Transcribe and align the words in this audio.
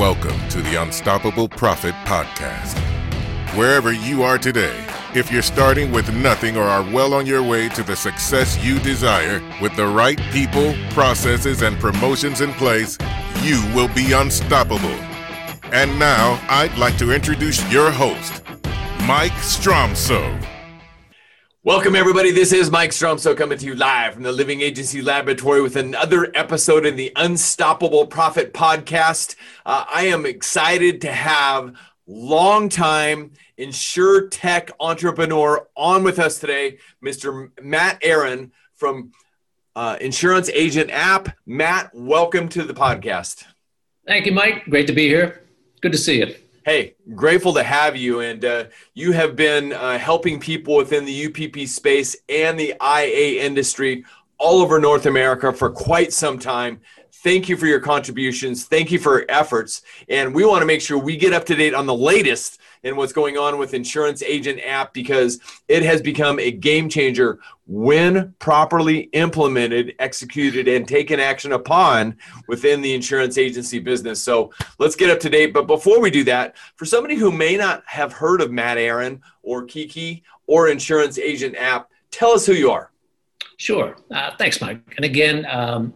Welcome 0.00 0.48
to 0.48 0.62
the 0.62 0.80
Unstoppable 0.80 1.46
Profit 1.46 1.94
Podcast. 2.06 2.78
Wherever 3.54 3.92
you 3.92 4.22
are 4.22 4.38
today, 4.38 4.82
if 5.14 5.30
you're 5.30 5.42
starting 5.42 5.92
with 5.92 6.10
nothing 6.14 6.56
or 6.56 6.62
are 6.62 6.82
well 6.90 7.12
on 7.12 7.26
your 7.26 7.42
way 7.42 7.68
to 7.68 7.82
the 7.82 7.94
success 7.94 8.56
you 8.64 8.78
desire 8.78 9.42
with 9.60 9.76
the 9.76 9.86
right 9.86 10.18
people, 10.32 10.74
processes, 10.92 11.60
and 11.60 11.78
promotions 11.78 12.40
in 12.40 12.50
place, 12.54 12.96
you 13.42 13.62
will 13.74 13.88
be 13.88 14.12
unstoppable. 14.12 14.88
And 15.70 15.98
now, 15.98 16.40
I'd 16.48 16.78
like 16.78 16.96
to 16.96 17.12
introduce 17.12 17.62
your 17.70 17.90
host, 17.90 18.42
Mike 19.06 19.32
Stromsoe. 19.32 20.49
Welcome, 21.62 21.94
everybody. 21.94 22.30
This 22.30 22.54
is 22.54 22.70
Mike 22.70 22.88
Stromsoe 22.88 23.36
coming 23.36 23.58
to 23.58 23.66
you 23.66 23.74
live 23.74 24.14
from 24.14 24.22
the 24.22 24.32
Living 24.32 24.62
Agency 24.62 25.02
Laboratory 25.02 25.60
with 25.60 25.76
another 25.76 26.32
episode 26.34 26.86
in 26.86 26.96
the 26.96 27.12
Unstoppable 27.16 28.06
Profit 28.06 28.54
Podcast. 28.54 29.36
Uh, 29.66 29.84
I 29.86 30.06
am 30.06 30.24
excited 30.24 31.02
to 31.02 31.12
have 31.12 31.76
longtime 32.06 33.32
insure 33.58 34.28
tech 34.28 34.70
entrepreneur 34.80 35.68
on 35.76 36.02
with 36.02 36.18
us 36.18 36.38
today, 36.38 36.78
Mr. 37.04 37.50
Matt 37.62 37.98
Aaron 38.00 38.52
from 38.74 39.12
uh, 39.76 39.98
Insurance 40.00 40.48
Agent 40.48 40.90
App. 40.90 41.36
Matt, 41.44 41.90
welcome 41.92 42.48
to 42.48 42.62
the 42.62 42.72
podcast. 42.72 43.44
Thank 44.06 44.24
you, 44.24 44.32
Mike. 44.32 44.64
Great 44.64 44.86
to 44.86 44.94
be 44.94 45.08
here. 45.08 45.42
Good 45.82 45.92
to 45.92 45.98
see 45.98 46.20
you. 46.20 46.34
Hey, 46.70 46.94
grateful 47.16 47.52
to 47.54 47.64
have 47.64 47.96
you. 47.96 48.20
And 48.20 48.44
uh, 48.44 48.64
you 48.94 49.10
have 49.10 49.34
been 49.34 49.72
uh, 49.72 49.98
helping 49.98 50.38
people 50.38 50.76
within 50.76 51.04
the 51.04 51.26
UPP 51.26 51.66
space 51.66 52.14
and 52.28 52.56
the 52.56 52.74
IA 52.80 53.44
industry 53.44 54.04
all 54.38 54.62
over 54.62 54.78
North 54.78 55.06
America 55.06 55.52
for 55.52 55.68
quite 55.68 56.12
some 56.12 56.38
time. 56.38 56.80
Thank 57.24 57.48
you 57.48 57.56
for 57.56 57.66
your 57.66 57.80
contributions. 57.80 58.66
Thank 58.66 58.92
you 58.92 59.00
for 59.00 59.18
your 59.18 59.26
efforts. 59.28 59.82
And 60.08 60.32
we 60.32 60.44
want 60.44 60.62
to 60.62 60.66
make 60.66 60.80
sure 60.80 60.96
we 60.96 61.16
get 61.16 61.32
up 61.32 61.44
to 61.46 61.56
date 61.56 61.74
on 61.74 61.86
the 61.86 61.94
latest 61.94 62.59
in 62.82 62.96
what's 62.96 63.12
going 63.12 63.36
on 63.36 63.58
with 63.58 63.74
Insurance 63.74 64.22
Agent 64.22 64.60
app 64.64 64.94
because 64.94 65.38
it 65.68 65.82
has 65.82 66.00
become 66.00 66.38
a 66.38 66.50
game 66.50 66.88
changer 66.88 67.38
when 67.66 68.34
properly 68.38 69.10
implemented, 69.12 69.94
executed, 69.98 70.66
and 70.66 70.88
taken 70.88 71.20
action 71.20 71.52
upon 71.52 72.16
within 72.48 72.80
the 72.80 72.92
insurance 72.94 73.38
agency 73.38 73.78
business. 73.78 74.22
So 74.22 74.52
let's 74.78 74.96
get 74.96 75.10
up 75.10 75.20
to 75.20 75.30
date. 75.30 75.52
But 75.52 75.66
before 75.66 76.00
we 76.00 76.10
do 76.10 76.24
that, 76.24 76.56
for 76.76 76.84
somebody 76.84 77.16
who 77.16 77.30
may 77.30 77.56
not 77.56 77.82
have 77.86 78.12
heard 78.12 78.40
of 78.40 78.50
Matt 78.50 78.78
Aaron 78.78 79.22
or 79.42 79.64
Kiki 79.64 80.22
or 80.46 80.68
Insurance 80.68 81.18
Agent 81.18 81.56
app, 81.56 81.90
tell 82.10 82.30
us 82.30 82.46
who 82.46 82.54
you 82.54 82.70
are. 82.70 82.90
Sure. 83.56 83.94
Uh, 84.10 84.30
thanks, 84.38 84.60
Mike. 84.60 84.80
And 84.96 85.04
again, 85.04 85.46
um, 85.46 85.92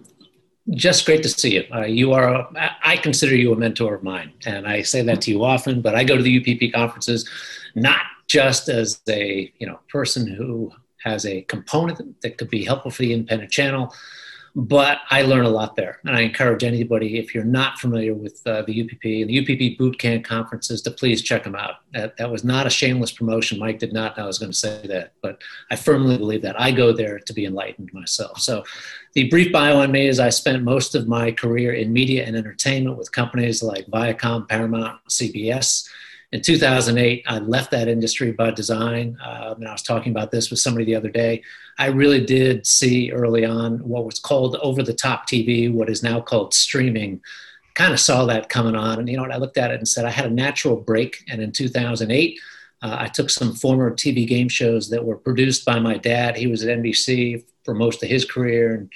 just 0.70 1.04
great 1.04 1.22
to 1.22 1.28
see 1.28 1.54
you. 1.54 1.64
Uh, 1.72 1.82
you 1.82 2.12
are, 2.12 2.28
a, 2.34 2.76
I 2.82 2.96
consider 2.96 3.36
you 3.36 3.52
a 3.52 3.56
mentor 3.56 3.94
of 3.94 4.02
mine, 4.02 4.32
and 4.46 4.66
I 4.66 4.82
say 4.82 5.02
that 5.02 5.20
to 5.22 5.30
you 5.30 5.44
often. 5.44 5.82
But 5.82 5.94
I 5.94 6.04
go 6.04 6.16
to 6.16 6.22
the 6.22 6.38
UPP 6.38 6.72
conferences 6.72 7.28
not 7.74 8.00
just 8.26 8.68
as 8.68 9.00
a 9.08 9.52
you 9.58 9.66
know 9.66 9.80
person 9.88 10.26
who 10.26 10.72
has 11.02 11.26
a 11.26 11.42
component 11.42 12.20
that 12.22 12.38
could 12.38 12.48
be 12.48 12.64
helpful 12.64 12.90
for 12.90 13.02
the 13.02 13.12
independent 13.12 13.50
channel, 13.50 13.94
but 14.56 14.98
I 15.10 15.22
learn 15.22 15.44
a 15.44 15.50
lot 15.50 15.74
there. 15.74 15.98
And 16.04 16.14
I 16.14 16.20
encourage 16.20 16.62
anybody, 16.62 17.18
if 17.18 17.34
you're 17.34 17.42
not 17.42 17.78
familiar 17.78 18.14
with 18.14 18.40
uh, 18.46 18.62
the 18.62 18.82
UPP 18.82 19.04
and 19.04 19.28
the 19.28 19.40
UPP 19.40 19.78
Bootcamp 19.78 20.24
conferences, 20.24 20.80
to 20.82 20.92
please 20.92 21.22
check 21.22 21.42
them 21.42 21.56
out. 21.56 21.76
That, 21.92 22.16
that 22.18 22.30
was 22.30 22.44
not 22.44 22.66
a 22.66 22.70
shameless 22.70 23.10
promotion. 23.10 23.58
Mike 23.58 23.80
did 23.80 23.92
not 23.92 24.16
know 24.16 24.24
I 24.24 24.26
was 24.26 24.38
going 24.38 24.52
to 24.52 24.56
say 24.56 24.86
that, 24.86 25.12
but 25.22 25.42
I 25.72 25.76
firmly 25.76 26.16
believe 26.18 26.42
that. 26.42 26.60
I 26.60 26.70
go 26.70 26.92
there 26.92 27.18
to 27.18 27.32
be 27.32 27.46
enlightened 27.46 27.90
myself. 27.92 28.40
So, 28.40 28.62
the 29.14 29.28
brief 29.28 29.52
bio 29.52 29.78
on 29.78 29.92
me 29.92 30.08
is 30.08 30.18
I 30.18 30.30
spent 30.30 30.64
most 30.64 30.96
of 30.96 31.06
my 31.06 31.30
career 31.30 31.72
in 31.72 31.92
media 31.92 32.24
and 32.24 32.36
entertainment 32.36 32.98
with 32.98 33.12
companies 33.12 33.62
like 33.62 33.86
Viacom, 33.86 34.48
Paramount, 34.48 35.00
CBS 35.08 35.88
in 36.34 36.40
2008, 36.40 37.22
I 37.28 37.38
left 37.38 37.70
that 37.70 37.86
industry 37.86 38.32
by 38.32 38.50
design. 38.50 39.16
Um, 39.24 39.58
and 39.58 39.68
I 39.68 39.72
was 39.72 39.82
talking 39.82 40.10
about 40.10 40.32
this 40.32 40.50
with 40.50 40.58
somebody 40.58 40.84
the 40.84 40.96
other 40.96 41.08
day. 41.08 41.44
I 41.78 41.86
really 41.86 42.26
did 42.26 42.66
see 42.66 43.12
early 43.12 43.44
on 43.44 43.78
what 43.78 44.04
was 44.04 44.18
called 44.18 44.56
over 44.56 44.82
the 44.82 44.92
top 44.92 45.28
TV, 45.28 45.72
what 45.72 45.88
is 45.88 46.02
now 46.02 46.20
called 46.20 46.52
streaming. 46.52 47.20
Kind 47.74 47.92
of 47.92 48.00
saw 48.00 48.24
that 48.26 48.48
coming 48.48 48.74
on. 48.74 48.98
And, 48.98 49.08
you 49.08 49.16
know, 49.16 49.22
what? 49.22 49.30
I 49.30 49.36
looked 49.36 49.58
at 49.58 49.70
it 49.70 49.76
and 49.78 49.86
said, 49.86 50.06
I 50.06 50.10
had 50.10 50.26
a 50.26 50.30
natural 50.30 50.74
break. 50.74 51.22
And 51.28 51.40
in 51.40 51.52
2008, 51.52 52.40
uh, 52.82 52.96
I 52.98 53.06
took 53.06 53.30
some 53.30 53.54
former 53.54 53.92
TV 53.92 54.26
game 54.26 54.48
shows 54.48 54.90
that 54.90 55.04
were 55.04 55.16
produced 55.16 55.64
by 55.64 55.78
my 55.78 55.98
dad. 55.98 56.36
He 56.36 56.48
was 56.48 56.64
at 56.64 56.76
NBC 56.76 57.44
for 57.62 57.74
most 57.74 58.02
of 58.02 58.08
his 58.08 58.24
career. 58.24 58.74
And 58.74 58.90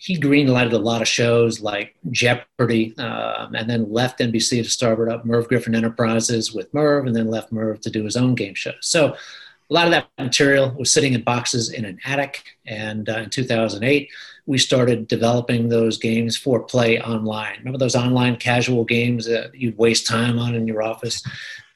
he 0.00 0.18
greenlighted 0.18 0.72
a 0.72 0.78
lot 0.78 1.02
of 1.02 1.08
shows 1.08 1.60
like 1.60 1.94
Jeopardy, 2.10 2.96
um, 2.96 3.54
and 3.54 3.68
then 3.68 3.92
left 3.92 4.18
NBC 4.18 4.62
to 4.62 4.70
start 4.70 5.10
up 5.10 5.26
Merv 5.26 5.46
Griffin 5.46 5.74
Enterprises 5.74 6.54
with 6.54 6.72
Merv, 6.72 7.06
and 7.06 7.14
then 7.14 7.28
left 7.28 7.52
Merv 7.52 7.82
to 7.82 7.90
do 7.90 8.04
his 8.04 8.16
own 8.16 8.34
game 8.34 8.54
show. 8.54 8.72
So 8.80 9.08
a 9.08 9.74
lot 9.74 9.84
of 9.84 9.90
that 9.90 10.08
material 10.18 10.74
was 10.78 10.90
sitting 10.90 11.12
in 11.12 11.20
boxes 11.20 11.70
in 11.70 11.84
an 11.84 11.98
attic. 12.06 12.42
And 12.66 13.10
uh, 13.10 13.18
in 13.18 13.30
2008, 13.30 14.08
we 14.46 14.56
started 14.56 15.06
developing 15.06 15.68
those 15.68 15.98
games 15.98 16.34
for 16.34 16.62
play 16.62 16.98
online. 16.98 17.58
Remember 17.58 17.78
those 17.78 17.94
online 17.94 18.36
casual 18.36 18.86
games 18.86 19.26
that 19.26 19.54
you'd 19.54 19.76
waste 19.76 20.06
time 20.06 20.38
on 20.38 20.54
in 20.54 20.66
your 20.66 20.82
office? 20.82 21.22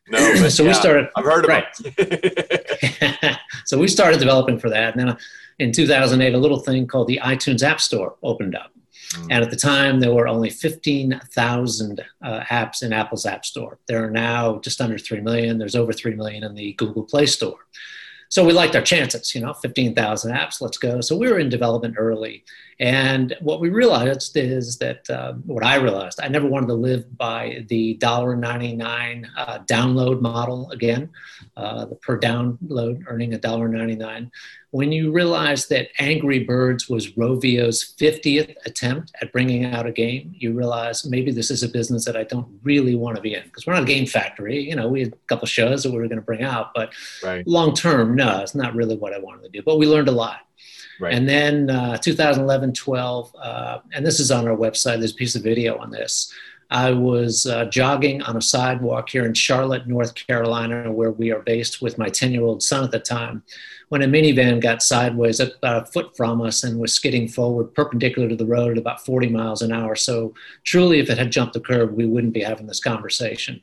No, 0.09 0.35
so 0.49 0.63
yeah, 0.63 0.71
we 0.71 0.75
started. 0.75 1.11
I've 1.15 1.27
heard 1.27 1.45
of 1.45 1.51
right. 1.51 3.37
so 3.67 3.79
we 3.79 3.87
started 3.87 4.19
developing 4.19 4.59
for 4.59 4.71
that, 4.71 4.97
and 4.97 5.09
then 5.09 5.17
in 5.59 5.73
2008, 5.73 6.35
a 6.35 6.39
little 6.39 6.61
thing 6.61 6.87
called 6.87 7.09
the 7.09 7.21
iTunes 7.23 7.63
App 7.63 7.81
Store 7.81 8.17
opened 8.23 8.55
up. 8.55 8.73
Mm. 9.15 9.23
And 9.31 9.45
at 9.45 9.51
the 9.51 9.57
time, 9.57 10.01
there 10.01 10.13
were 10.13 10.29
only 10.29 10.51
15,000 10.51 12.05
uh, 12.23 12.41
apps 12.51 12.83
in 12.83 12.93
Apple's 12.93 13.27
App 13.27 13.45
Store. 13.45 13.79
There 13.87 14.05
are 14.05 14.11
now 14.11 14.59
just 14.59 14.81
under 14.81 14.99
3 14.99 15.21
million. 15.21 15.59
There's 15.59 15.77
over 15.77 15.93
3 15.93 16.15
million 16.15 16.45
in 16.45 16.55
the 16.55 16.73
Google 16.75 17.05
Play 17.05 17.27
Store. 17.27 17.59
So 18.35 18.45
we 18.45 18.53
liked 18.53 18.75
our 18.75 18.83
chances, 18.83 19.33
you 19.33 19.41
know, 19.41 19.53
15,000 19.53 20.33
apps, 20.33 20.61
let's 20.61 20.77
go. 20.77 21.01
So 21.01 21.17
we 21.17 21.31
were 21.31 21.39
in 21.39 21.49
development 21.49 21.95
early. 21.97 22.43
And 22.81 23.37
what 23.41 23.61
we 23.61 23.69
realized 23.69 24.37
is 24.37 24.77
that 24.79 25.09
uh, 25.09 25.35
what 25.47 25.65
I 25.65 25.77
realized, 25.77 26.19
I 26.21 26.27
never 26.27 26.49
wanted 26.49 26.67
to 26.67 26.75
live 26.75 27.17
by 27.17 27.65
the 27.69 27.97
$1.99 27.99 29.29
uh, 29.37 29.59
download 29.71 30.21
model 30.21 30.69
again, 30.73 31.11
uh, 31.57 31.85
the 31.85 31.95
per 31.95 32.19
download 32.19 33.05
earning 33.07 33.31
$1.99. 33.31 34.31
When 34.75 34.91
you 34.91 35.13
realize 35.13 35.69
that 35.69 35.91
Angry 36.01 36.41
Birds 36.41 36.89
was 36.89 37.13
Rovio's 37.13 37.95
50th 37.97 38.57
attempt 38.67 39.13
at 39.23 39.31
bringing 39.31 39.67
out 39.67 39.87
a 39.87 39.93
game, 39.93 40.35
you 40.37 40.53
realize 40.53 41.05
maybe 41.05 41.31
this 41.31 41.53
is 41.53 41.63
a 41.63 41.69
business 41.69 42.05
that 42.07 42.17
I 42.17 42.25
don't 42.25 42.59
really 42.65 42.97
want 42.97 43.15
to 43.15 43.23
be 43.23 43.35
in 43.35 43.45
because 43.45 43.69
we're 43.69 43.75
not 43.75 43.85
a 43.85 43.87
game 43.87 44.05
factory. 44.05 44.59
You 44.59 44.75
know, 44.75 44.89
we 44.89 45.05
had 45.05 45.13
a 45.13 45.17
couple 45.29 45.47
shows 45.47 45.85
that 45.85 45.93
we 45.93 45.99
were 45.99 46.09
going 46.09 46.19
to 46.19 46.25
bring 46.27 46.43
out, 46.43 46.73
but 46.75 46.93
right. 47.23 47.47
long 47.47 47.73
term, 47.73 48.17
no, 48.17 48.41
it's 48.41 48.57
not 48.57 48.75
really 48.75 48.97
what 48.97 49.13
I 49.13 49.21
wanted 49.21 49.45
to 49.45 49.49
do. 49.49 49.63
But 49.63 49.79
we 49.79 49.87
learned 49.87 50.09
a 50.09 50.13
lot. 50.13 50.41
Right. 50.99 51.15
And 51.15 51.29
then 51.29 51.71
uh, 51.71 51.99
2011, 51.99 52.73
12, 52.73 53.37
uh, 53.41 53.79
and 53.93 54.05
this 54.05 54.19
is 54.19 54.33
on 54.33 54.49
our 54.49 54.57
website. 54.57 54.99
There's 54.99 55.13
a 55.13 55.15
piece 55.15 55.37
of 55.37 55.45
video 55.45 55.79
on 55.79 55.93
this. 55.93 56.33
I 56.71 56.91
was 56.91 57.47
uh, 57.47 57.67
jogging 57.67 58.23
on 58.23 58.37
a 58.37 58.43
sidewalk 58.43 59.09
here 59.09 59.25
in 59.25 59.35
Charlotte, 59.35 59.87
North 59.87 60.15
Carolina, 60.15 60.91
where 60.91 61.11
we 61.11 61.31
are 61.31 61.41
based 61.41 61.83
with 61.83 61.99
my 61.99 62.09
10 62.09 62.33
year 62.33 62.43
old 62.43 62.63
son 62.63 62.85
at 62.85 62.91
the 62.91 62.99
time, 62.99 63.43
when 63.89 64.03
a 64.03 64.07
minivan 64.07 64.61
got 64.61 64.83
sideways 64.83 65.41
about 65.41 65.83
a 65.83 65.87
foot 65.87 66.17
from 66.17 66.41
us 66.41 66.65
and 66.65 66.81
was 66.81 66.93
skidding 66.93 67.29
forward 67.29 67.75
perpendicular 67.75 68.29
to 68.29 68.37
the 68.37 68.47
road 68.47 68.73
at 68.73 68.79
about 68.79 69.05
40 69.05 69.29
miles 69.29 69.63
an 69.63 69.73
hour. 69.73 69.95
So, 69.95 70.35
truly, 70.65 70.99
if 70.99 71.11
it 71.11 71.19
had 71.19 71.33
jumped 71.33 71.55
the 71.55 71.61
curb, 71.61 71.95
we 71.95 72.07
wouldn't 72.07 72.35
be 72.35 72.43
having 72.43 72.67
this 72.67 72.81
conversation. 72.81 73.61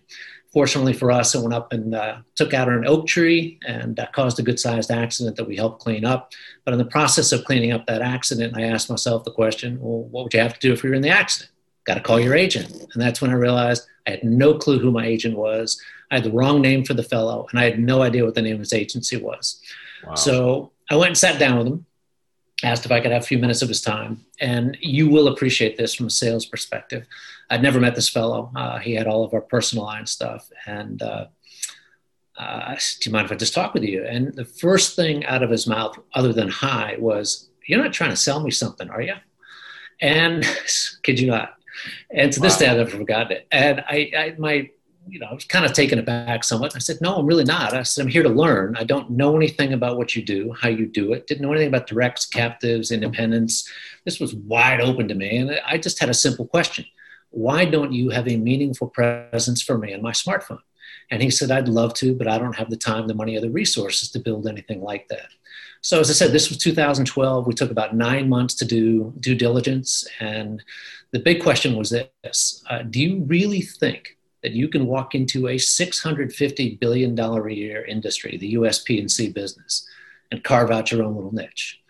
Fortunately 0.54 0.92
for 0.92 1.12
us, 1.12 1.34
it 1.34 1.40
went 1.40 1.54
up 1.54 1.72
and 1.72 1.96
uh, 1.96 2.18
took 2.36 2.54
out 2.54 2.68
an 2.68 2.86
oak 2.86 3.08
tree 3.08 3.58
and 3.66 3.98
uh, 3.98 4.08
caused 4.12 4.38
a 4.38 4.44
good 4.44 4.60
sized 4.60 4.92
accident 4.92 5.38
that 5.38 5.48
we 5.48 5.56
helped 5.56 5.82
clean 5.82 6.04
up. 6.04 6.34
But 6.66 6.74
in 6.74 6.78
the 6.78 6.86
process 6.86 7.32
of 7.32 7.46
cleaning 7.46 7.72
up 7.72 7.86
that 7.88 8.02
accident, 8.02 8.58
I 8.58 8.64
asked 8.64 8.90
myself 8.90 9.24
the 9.24 9.32
question 9.32 9.80
well, 9.80 10.04
what 10.04 10.26
would 10.26 10.34
you 10.34 10.42
have 10.42 10.54
to 10.56 10.60
do 10.60 10.74
if 10.74 10.84
you 10.84 10.90
were 10.90 10.96
in 10.96 11.02
the 11.02 11.10
accident? 11.10 11.52
Got 11.86 11.96
to 11.96 12.02
call 12.02 12.20
your 12.20 12.36
agent. 12.36 12.72
And 12.72 13.02
that's 13.02 13.22
when 13.22 13.32
I 13.32 13.36
realized 13.36 13.88
I 14.08 14.12
had 14.12 14.24
no 14.24 14.56
clue 14.56 14.80
who 14.80 14.92
my 14.92 15.06
agent 15.06 15.38
was. 15.38 15.82
I 16.10 16.16
had 16.16 16.24
the 16.24 16.32
wrong 16.32 16.62
name 16.62 16.84
for 16.84 16.94
the 16.94 17.04
fellow, 17.04 17.48
and 17.52 17.60
I 17.60 17.64
had 17.64 17.80
no 17.80 18.02
idea 18.02 18.26
what 18.26 18.36
the 18.36 18.42
name 18.42 18.56
of 18.56 18.60
his 18.60 18.74
agency 18.74 19.18
was. 19.18 19.62
Wow. 20.06 20.16
So 20.16 20.72
I 20.90 20.96
went 20.96 21.10
and 21.10 21.18
sat 21.18 21.40
down 21.40 21.58
with 21.58 21.68
him 21.68 21.86
asked 22.64 22.86
if 22.86 22.92
I 22.92 23.00
could 23.00 23.12
have 23.12 23.24
a 23.24 23.26
few 23.26 23.40
minutes 23.40 23.62
of 23.62 23.70
his 23.70 23.82
time. 23.82 24.26
And 24.40 24.78
you 24.82 25.10
will 25.10 25.28
appreciate 25.28 25.78
this 25.78 25.94
from 25.94 26.08
a 26.08 26.12
sales 26.12 26.46
perspective. 26.46 27.08
I'd 27.50 27.62
never 27.62 27.80
met 27.80 27.96
this 27.96 28.10
fellow. 28.10 28.52
Uh, 28.56 28.80
he 28.80 28.94
had 28.94 29.08
all 29.08 29.24
of 29.24 29.34
our 29.34 29.42
personal 29.42 29.86
line 29.86 30.06
stuff. 30.06 30.50
And 30.66 31.02
uh, 31.02 31.28
uh, 32.38 32.76
do 33.00 33.10
you 33.10 33.14
mind 33.14 33.26
if 33.26 33.32
I 33.32 33.36
just 33.36 33.54
talk 33.54 33.74
with 33.74 33.84
you? 33.84 34.06
And 34.06 34.34
the 34.34 34.46
first 34.46 34.96
thing 34.96 35.26
out 35.26 35.44
of 35.44 35.50
his 35.50 35.68
mouth, 35.68 35.98
other 36.14 36.34
than 36.34 36.50
hi, 36.50 36.96
was, 37.00 37.50
You're 37.66 37.84
not 37.84 37.94
trying 37.94 38.12
to 38.12 38.16
sell 38.16 38.42
me 38.42 38.52
something, 38.52 38.90
are 38.90 39.02
you? 39.02 39.16
And 40.00 40.46
kid 41.04 41.20
you 41.20 41.28
not. 41.28 41.56
And 42.12 42.32
to 42.34 42.40
wow. 42.40 42.44
this 42.44 42.58
day, 42.58 42.68
I've 42.68 42.78
never 42.78 42.98
forgotten 42.98 43.32
it. 43.34 43.48
And 43.52 43.82
I, 43.82 44.12
I 44.16 44.36
my 44.38 44.70
you 45.08 45.20
know, 45.20 45.28
I 45.28 45.34
was 45.34 45.46
kind 45.46 45.66
of 45.66 45.74
taken 45.74 46.00
aback 46.00 46.44
somewhat. 46.44 46.76
I 46.76 46.80
said, 46.80 47.00
no, 47.02 47.16
I'm 47.16 47.26
really 47.26 47.44
not. 47.44 47.74
I 47.74 47.84
said, 47.84 48.04
I'm 48.04 48.12
here 48.12 48.24
to 48.24 48.30
learn. 48.30 48.76
I 48.78 48.84
don't 48.84 49.10
know 49.10 49.36
anything 49.36 49.74
about 49.74 49.98
what 49.98 50.16
you 50.16 50.24
do, 50.24 50.54
how 50.54 50.70
you 50.70 50.86
do 50.86 51.14
it. 51.14 51.28
Didn't 51.28 51.42
know 51.42 51.52
anything 51.52 51.70
about 51.70 51.88
directs, 51.88 52.26
captives, 52.26 52.92
independence. 52.92 53.68
This 54.06 54.20
was 54.20 54.36
wide 54.36 54.80
open 54.80 55.08
to 55.08 55.16
me. 55.16 55.38
And 55.38 55.60
I 55.66 55.78
just 55.78 56.00
had 56.00 56.10
a 56.10 56.14
simple 56.14 56.46
question. 56.46 56.86
why 57.32 57.64
don't 57.64 57.94
you 57.94 58.10
have 58.10 58.28
a 58.28 58.38
meaningful 58.38 58.90
presence 58.90 59.62
for 59.62 59.78
me 59.78 59.94
on 59.94 60.02
my 60.02 60.12
smartphone? 60.12 60.60
And 61.10 61.22
he 61.22 61.30
said, 61.30 61.50
I'd 61.50 61.68
love 61.68 61.94
to, 61.96 62.14
but 62.14 62.28
I 62.28 62.38
don't 62.38 62.56
have 62.56 62.70
the 62.70 62.78
time, 62.78 63.08
the 63.08 63.14
money, 63.14 63.38
or 63.38 63.42
the 63.42 63.50
resources 63.50 64.12
to 64.12 64.20
build 64.20 64.48
anything 64.48 64.82
like 64.82 65.08
that. 65.08 65.30
So 65.82 66.00
as 66.00 66.10
I 66.10 66.14
said, 66.14 66.32
this 66.32 66.50
was 66.50 66.58
2012. 66.60 67.48
We 67.48 67.54
took 67.54 67.72
about 67.72 67.96
nine 67.96 68.30
months 68.30 68.54
to 68.56 68.66
do 68.66 69.14
due 69.20 69.36
diligence. 69.36 70.08
And 70.20 70.64
the 71.12 71.20
big 71.20 71.42
question 71.42 71.76
was 71.76 71.90
this 71.90 72.64
uh, 72.70 72.84
Do 72.84 73.02
you 73.02 73.24
really 73.24 73.62
think 73.62 74.18
that 74.44 74.54
you 74.54 74.68
can 74.68 74.88
walk 74.88 75.14
into 75.14 75.48
a 75.48 75.56
$650 75.56 76.80
billion 76.80 77.20
a 77.20 77.50
year 77.50 77.86
industry, 77.86 78.38
the 78.38 78.48
US 78.50 78.82
P&C 78.82 79.30
business, 79.30 79.88
and 80.32 80.44
carve 80.44 80.72
out 80.72 80.92
your 80.92 81.04
own 81.04 81.16
little 81.16 81.34
niche? 81.34 81.81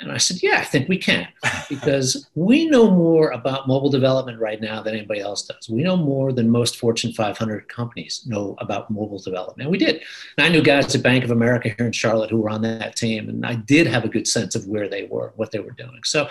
And 0.00 0.10
I 0.10 0.16
said, 0.16 0.42
Yeah, 0.42 0.58
I 0.58 0.64
think 0.64 0.88
we 0.88 0.98
can, 0.98 1.28
because 1.68 2.28
we 2.34 2.66
know 2.66 2.90
more 2.90 3.30
about 3.30 3.68
mobile 3.68 3.90
development 3.90 4.40
right 4.40 4.60
now 4.60 4.82
than 4.82 4.94
anybody 4.94 5.20
else 5.20 5.46
does. 5.46 5.68
We 5.68 5.82
know 5.82 5.96
more 5.96 6.32
than 6.32 6.50
most 6.50 6.78
Fortune 6.78 7.12
500 7.12 7.68
companies 7.68 8.24
know 8.26 8.56
about 8.58 8.90
mobile 8.90 9.20
development. 9.20 9.62
And 9.62 9.70
we 9.70 9.78
did. 9.78 10.02
And 10.36 10.46
I 10.46 10.48
knew 10.48 10.62
guys 10.62 10.92
at 10.94 11.02
Bank 11.02 11.22
of 11.22 11.30
America 11.30 11.68
here 11.76 11.86
in 11.86 11.92
Charlotte 11.92 12.30
who 12.30 12.40
were 12.40 12.50
on 12.50 12.62
that 12.62 12.96
team, 12.96 13.28
and 13.28 13.46
I 13.46 13.54
did 13.54 13.86
have 13.86 14.04
a 14.04 14.08
good 14.08 14.26
sense 14.26 14.56
of 14.56 14.66
where 14.66 14.88
they 14.88 15.04
were, 15.04 15.32
what 15.36 15.52
they 15.52 15.60
were 15.60 15.70
doing. 15.72 16.00
So 16.04 16.28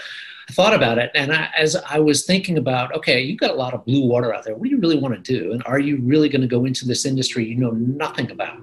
I 0.50 0.54
thought 0.54 0.74
about 0.74 0.98
it. 0.98 1.12
And 1.16 1.32
I, 1.32 1.50
as 1.58 1.76
I 1.76 2.00
was 2.00 2.26
thinking 2.26 2.58
about, 2.58 2.94
okay, 2.96 3.22
you've 3.22 3.40
got 3.40 3.52
a 3.52 3.56
lot 3.56 3.74
of 3.74 3.86
blue 3.86 4.06
water 4.06 4.34
out 4.34 4.44
there. 4.44 4.56
What 4.56 4.66
do 4.66 4.70
you 4.70 4.80
really 4.80 5.00
want 5.00 5.16
to 5.16 5.40
do? 5.40 5.54
And 5.54 5.64
are 5.66 5.80
you 5.80 6.00
really 6.02 6.28
going 6.28 6.42
to 6.42 6.48
go 6.48 6.66
into 6.66 6.86
this 6.86 7.06
industry 7.06 7.46
you 7.46 7.56
know 7.56 7.72
nothing 7.72 8.30
about? 8.30 8.60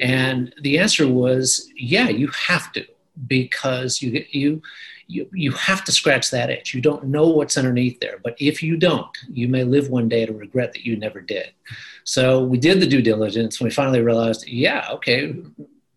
And 0.00 0.54
the 0.62 0.78
answer 0.78 1.08
was, 1.08 1.68
yeah, 1.74 2.08
you 2.08 2.28
have 2.28 2.72
to 2.74 2.86
because 3.26 4.00
you 4.00 4.24
you 4.30 4.62
you 5.06 5.28
you 5.32 5.52
have 5.52 5.84
to 5.84 5.92
scratch 5.92 6.30
that 6.30 6.50
itch. 6.50 6.74
You 6.74 6.80
don't 6.80 7.04
know 7.04 7.28
what's 7.28 7.56
underneath 7.56 7.98
there, 8.00 8.18
but 8.22 8.36
if 8.38 8.62
you 8.62 8.76
don't, 8.76 9.16
you 9.30 9.48
may 9.48 9.64
live 9.64 9.88
one 9.88 10.08
day 10.08 10.26
to 10.26 10.32
regret 10.32 10.72
that 10.74 10.84
you 10.84 10.96
never 10.96 11.20
did. 11.20 11.52
So 12.04 12.44
we 12.44 12.58
did 12.58 12.80
the 12.80 12.86
due 12.86 13.02
diligence, 13.02 13.58
and 13.58 13.66
we 13.66 13.70
finally 13.70 14.00
realized, 14.00 14.46
yeah, 14.46 14.88
okay, 14.92 15.34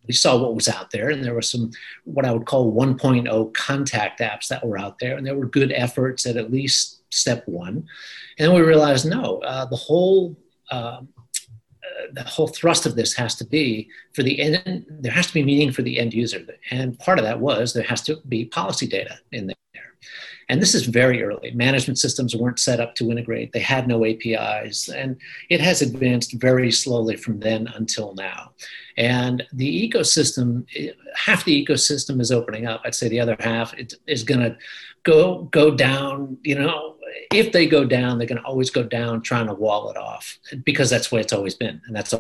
we 0.08 0.14
saw 0.14 0.38
what 0.38 0.56
was 0.56 0.68
out 0.68 0.92
there, 0.92 1.10
and 1.10 1.24
there 1.24 1.34
were 1.34 1.42
some 1.42 1.72
what 2.06 2.26
I 2.26 2.32
would 2.32 2.46
call 2.46 2.74
1.0 2.74 3.54
contact 3.54 4.20
apps 4.20 4.48
that 4.48 4.66
were 4.66 4.80
out 4.80 5.00
there, 5.00 5.18
and 5.18 5.28
there 5.28 5.36
were 5.36 5.46
good 5.46 5.72
efforts 5.72 6.26
at 6.26 6.38
at 6.38 6.52
least 6.52 7.02
step 7.14 7.48
one. 7.48 7.86
And 8.38 8.48
then 8.48 8.54
we 8.54 8.62
realized, 8.62 9.06
no, 9.06 9.40
uh, 9.40 9.66
the 9.66 9.76
whole 9.76 10.38
uh, 10.72 11.02
the 12.14 12.24
whole 12.24 12.48
thrust 12.48 12.86
of 12.86 12.96
this 12.96 13.14
has 13.14 13.36
to 13.36 13.46
be 13.46 13.90
for 14.14 14.24
the 14.24 14.40
end, 14.40 14.86
there 14.90 15.12
has 15.12 15.28
to 15.28 15.34
be 15.34 15.44
meaning 15.44 15.72
for 15.72 15.82
the 15.82 16.00
end 16.00 16.14
user. 16.14 16.46
And 16.70 16.98
part 17.00 17.20
of 17.20 17.26
that 17.26 17.40
was 17.40 17.74
there 17.74 17.84
has 17.84 18.02
to 18.04 18.18
be 18.28 18.46
policy 18.46 18.88
data 18.88 19.18
in 19.32 19.48
there. 19.48 19.56
And 20.50 20.62
this 20.62 20.76
is 20.76 20.86
very 20.86 21.24
early. 21.24 21.52
Management 21.52 21.98
systems 21.98 22.36
weren't 22.36 22.60
set 22.60 22.82
up 22.82 22.94
to 22.96 23.10
integrate, 23.10 23.54
they 23.54 23.60
had 23.60 23.88
no 23.88 24.06
APIs, 24.06 24.90
and 24.90 25.16
it 25.50 25.62
has 25.62 25.82
advanced 25.82 26.34
very 26.34 26.74
slowly 26.74 27.16
from 27.16 27.40
then 27.40 27.70
until 27.76 28.14
now. 28.16 28.52
And 28.98 29.48
the 29.54 29.90
ecosystem, 29.90 30.66
half 31.16 31.46
the 31.46 31.66
ecosystem 31.66 32.20
is 32.20 32.34
opening 32.34 32.68
up. 32.68 32.82
I'd 32.84 32.96
say 32.96 33.08
the 33.08 33.22
other 33.22 33.38
half 33.40 33.74
is 34.08 34.24
going 34.24 34.42
to 34.42 34.58
go 35.04 35.44
go 35.46 35.72
down. 35.76 36.38
You 36.44 36.56
know, 36.60 36.96
if 37.34 37.52
they 37.52 37.66
go 37.66 37.86
down, 37.86 38.18
they're 38.18 38.28
going 38.28 38.42
to 38.42 38.48
always 38.48 38.70
go 38.70 38.84
down 38.84 39.22
trying 39.22 39.48
to 39.48 39.54
wall 39.54 39.90
it 39.90 39.98
off 39.98 40.38
because 40.64 40.90
that's 40.90 41.10
the 41.10 41.16
way 41.16 41.22
it's 41.22 41.34
always 41.34 41.56
been, 41.56 41.82
and 41.86 41.96
that's. 41.96 42.14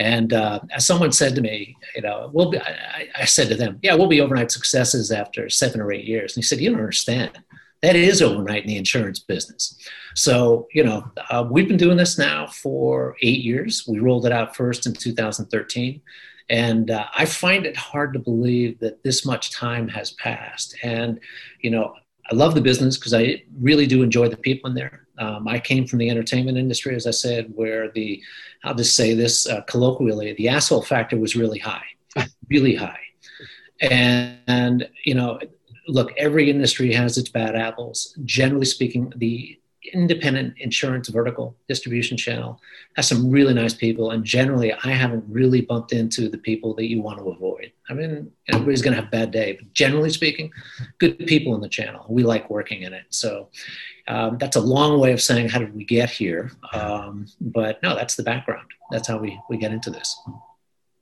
And 0.00 0.32
uh, 0.32 0.60
as 0.70 0.86
someone 0.86 1.10
said 1.10 1.34
to 1.34 1.40
me, 1.40 1.76
you 1.96 2.02
know, 2.02 2.30
we'll 2.32 2.50
be, 2.50 2.60
I, 2.60 3.08
I, 3.16 3.24
said 3.24 3.48
to 3.48 3.56
them, 3.56 3.80
yeah, 3.82 3.94
we'll 3.94 4.06
be 4.06 4.20
overnight 4.20 4.52
successes 4.52 5.10
after 5.10 5.50
seven 5.50 5.80
or 5.80 5.90
eight 5.90 6.04
years. 6.04 6.36
And 6.36 6.44
he 6.44 6.46
said, 6.46 6.60
you 6.60 6.70
don't 6.70 6.78
understand. 6.78 7.36
That 7.82 7.96
is 7.96 8.22
overnight 8.22 8.62
in 8.62 8.68
the 8.68 8.76
insurance 8.76 9.18
business. 9.18 9.76
So, 10.14 10.68
you 10.72 10.84
know, 10.84 11.10
uh, 11.30 11.46
we've 11.50 11.68
been 11.68 11.76
doing 11.76 11.96
this 11.96 12.18
now 12.18 12.46
for 12.46 13.16
eight 13.22 13.40
years. 13.40 13.86
We 13.88 13.98
rolled 13.98 14.26
it 14.26 14.32
out 14.32 14.56
first 14.56 14.86
in 14.86 14.92
2013. 14.92 16.00
And 16.50 16.90
uh, 16.90 17.06
I 17.14 17.24
find 17.26 17.66
it 17.66 17.76
hard 17.76 18.12
to 18.14 18.18
believe 18.18 18.78
that 18.80 19.02
this 19.02 19.26
much 19.26 19.52
time 19.52 19.88
has 19.88 20.12
passed. 20.12 20.74
And, 20.82 21.20
you 21.60 21.70
know, 21.70 21.94
I 22.30 22.34
love 22.34 22.54
the 22.54 22.60
business 22.60 22.96
because 22.96 23.14
I 23.14 23.42
really 23.60 23.86
do 23.86 24.02
enjoy 24.02 24.28
the 24.28 24.36
people 24.36 24.70
in 24.70 24.76
there. 24.76 25.06
Um, 25.18 25.48
I 25.48 25.58
came 25.58 25.86
from 25.86 25.98
the 25.98 26.10
entertainment 26.10 26.58
industry, 26.58 26.94
as 26.94 27.06
I 27.06 27.10
said, 27.10 27.52
where 27.54 27.90
the, 27.90 28.22
I'll 28.64 28.74
just 28.74 28.94
say 28.94 29.14
this 29.14 29.46
uh, 29.46 29.62
colloquially, 29.62 30.34
the 30.34 30.48
asshole 30.48 30.82
factor 30.82 31.18
was 31.18 31.36
really 31.36 31.58
high, 31.58 31.84
really 32.48 32.74
high. 32.74 33.00
And, 33.80 34.38
and, 34.46 34.88
you 35.04 35.14
know, 35.14 35.38
look, 35.86 36.12
every 36.16 36.50
industry 36.50 36.92
has 36.92 37.18
its 37.18 37.30
bad 37.30 37.56
apples. 37.56 38.16
Generally 38.24 38.66
speaking, 38.66 39.12
the 39.16 39.58
independent 39.92 40.54
insurance 40.58 41.08
vertical 41.08 41.56
distribution 41.68 42.16
channel 42.16 42.60
has 42.96 43.08
some 43.08 43.30
really 43.30 43.54
nice 43.54 43.74
people 43.74 44.10
and 44.10 44.24
generally 44.24 44.72
i 44.72 44.90
haven't 44.90 45.24
really 45.28 45.60
bumped 45.60 45.92
into 45.92 46.28
the 46.28 46.38
people 46.38 46.74
that 46.74 46.86
you 46.86 47.00
want 47.00 47.18
to 47.18 47.28
avoid. 47.28 47.72
I 47.88 47.94
mean 47.94 48.30
everybody's 48.48 48.82
going 48.82 48.94
to 48.94 49.00
have 49.00 49.08
a 49.08 49.10
bad 49.10 49.30
day 49.30 49.52
but 49.52 49.72
generally 49.72 50.10
speaking 50.10 50.50
good 50.98 51.18
people 51.26 51.54
in 51.54 51.60
the 51.60 51.68
channel. 51.68 52.04
We 52.08 52.22
like 52.22 52.50
working 52.50 52.82
in 52.82 52.92
it. 52.92 53.04
So 53.10 53.48
um, 54.06 54.38
that's 54.38 54.56
a 54.56 54.60
long 54.60 54.98
way 54.98 55.12
of 55.12 55.20
saying 55.20 55.48
how 55.48 55.58
did 55.58 55.74
we 55.74 55.84
get 55.84 56.10
here? 56.10 56.52
Um, 56.72 57.26
but 57.40 57.82
no 57.82 57.94
that's 57.94 58.16
the 58.16 58.22
background. 58.22 58.68
That's 58.90 59.08
how 59.08 59.18
we, 59.18 59.38
we 59.50 59.58
get 59.58 59.72
into 59.72 59.90
this. 59.90 60.18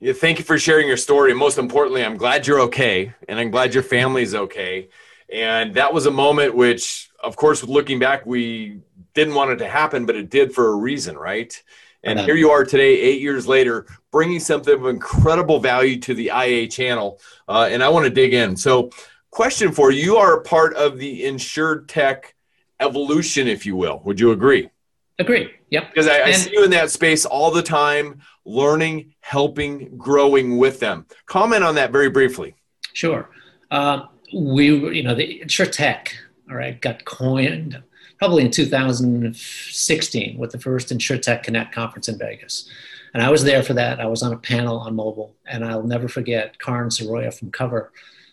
Yeah, 0.01 0.13
thank 0.13 0.39
you 0.39 0.45
for 0.45 0.59
sharing 0.59 0.87
your 0.89 0.97
story. 0.97 1.35
Most 1.35 1.59
importantly 1.59 2.05
i'm 2.05 2.17
glad 2.17 2.47
you're 2.47 2.61
okay 2.61 3.15
and 3.29 3.39
i'm 3.39 3.51
glad 3.51 3.75
your 3.75 3.83
family's 3.83 4.35
okay. 4.35 4.89
And 5.29 5.75
that 5.75 5.93
was 5.93 6.07
a 6.07 6.11
moment 6.11 6.55
which, 6.55 7.06
of 7.27 7.37
course, 7.37 7.65
looking 7.65 7.99
back, 7.99 8.25
we 8.25 8.81
didn't 9.15 9.35
want 9.35 9.51
it 9.51 9.57
to 9.57 9.69
happen, 9.69 10.07
but 10.07 10.15
it 10.15 10.31
did 10.31 10.55
for 10.55 10.69
a 10.69 10.77
reason, 10.77 11.17
right? 11.17 11.63
And 12.05 12.21
here 12.21 12.37
you 12.37 12.51
are 12.51 12.65
today, 12.65 13.01
eight 13.01 13.21
years 13.21 13.49
later, 13.49 13.87
bringing 14.13 14.39
something 14.39 14.73
of 14.73 14.87
incredible 14.87 15.59
value 15.59 15.99
to 16.01 16.15
the 16.15 16.31
IA 16.33 16.69
channel. 16.69 17.21
Uh, 17.49 17.69
and 17.69 17.83
I 17.83 17.89
want 17.89 18.05
to 18.05 18.11
dig 18.11 18.33
in. 18.33 18.57
So, 18.57 18.91
question 19.31 19.73
for 19.73 19.91
you: 19.91 20.03
You 20.03 20.17
are 20.19 20.39
a 20.39 20.43
part 20.43 20.77
of 20.77 20.99
the 20.99 21.25
insured 21.25 21.89
tech 21.89 22.37
evolution, 22.79 23.49
if 23.49 23.67
you 23.67 23.75
will. 23.75 24.03
Would 24.05 24.21
you 24.21 24.31
agree? 24.31 24.71
Agree. 25.19 25.51
Yep. 25.71 25.91
Because 25.91 26.07
I, 26.07 26.23
I 26.23 26.33
see 26.33 26.53
you 26.53 26.65
in 26.65 26.71
that 26.71 26.91
space 26.91 27.25
all 27.25 27.51
the 27.51 27.63
time, 27.63 28.21
learning, 28.45 29.15
helping, 29.21 29.97
growing 29.97 30.59
with 30.59 30.79
them. 30.79 31.07
Comment 31.25 31.65
on 31.65 31.75
that 31.75 31.91
very 31.91 32.11
briefly. 32.11 32.55
Sure. 32.93 33.29
Uh, 33.71 34.05
we, 34.33 34.67
you 34.67 35.03
know, 35.03 35.15
the 35.15 35.41
InsurTech, 35.45 36.09
all 36.51 36.57
right, 36.57 36.81
got 36.81 37.05
coined 37.05 37.83
probably 38.19 38.45
in 38.45 38.51
2016 38.51 40.39
with 40.39 40.51
the 40.51 40.59
first 40.59 40.89
InsurTech 40.89 41.43
Connect 41.43 41.75
conference 41.75 42.09
in 42.09 42.19
Vegas. 42.19 42.71
And 43.13 43.23
I 43.23 43.31
was 43.31 43.45
there 43.45 43.63
for 43.63 43.75
that. 43.75 44.01
I 44.01 44.07
was 44.07 44.23
on 44.23 44.33
a 44.33 44.39
panel 44.39 44.79
on 44.79 44.95
mobile, 44.95 45.35
and 45.47 45.65
I'll 45.65 45.83
never 45.83 46.09
forget 46.09 46.59
Karan 46.59 46.89
Soroya 46.89 47.33
from 47.33 47.51
Cover 47.51 47.93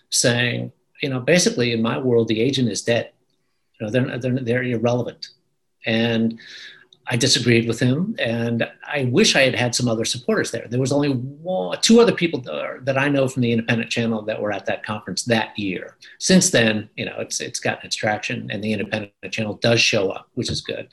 saying, 0.10 0.72
you 1.02 1.10
know, 1.10 1.20
basically 1.20 1.74
in 1.74 1.82
my 1.82 1.98
world, 1.98 2.28
the 2.28 2.42
agent 2.42 2.70
is 2.70 2.82
dead. 2.82 3.12
You 3.80 3.86
know, 3.86 3.92
they're, 3.92 4.18
they're, 4.20 4.40
they're 4.40 4.64
irrelevant. 4.64 5.30
And 5.86 6.40
I 7.08 7.18
disagreed 7.18 7.68
with 7.68 7.80
him, 7.80 8.16
and 8.18 8.70
I 8.88 9.06
wish 9.06 9.36
I 9.36 9.42
had 9.42 9.56
had 9.56 9.76
some 9.76 9.90
other 9.90 10.06
supporters 10.06 10.52
there. 10.52 10.68
There 10.70 10.80
was 10.80 10.94
only 10.94 11.10
one, 11.10 11.78
two 11.82 12.00
other 12.00 12.14
people 12.14 12.40
that 12.42 12.98
I 12.98 13.10
know 13.10 13.28
from 13.28 13.42
the 13.42 13.52
independent 13.52 13.92
channel 13.92 14.22
that 14.24 14.42
were 14.42 14.54
at 14.54 14.66
that 14.68 14.86
conference 14.86 15.24
that 15.24 15.58
year. 15.60 15.98
Since 16.20 16.52
then, 16.52 16.90
you 16.96 17.06
know, 17.06 17.16
it's 17.20 17.42
it's 17.42 17.60
gotten 17.60 17.86
its 17.86 17.96
traction, 17.96 18.50
and 18.52 18.64
the 18.64 18.72
independent 18.72 19.14
channel 19.32 19.56
does 19.56 19.82
show 19.82 20.12
up, 20.12 20.30
which 20.36 20.50
is 20.50 20.62
good. 20.62 20.88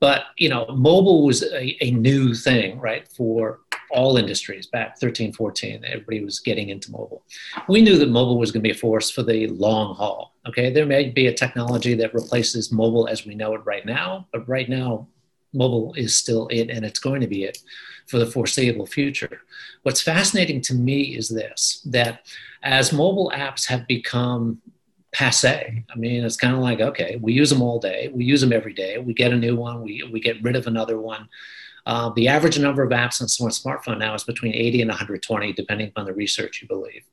But 0.00 0.24
you 0.36 0.48
know, 0.48 0.66
mobile 0.66 1.24
was 1.24 1.42
a, 1.44 1.76
a 1.80 1.92
new 1.92 2.34
thing, 2.34 2.80
right, 2.80 3.06
for 3.08 3.60
all 3.92 4.16
industries 4.16 4.66
back 4.66 4.98
13, 4.98 5.32
14. 5.32 5.84
Everybody 5.84 6.24
was 6.24 6.40
getting 6.40 6.70
into 6.70 6.90
mobile. 6.90 7.22
We 7.68 7.82
knew 7.82 7.96
that 7.98 8.08
mobile 8.08 8.38
was 8.38 8.50
going 8.50 8.62
to 8.62 8.68
be 8.68 8.74
a 8.74 8.78
force 8.78 9.10
for 9.10 9.22
the 9.22 9.46
long 9.46 9.94
haul. 9.94 10.34
Okay, 10.48 10.72
there 10.72 10.86
may 10.86 11.10
be 11.10 11.28
a 11.28 11.32
technology 11.32 11.94
that 11.94 12.14
replaces 12.14 12.72
mobile 12.72 13.06
as 13.08 13.24
we 13.24 13.34
know 13.34 13.54
it 13.54 13.64
right 13.64 13.86
now, 13.86 14.26
but 14.32 14.48
right 14.48 14.68
now 14.68 15.08
mobile 15.56 15.94
is 15.94 16.16
still 16.16 16.46
it 16.48 16.70
and 16.70 16.84
it's 16.84 17.00
going 17.00 17.20
to 17.20 17.26
be 17.26 17.44
it 17.44 17.58
for 18.06 18.18
the 18.18 18.26
foreseeable 18.26 18.86
future. 18.86 19.42
What's 19.82 20.02
fascinating 20.02 20.60
to 20.62 20.74
me 20.74 21.16
is 21.16 21.28
this 21.28 21.80
that 21.86 22.26
as 22.62 22.92
mobile 22.92 23.32
apps 23.34 23.66
have 23.66 23.86
become 23.86 24.60
passe, 25.12 25.84
I 25.88 25.98
mean, 25.98 26.24
it's 26.24 26.36
kind 26.36 26.54
of 26.54 26.60
like, 26.60 26.80
okay, 26.80 27.18
we 27.20 27.32
use 27.32 27.50
them 27.50 27.62
all 27.62 27.78
day, 27.78 28.10
we 28.12 28.24
use 28.24 28.40
them 28.40 28.52
every 28.52 28.74
day, 28.74 28.98
we 28.98 29.14
get 29.14 29.32
a 29.32 29.36
new 29.36 29.56
one, 29.56 29.82
we, 29.82 30.02
we 30.12 30.20
get 30.20 30.42
rid 30.42 30.56
of 30.56 30.66
another 30.66 31.00
one. 31.00 31.28
Uh, 31.86 32.10
the 32.16 32.26
average 32.26 32.58
number 32.58 32.82
of 32.82 32.90
apps 32.90 33.20
on 33.20 33.46
a 33.46 33.50
smartphone 33.50 33.98
now 33.98 34.12
is 34.12 34.24
between 34.24 34.52
80 34.52 34.82
and 34.82 34.88
120, 34.88 35.52
depending 35.52 35.88
upon 35.88 36.04
the 36.04 36.12
research 36.12 36.60
you 36.60 36.66
believe. 36.66 37.04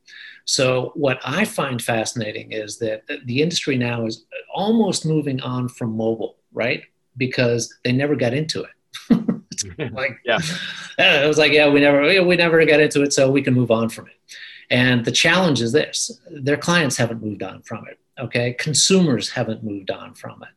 So, 0.45 0.91
what 0.95 1.19
I 1.23 1.45
find 1.45 1.81
fascinating 1.81 2.51
is 2.51 2.79
that 2.79 3.03
the 3.25 3.41
industry 3.41 3.77
now 3.77 4.05
is 4.05 4.25
almost 4.53 5.05
moving 5.05 5.39
on 5.41 5.69
from 5.69 5.95
mobile, 5.95 6.37
right? 6.51 6.83
Because 7.17 7.73
they 7.83 7.91
never 7.91 8.15
got 8.15 8.33
into 8.33 8.63
it. 8.63 8.71
like, 9.93 10.19
yeah, 10.25 10.39
it 10.97 11.27
was 11.27 11.37
like, 11.37 11.51
yeah, 11.51 11.69
we 11.69 11.79
never, 11.79 12.01
we 12.23 12.35
never 12.35 12.63
got 12.65 12.79
into 12.79 13.01
it, 13.01 13.13
so 13.13 13.29
we 13.29 13.41
can 13.41 13.53
move 13.53 13.71
on 13.71 13.89
from 13.89 14.07
it. 14.07 14.35
And 14.69 15.05
the 15.05 15.11
challenge 15.11 15.61
is 15.61 15.71
this: 15.71 16.19
their 16.29 16.57
clients 16.57 16.97
haven't 16.97 17.23
moved 17.23 17.43
on 17.43 17.61
from 17.61 17.85
it. 17.87 17.99
Okay, 18.19 18.53
consumers 18.53 19.29
haven't 19.29 19.63
moved 19.63 19.89
on 19.89 20.13
from 20.13 20.43
it. 20.43 20.49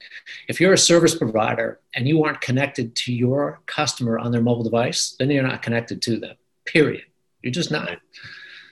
If 0.49 0.61
you're 0.61 0.75
a 0.75 0.79
service 0.79 1.15
provider 1.15 1.81
and 1.95 2.07
you 2.07 2.23
aren't 2.25 2.41
connected 2.41 2.95
to 2.97 3.13
your 3.13 3.61
customer 3.67 4.19
on 4.19 4.31
their 4.31 4.43
mobile 4.43 4.65
device, 4.65 5.17
then 5.19 5.31
you're 5.31 5.43
not 5.43 5.63
connected 5.63 6.03
to 6.03 6.19
them, 6.19 6.37
period. 6.67 7.05
You're 7.43 7.53
just 7.53 7.71
not. 7.71 7.99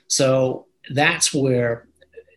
So 0.09 0.67
that's 0.91 1.33
where 1.33 1.89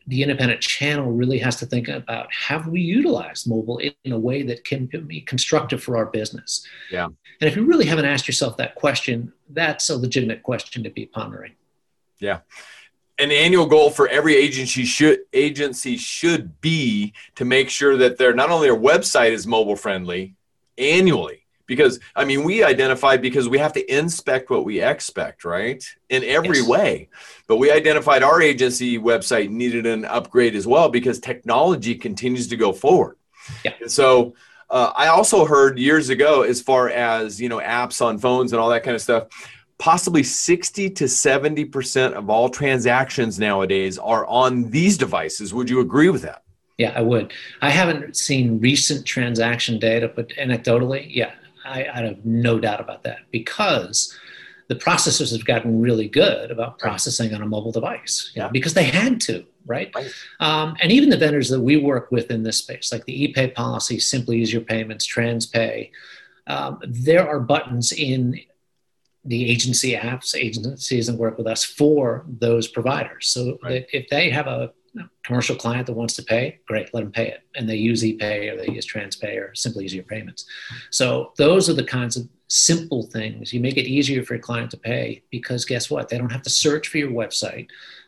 the 0.07 0.23
independent 0.23 0.61
channel 0.61 1.11
really 1.11 1.37
has 1.39 1.57
to 1.57 1.65
think 1.65 1.89
about 1.89 2.31
have 2.33 2.67
we 2.67 2.79
utilized 2.79 3.47
mobile 3.47 3.79
in 3.79 4.11
a 4.11 4.17
way 4.17 4.41
that 4.43 4.63
can 4.63 4.85
be 4.85 5.21
constructive 5.21 5.83
for 5.83 5.97
our 5.97 6.05
business? 6.05 6.65
Yeah. 6.89 7.05
And 7.05 7.49
if 7.49 7.55
you 7.55 7.65
really 7.65 7.85
haven't 7.85 8.05
asked 8.05 8.27
yourself 8.27 8.57
that 8.57 8.75
question, 8.75 9.33
that's 9.49 9.89
a 9.89 9.97
legitimate 9.97 10.43
question 10.43 10.83
to 10.83 10.89
be 10.89 11.05
pondering. 11.05 11.53
Yeah 12.19 12.39
an 13.19 13.31
annual 13.31 13.65
goal 13.65 13.89
for 13.89 14.07
every 14.07 14.35
agency 14.35 14.85
should 14.85 15.19
agency 15.33 15.97
should 15.97 16.61
be 16.61 17.13
to 17.35 17.45
make 17.45 17.69
sure 17.69 17.97
that 17.97 18.17
their 18.17 18.33
not 18.33 18.49
only 18.49 18.67
their 18.67 18.79
website 18.79 19.31
is 19.31 19.47
mobile 19.47 19.75
friendly 19.75 20.35
annually 20.77 21.46
because 21.67 21.99
i 22.15 22.25
mean 22.25 22.43
we 22.43 22.63
identified 22.63 23.21
because 23.21 23.47
we 23.47 23.57
have 23.57 23.73
to 23.73 23.95
inspect 23.95 24.49
what 24.49 24.65
we 24.65 24.81
expect 24.81 25.45
right 25.45 25.83
in 26.09 26.23
every 26.23 26.59
yes. 26.59 26.67
way 26.67 27.09
but 27.47 27.57
we 27.57 27.71
identified 27.71 28.23
our 28.23 28.41
agency 28.41 28.97
website 28.97 29.49
needed 29.49 29.85
an 29.85 30.05
upgrade 30.05 30.55
as 30.55 30.65
well 30.65 30.89
because 30.89 31.19
technology 31.19 31.93
continues 31.93 32.47
to 32.47 32.57
go 32.57 32.73
forward 32.73 33.17
yeah. 33.63 33.73
and 33.81 33.91
so 33.91 34.33
uh, 34.69 34.91
i 34.95 35.07
also 35.07 35.45
heard 35.45 35.77
years 35.77 36.09
ago 36.09 36.41
as 36.41 36.61
far 36.61 36.89
as 36.89 37.39
you 37.39 37.49
know 37.49 37.59
apps 37.59 38.03
on 38.03 38.17
phones 38.17 38.51
and 38.53 38.59
all 38.59 38.69
that 38.69 38.83
kind 38.83 38.95
of 38.95 39.01
stuff 39.01 39.27
possibly 39.77 40.23
60 40.23 40.89
to 40.89 41.03
70% 41.05 42.13
of 42.13 42.29
all 42.29 42.49
transactions 42.49 43.39
nowadays 43.39 43.97
are 43.97 44.25
on 44.25 44.69
these 44.69 44.97
devices. 44.97 45.53
Would 45.53 45.69
you 45.69 45.81
agree 45.81 46.09
with 46.09 46.23
that? 46.23 46.43
Yeah, 46.77 46.93
I 46.95 47.01
would. 47.01 47.33
I 47.61 47.69
haven't 47.69 48.15
seen 48.15 48.59
recent 48.59 49.05
transaction 49.05 49.79
data, 49.79 50.11
but 50.15 50.29
anecdotally, 50.29 51.07
yeah, 51.09 51.31
I, 51.67 51.87
I 51.93 52.01
have 52.05 52.25
no 52.25 52.59
doubt 52.59 52.79
about 52.79 53.03
that 53.03 53.19
because 53.31 54.17
the 54.67 54.75
processors 54.75 55.31
have 55.31 55.45
gotten 55.45 55.79
really 55.79 56.07
good 56.07 56.51
about 56.51 56.77
processing 56.79 57.33
on 57.33 57.41
a 57.41 57.45
mobile 57.45 57.71
device 57.71 58.31
yeah. 58.35 58.49
because 58.49 58.73
they 58.73 58.83
had 58.83 59.21
to, 59.21 59.45
right? 59.65 59.91
right. 59.95 60.11
Um, 60.39 60.75
and 60.81 60.91
even 60.91 61.09
the 61.09 61.17
vendors 61.17 61.49
that 61.49 61.61
we 61.61 61.77
work 61.77 62.11
with 62.11 62.31
in 62.31 62.43
this 62.43 62.57
space, 62.57 62.91
like 62.91 63.05
the 63.05 63.33
ePayPolicy, 63.33 64.01
Simply 64.01 64.41
Easier 64.41 64.59
Payments, 64.59 65.07
TransPay, 65.07 65.91
um, 66.47 66.79
there 66.83 67.27
are 67.27 67.39
buttons 67.39 67.91
in 67.91 68.39
the 69.23 69.49
agency 69.49 69.93
apps, 69.93 70.35
agencies 70.35 71.07
that 71.07 71.15
work 71.15 71.37
with 71.37 71.47
us 71.47 71.63
for 71.63 72.25
those 72.27 72.67
providers. 72.67 73.27
So 73.27 73.57
right. 73.63 73.85
if 73.91 74.09
they 74.09 74.29
have 74.29 74.47
a 74.47 74.71
commercial 75.23 75.55
client 75.55 75.87
that 75.87 75.93
wants 75.93 76.15
to 76.15 76.23
pay, 76.23 76.59
great, 76.67 76.93
let 76.93 77.01
them 77.01 77.11
pay 77.11 77.27
it. 77.27 77.41
And 77.55 77.69
they 77.69 77.75
use 77.75 78.03
ePay 78.03 78.51
or 78.51 78.57
they 78.57 78.71
use 78.71 78.87
TransPay 78.87 79.37
or 79.37 79.53
Simply 79.55 79.85
Easier 79.85 80.03
Payments. 80.03 80.45
So 80.91 81.33
those 81.37 81.69
are 81.69 81.73
the 81.73 81.83
kinds 81.83 82.17
of 82.17 82.27
simple 82.47 83.03
things. 83.03 83.53
You 83.53 83.59
make 83.59 83.77
it 83.77 83.87
easier 83.87 84.23
for 84.23 84.35
your 84.35 84.43
client 84.43 84.71
to 84.71 84.77
pay 84.77 85.23
because 85.29 85.65
guess 85.65 85.89
what? 85.89 86.09
They 86.09 86.17
don't 86.17 86.31
have 86.31 86.43
to 86.43 86.49
search 86.49 86.87
for 86.87 86.97
your 86.97 87.11
website. 87.11 87.67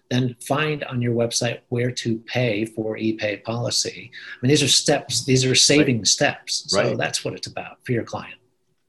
Then 0.10 0.36
find 0.42 0.84
on 0.86 1.02
your 1.02 1.14
website 1.14 1.60
where 1.70 1.92
to 1.92 2.18
pay 2.20 2.66
for 2.66 2.98
ePayPolicy. 2.98 4.10
I 4.10 4.38
mean, 4.42 4.50
these 4.50 4.64
are 4.64 4.68
steps, 4.68 5.24
these 5.24 5.46
are 5.46 5.54
saving 5.54 5.98
right. 6.00 6.08
steps. 6.08 6.66
So 6.68 6.82
right. 6.82 6.98
that's 6.98 7.24
what 7.24 7.36
it's 7.36 7.48
about 7.48 7.86
for 7.86 7.92
your 7.92 8.04
client. 8.04 8.36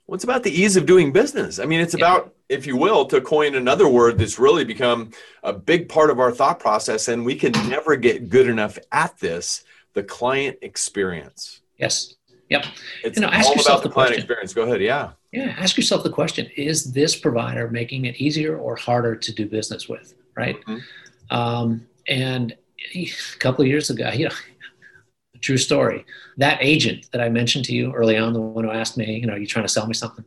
Well, 0.06 0.14
it's 0.14 0.24
about 0.24 0.42
the 0.42 0.50
ease 0.50 0.76
of 0.76 0.86
doing 0.86 1.12
business. 1.12 1.58
I 1.58 1.66
mean, 1.66 1.80
it's 1.80 1.94
yeah. 1.94 2.06
about, 2.06 2.34
if 2.50 2.66
you 2.66 2.76
will, 2.76 3.06
to 3.06 3.20
coin 3.20 3.54
another 3.54 3.88
word 3.88 4.18
that's 4.18 4.38
really 4.38 4.64
become 4.64 5.12
a 5.44 5.52
big 5.52 5.88
part 5.88 6.10
of 6.10 6.18
our 6.18 6.32
thought 6.32 6.58
process, 6.58 7.08
and 7.08 7.24
we 7.24 7.36
can 7.36 7.52
never 7.70 7.96
get 7.96 8.28
good 8.28 8.48
enough 8.48 8.76
at 8.92 9.16
this 9.18 9.64
the 9.94 10.02
client 10.02 10.58
experience. 10.60 11.60
Yes. 11.78 12.14
Yep. 12.48 12.64
It's 13.04 13.16
you 13.16 13.22
know, 13.22 13.28
ask 13.28 13.46
all 13.46 13.54
yourself 13.54 13.80
about 13.80 13.82
the, 13.82 13.88
the 13.88 13.92
client 13.94 14.08
question. 14.08 14.22
experience. 14.22 14.54
Go 14.54 14.62
ahead. 14.62 14.82
Yeah. 14.82 15.12
Yeah. 15.32 15.54
Ask 15.58 15.76
yourself 15.76 16.02
the 16.02 16.10
question 16.10 16.46
Is 16.56 16.92
this 16.92 17.16
provider 17.16 17.70
making 17.70 18.04
it 18.04 18.16
easier 18.16 18.58
or 18.58 18.74
harder 18.74 19.14
to 19.14 19.32
do 19.32 19.46
business 19.46 19.88
with? 19.88 20.14
Right. 20.36 20.60
Mm-hmm. 20.64 21.36
Um, 21.36 21.86
and 22.08 22.56
a 22.94 23.08
couple 23.38 23.62
of 23.62 23.68
years 23.68 23.90
ago, 23.90 24.10
you 24.14 24.28
know, 24.28 24.34
true 25.40 25.56
story. 25.56 26.04
That 26.36 26.58
agent 26.60 27.08
that 27.12 27.20
I 27.20 27.28
mentioned 27.28 27.64
to 27.66 27.74
you 27.74 27.92
early 27.92 28.16
on, 28.16 28.32
the 28.32 28.40
one 28.40 28.64
who 28.64 28.70
asked 28.70 28.96
me, 28.96 29.18
you 29.18 29.26
know, 29.26 29.34
are 29.34 29.38
you 29.38 29.46
trying 29.46 29.64
to 29.64 29.72
sell 29.72 29.86
me 29.86 29.94
something? 29.94 30.24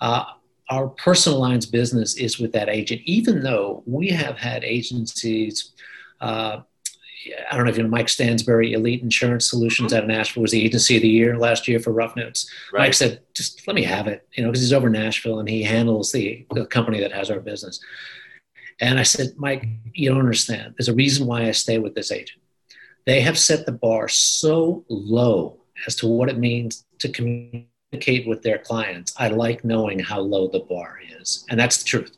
Uh, 0.00 0.24
our 0.70 0.88
personal 0.88 1.38
lines 1.38 1.66
business 1.66 2.16
is 2.16 2.38
with 2.38 2.52
that 2.52 2.68
agent, 2.68 3.02
even 3.04 3.42
though 3.42 3.82
we 3.86 4.08
have 4.08 4.38
had 4.38 4.64
agencies. 4.64 5.72
Uh, 6.20 6.60
I 7.50 7.56
don't 7.56 7.66
know 7.66 7.70
if 7.70 7.76
you 7.76 7.84
know 7.84 7.88
Mike 7.88 8.06
Stansberry, 8.06 8.72
Elite 8.72 9.02
Insurance 9.02 9.48
Solutions 9.48 9.92
mm-hmm. 9.92 9.98
out 9.98 10.02
of 10.04 10.08
Nashville, 10.08 10.42
was 10.42 10.50
the 10.50 10.64
agency 10.64 10.96
of 10.96 11.02
the 11.02 11.08
year 11.08 11.38
last 11.38 11.68
year 11.68 11.78
for 11.78 11.92
Rough 11.92 12.16
Notes. 12.16 12.50
Right. 12.72 12.80
Mike 12.80 12.94
said, 12.94 13.20
"Just 13.34 13.66
let 13.68 13.74
me 13.74 13.84
have 13.84 14.08
it," 14.08 14.26
you 14.32 14.42
know, 14.42 14.50
because 14.50 14.62
he's 14.62 14.72
over 14.72 14.90
Nashville 14.90 15.38
and 15.38 15.48
he 15.48 15.62
handles 15.62 16.10
the, 16.10 16.46
the 16.52 16.66
company 16.66 17.00
that 17.00 17.12
has 17.12 17.30
our 17.30 17.40
business. 17.40 17.80
And 18.80 18.98
I 18.98 19.04
said, 19.04 19.34
Mike, 19.36 19.64
you 19.92 20.08
don't 20.08 20.18
understand. 20.18 20.74
There's 20.76 20.88
a 20.88 20.94
reason 20.94 21.26
why 21.26 21.46
I 21.46 21.52
stay 21.52 21.78
with 21.78 21.94
this 21.94 22.10
agent 22.10 22.42
they 23.04 23.20
have 23.20 23.38
set 23.38 23.66
the 23.66 23.72
bar 23.72 24.08
so 24.08 24.84
low 24.88 25.58
as 25.86 25.96
to 25.96 26.06
what 26.06 26.28
it 26.28 26.38
means 26.38 26.84
to 26.98 27.08
communicate 27.08 27.68
with 27.92 28.42
their 28.42 28.58
clients. 28.58 29.12
I 29.18 29.28
like 29.28 29.64
knowing 29.64 29.98
how 29.98 30.20
low 30.20 30.48
the 30.48 30.60
bar 30.60 30.98
is. 31.20 31.44
And 31.50 31.60
that's 31.60 31.78
the 31.78 31.84
truth. 31.84 32.16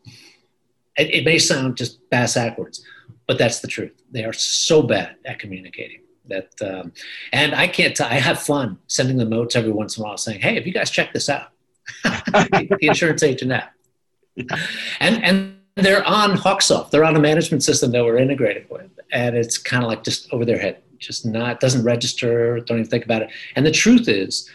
It, 0.96 1.12
it 1.12 1.24
may 1.24 1.38
sound 1.38 1.76
just 1.76 2.08
bass 2.10 2.34
backwards, 2.34 2.84
but 3.26 3.38
that's 3.38 3.60
the 3.60 3.68
truth. 3.68 3.92
They 4.10 4.24
are 4.24 4.32
so 4.32 4.82
bad 4.82 5.16
at 5.24 5.38
communicating 5.38 6.00
that, 6.26 6.50
um, 6.62 6.92
and 7.32 7.54
I 7.54 7.66
can't, 7.66 7.96
t- 7.96 8.04
I 8.04 8.14
have 8.14 8.40
fun 8.40 8.78
sending 8.86 9.16
them 9.16 9.30
notes 9.30 9.56
every 9.56 9.72
once 9.72 9.98
in 9.98 10.02
a 10.02 10.06
while 10.06 10.16
saying, 10.16 10.40
Hey, 10.40 10.54
have 10.54 10.66
you 10.66 10.72
guys 10.72 10.90
checked 10.90 11.12
this 11.12 11.28
out? 11.28 11.48
the 12.04 12.78
insurance 12.80 13.22
agent 13.22 13.52
app. 13.52 13.74
And, 15.00 15.24
and 15.24 15.56
they're 15.74 16.06
on 16.06 16.36
Hawksoft. 16.36 16.90
They're 16.90 17.04
on 17.04 17.16
a 17.16 17.20
management 17.20 17.62
system 17.62 17.90
that 17.92 18.04
we're 18.04 18.16
integrated 18.16 18.70
with, 18.70 18.90
and 19.12 19.36
it's 19.36 19.58
kind 19.58 19.82
of 19.82 19.88
like 19.88 20.04
just 20.04 20.32
over 20.32 20.44
their 20.44 20.58
head, 20.58 20.82
just 20.98 21.26
not 21.26 21.60
doesn't 21.60 21.84
register. 21.84 22.60
Don't 22.60 22.78
even 22.78 22.90
think 22.90 23.04
about 23.04 23.22
it. 23.22 23.30
And 23.56 23.66
the 23.66 23.72
truth 23.72 24.08
is, 24.08 24.48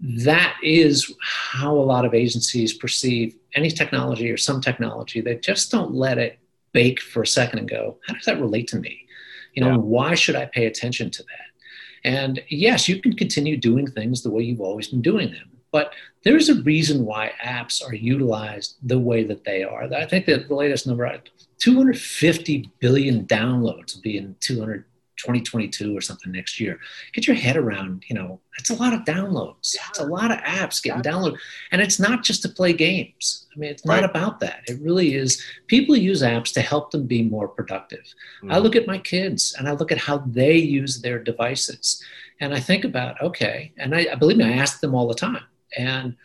that 0.00 0.56
is 0.62 1.14
how 1.20 1.74
a 1.74 1.78
lot 1.78 2.04
of 2.04 2.14
agencies 2.14 2.74
perceive 2.74 3.36
any 3.54 3.70
technology 3.70 4.30
or 4.30 4.36
some 4.36 4.60
technology. 4.60 5.20
They 5.20 5.36
just 5.36 5.70
don't 5.70 5.94
let 5.94 6.18
it 6.18 6.38
bake 6.72 7.00
for 7.00 7.22
a 7.22 7.26
second 7.26 7.60
and 7.60 7.68
go, 7.68 7.98
how 8.06 8.14
does 8.14 8.26
that 8.26 8.40
relate 8.40 8.68
to 8.68 8.78
me? 8.78 9.06
You 9.54 9.64
know, 9.64 9.70
yeah. 9.70 9.76
why 9.76 10.14
should 10.14 10.36
I 10.36 10.46
pay 10.46 10.66
attention 10.66 11.10
to 11.12 11.22
that? 11.22 12.10
And 12.10 12.42
yes, 12.48 12.88
you 12.88 13.00
can 13.00 13.16
continue 13.16 13.56
doing 13.56 13.86
things 13.86 14.22
the 14.22 14.30
way 14.30 14.42
you've 14.42 14.60
always 14.60 14.88
been 14.88 15.02
doing 15.02 15.32
them. 15.32 15.50
But 15.72 15.92
there's 16.22 16.48
a 16.48 16.62
reason 16.62 17.04
why 17.04 17.32
apps 17.42 17.84
are 17.84 17.94
utilized 17.94 18.76
the 18.82 18.98
way 18.98 19.24
that 19.24 19.44
they 19.44 19.64
are. 19.64 19.84
I 19.92 20.06
think 20.06 20.26
that 20.26 20.48
the 20.48 20.54
latest 20.54 20.86
number, 20.86 21.06
uh, 21.06 21.18
250 21.58 22.70
billion 22.78 23.26
downloads 23.26 23.94
will 23.94 24.02
be 24.02 24.18
in 24.18 24.36
200, 24.40 24.84
2022 25.16 25.96
or 25.96 26.00
something 26.00 26.32
next 26.32 26.60
year. 26.60 26.78
Get 27.12 27.26
your 27.26 27.36
head 27.36 27.56
around, 27.56 28.04
you 28.08 28.14
know, 28.14 28.40
it's 28.58 28.70
a 28.70 28.74
lot 28.74 28.92
of 28.92 29.00
downloads. 29.00 29.74
Yeah. 29.74 29.82
It's 29.90 29.98
a 29.98 30.06
lot 30.06 30.30
of 30.30 30.38
apps 30.38 30.82
getting 30.82 31.02
yeah. 31.04 31.10
downloaded. 31.12 31.38
And 31.72 31.80
it's 31.80 31.98
not 31.98 32.22
just 32.22 32.42
to 32.42 32.48
play 32.48 32.72
games. 32.72 33.46
I 33.54 33.58
mean, 33.58 33.70
it's 33.70 33.84
right. 33.84 34.00
not 34.00 34.10
about 34.10 34.40
that. 34.40 34.62
It 34.66 34.80
really 34.80 35.14
is. 35.14 35.42
People 35.66 35.96
use 35.96 36.22
apps 36.22 36.52
to 36.54 36.60
help 36.60 36.90
them 36.90 37.06
be 37.06 37.22
more 37.22 37.48
productive. 37.48 38.04
Mm-hmm. 38.38 38.52
I 38.52 38.58
look 38.58 38.76
at 38.76 38.86
my 38.86 38.98
kids 38.98 39.54
and 39.58 39.68
I 39.68 39.72
look 39.72 39.92
at 39.92 39.98
how 39.98 40.18
they 40.18 40.56
use 40.56 41.00
their 41.00 41.18
devices. 41.18 42.02
And 42.40 42.54
I 42.54 42.60
think 42.60 42.84
about, 42.84 43.20
okay, 43.22 43.72
and 43.78 43.94
I, 43.94 44.14
believe 44.14 44.36
me, 44.36 44.44
I 44.44 44.52
ask 44.52 44.80
them 44.80 44.94
all 44.94 45.08
the 45.08 45.14
time 45.14 45.44
and 45.76 46.16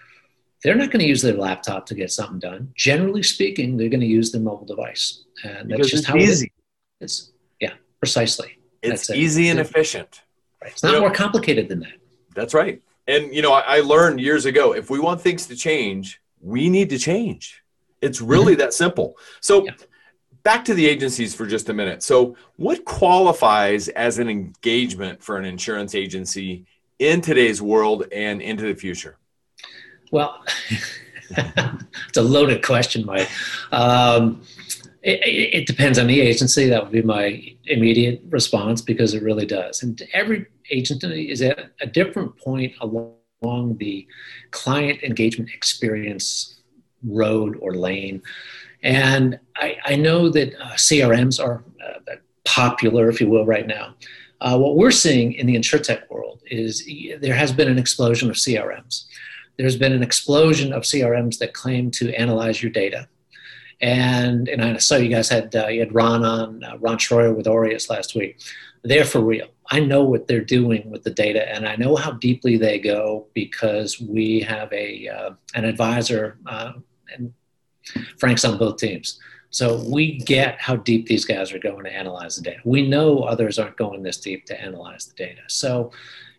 they're 0.64 0.76
not 0.76 0.92
going 0.92 1.02
to 1.02 1.08
use 1.08 1.22
their 1.22 1.34
laptop 1.34 1.86
to 1.88 1.96
get 1.96 2.12
something 2.12 2.40
done. 2.40 2.72
Generally 2.76 3.24
speaking, 3.24 3.78
they're 3.78 3.90
going 3.90 4.02
to 4.02 4.06
use 4.06 4.32
their 4.32 4.42
mobile 4.42 4.66
device, 4.66 5.24
and 5.44 5.68
because 5.68 5.88
that's 5.88 6.02
just 6.02 6.06
how 6.06 6.16
easy. 6.16 6.52
it 7.00 7.06
is. 7.06 7.32
Yeah, 7.60 7.74
precisely. 8.00 8.60
It's 8.82 9.08
that's 9.08 9.18
easy 9.18 9.48
it. 9.48 9.52
and 9.52 9.60
efficient. 9.60 10.22
Right. 10.62 10.72
It's 10.72 10.84
not 10.84 10.94
you 10.94 11.00
more 11.00 11.12
complicated 11.12 11.68
than 11.68 11.80
that. 11.80 11.94
That's 12.36 12.54
right. 12.54 12.82
And 13.08 13.34
you 13.34 13.42
know, 13.42 13.54
I, 13.54 13.78
I, 13.78 13.80
learned 13.80 14.20
years 14.20 14.46
ago 14.46 14.74
if 14.74 14.90
we 14.90 15.00
want 15.00 15.22
things 15.22 15.48
to 15.48 15.56
change, 15.56 16.22
we 16.42 16.70
need 16.70 16.90
to 16.92 16.98
change. 16.98 17.64
It's 18.02 18.22
really 18.22 18.54
mm-hmm. 18.54 18.62
that 18.62 18.74
simple. 18.74 19.18
So. 19.40 19.66
Yeah. 19.66 19.72
Back 20.44 20.66
to 20.66 20.74
the 20.74 20.88
agencies 20.88 21.36
for 21.36 21.46
just 21.46 21.70
a 21.70 21.74
minute. 21.74 22.02
So, 22.02 22.36
what 22.56 22.84
qualifies 22.84 23.90
as 23.90 24.18
an 24.18 24.28
engagement 24.28 25.22
for 25.22 25.38
an 25.38 25.46
insurance 25.46 25.94
agency 25.94 26.66
in 26.98 27.22
today's 27.22 27.62
world 27.62 28.08
and 28.12 28.42
into 28.42 28.64
the 28.64 28.74
future? 28.74 29.20
Well, 30.12 30.44
it's 31.30 32.18
a 32.18 32.22
loaded 32.22 32.64
question, 32.64 33.06
Mike. 33.06 33.30
Um, 33.72 34.42
it, 35.02 35.54
it, 35.54 35.68
depends 35.68 35.98
on 35.98 36.08
the 36.08 36.22
agency. 36.22 36.70
That 36.70 36.84
would 36.84 36.92
be 36.92 37.02
my 37.02 37.56
immediate 37.66 38.22
response 38.30 38.82
because 38.82 39.14
it 39.14 39.24
really 39.24 39.46
does. 39.46 39.82
And 39.82 40.02
every 40.14 40.46
agency 40.72 41.30
is 41.30 41.42
at 41.42 41.72
a 41.82 41.88
different 41.88 42.38
point 42.38 42.74
along 42.82 43.78
the 43.78 44.08
client 44.51 45.04
engagement 45.04 45.50
experience 45.54 46.62
road 47.04 47.58
or 47.62 47.75
lane. 47.75 48.22
And 48.84 49.40
I, 49.56 49.78
I 49.86 49.96
know 49.96 50.30
that 50.30 50.56
uh, 50.56 50.74
CRMs 50.74 51.44
are 51.44 51.63
uh, 51.86 52.16
popular, 52.46 53.10
if 53.10 53.22
you 53.22 53.30
will, 53.30 53.46
right 53.46 53.68
now. 53.68 53.96
Uh, 54.42 54.58
what 54.58 54.75
we're 54.75 54.92
seeing 54.92 55.34
in 55.34 55.46
the 55.46 55.56
insurtech 55.56 56.10
world 56.10 56.42
is 56.48 56.88
there 57.22 57.36
has 57.36 57.51
been 57.51 57.70
an 57.70 57.78
explosion 57.78 58.30
of 58.30 58.36
CRMs. 58.36 59.06
There's 59.58 59.78
been 59.78 59.94
an 59.94 60.01
explosion 60.01 60.74
of 60.74 60.84
CRMs 60.84 61.38
that 61.40 61.54
claim 61.54 61.92
to 61.92 62.12
analyze 62.16 62.62
your 62.63 62.72
data. 62.72 63.08
And, 63.82 64.48
and 64.48 64.63
I 64.63 64.78
saw 64.78 64.96
you 64.96 65.10
guys 65.10 65.30
had, 65.30 65.56
uh, 65.56 65.68
you 65.68 65.80
had 65.80 65.94
Ron 65.94 66.24
on, 66.24 66.63
uh, 66.63 66.78
Ron 66.80 66.98
Schroyer 66.98 67.36
with 67.36 67.48
Aureus 67.48 67.90
last 67.90 68.16
week. 68.16 68.40
They're 68.84 69.06
for 69.06 69.22
real. 69.22 69.48
I 69.72 69.80
know 69.80 70.04
what 70.04 70.28
they're 70.28 70.44
doing 70.44 70.90
with 70.92 71.04
the 71.04 71.12
data, 71.12 71.50
and 71.50 71.66
I 71.66 71.78
know 71.78 71.96
how 71.96 72.12
deeply 72.12 72.58
they 72.58 72.78
go 72.78 73.28
because 73.34 74.01
we 74.01 74.42
have 74.42 74.72
a 74.74 75.08
uh, 75.08 75.32
an 75.56 75.63
advisor, 75.63 76.38
uh, 76.46 76.74
and 77.16 77.34
Frank's 78.18 78.44
on 78.44 78.58
both 78.58 78.78
teams. 78.78 79.20
So 79.50 79.84
we 79.90 80.20
get 80.20 80.60
how 80.62 80.75
deep 80.78 81.08
these 81.08 81.25
guys 81.25 81.51
are 81.51 81.60
going 81.60 81.84
to 81.86 81.94
analyze 81.94 82.36
the 82.36 82.42
data. 82.42 82.62
We 82.63 82.88
know 82.88 83.24
others 83.24 83.60
aren't 83.60 83.78
going 83.78 84.04
this 84.04 84.18
deep 84.18 84.46
to 84.46 84.62
analyze 84.62 85.06
the 85.06 85.13
data. 85.13 85.42
So, 85.48 85.92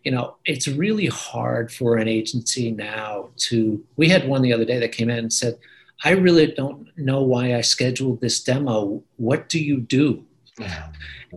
you 0.03 0.11
know, 0.11 0.37
it's 0.45 0.67
really 0.67 1.05
hard 1.07 1.71
for 1.71 1.97
an 1.97 2.07
agency 2.07 2.71
now 2.71 3.29
to. 3.47 3.83
We 3.97 4.09
had 4.09 4.27
one 4.27 4.41
the 4.41 4.53
other 4.53 4.65
day 4.65 4.79
that 4.79 4.93
came 4.93 5.11
in 5.11 5.19
and 5.19 5.33
said, 5.33 5.59
I 6.03 6.11
really 6.11 6.47
don't 6.47 6.87
know 6.97 7.21
why 7.21 7.55
I 7.55 7.61
scheduled 7.61 8.19
this 8.19 8.43
demo. 8.43 9.03
What 9.17 9.47
do 9.47 9.59
you 9.59 9.79
do? 9.79 10.25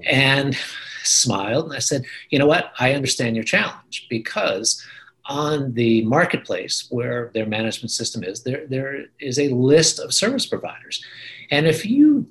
And 0.05 0.57
smiled 1.05 1.67
and 1.67 1.75
I 1.75 1.79
said, 1.79 2.05
you 2.31 2.39
know 2.39 2.47
what? 2.47 2.73
I 2.79 2.93
understand 2.93 3.37
your 3.37 3.45
challenge 3.45 4.07
because 4.11 4.85
on 5.27 5.73
the 5.75 6.05
marketplace 6.05 6.87
where 6.91 7.31
their 7.35 7.47
management 7.47 7.91
system 7.91 8.23
is, 8.23 8.43
there, 8.43 8.67
there 8.67 9.07
is 9.19 9.39
a 9.39 9.49
list 9.49 9.99
of 9.99 10.15
service 10.15 10.47
providers. 10.47 11.05
And 11.51 11.67
if 11.67 11.85
you 11.85 12.27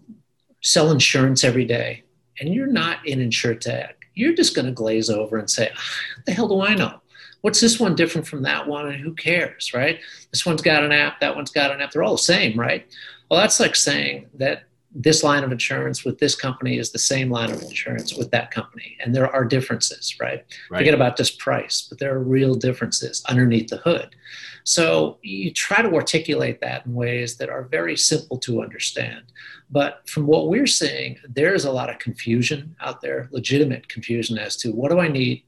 sell 0.61 0.91
insurance 0.91 1.43
every 1.43 1.65
day 1.65 2.03
and 2.39 2.53
you're 2.53 2.67
not 2.67 3.05
in 3.05 3.19
InsurTech, 3.19 3.93
you're 4.13 4.33
just 4.33 4.55
going 4.55 4.65
to 4.65 4.71
glaze 4.71 5.09
over 5.09 5.37
and 5.37 5.49
say, 5.49 5.69
ah, 5.75 5.81
what 6.15 6.25
the 6.25 6.31
hell 6.31 6.47
do 6.47 6.61
I 6.61 6.73
know? 6.73 7.01
What's 7.41 7.61
this 7.61 7.79
one 7.79 7.95
different 7.95 8.25
from 8.25 8.43
that 8.43 8.67
one? 8.67 8.87
And 8.87 8.99
who 8.99 9.13
cares, 9.13 9.73
right? 9.73 9.99
This 10.31 10.45
one's 10.45 10.61
got 10.61 10.83
an 10.83 10.91
app, 10.91 11.19
that 11.19 11.35
one's 11.35 11.51
got 11.51 11.71
an 11.71 11.81
app. 11.81 11.91
They're 11.91 12.03
all 12.03 12.15
the 12.15 12.23
same, 12.23 12.59
right? 12.59 12.87
Well, 13.29 13.39
that's 13.39 13.59
like 13.59 13.75
saying 13.75 14.27
that 14.35 14.63
this 14.97 15.23
line 15.23 15.43
of 15.43 15.51
insurance 15.51 16.05
with 16.05 16.19
this 16.19 16.35
company 16.35 16.77
is 16.77 16.91
the 16.91 16.99
same 16.99 17.29
line 17.29 17.51
of 17.51 17.61
insurance 17.61 18.15
with 18.15 18.31
that 18.31 18.49
company. 18.49 18.95
And 19.03 19.13
there 19.13 19.29
are 19.29 19.43
differences, 19.43 20.15
right? 20.21 20.45
right? 20.69 20.79
Forget 20.79 20.93
about 20.93 21.17
just 21.17 21.37
price, 21.37 21.85
but 21.87 21.99
there 21.99 22.15
are 22.15 22.23
real 22.23 22.55
differences 22.55 23.21
underneath 23.27 23.67
the 23.67 23.77
hood. 23.77 24.15
So 24.63 25.19
you 25.21 25.51
try 25.51 25.81
to 25.81 25.93
articulate 25.93 26.61
that 26.61 26.85
in 26.85 26.93
ways 26.93 27.35
that 27.37 27.49
are 27.49 27.63
very 27.63 27.97
simple 27.97 28.37
to 28.39 28.63
understand. 28.63 29.23
But 29.69 30.07
from 30.07 30.27
what 30.27 30.47
we're 30.47 30.65
seeing, 30.65 31.17
there's 31.27 31.65
a 31.65 31.71
lot 31.71 31.89
of 31.89 31.99
confusion 31.99 32.75
out 32.79 33.01
there, 33.01 33.27
legitimate 33.31 33.89
confusion 33.89 34.37
as 34.37 34.55
to 34.57 34.71
what 34.71 34.91
do 34.91 34.99
I 34.99 35.09
need? 35.09 35.43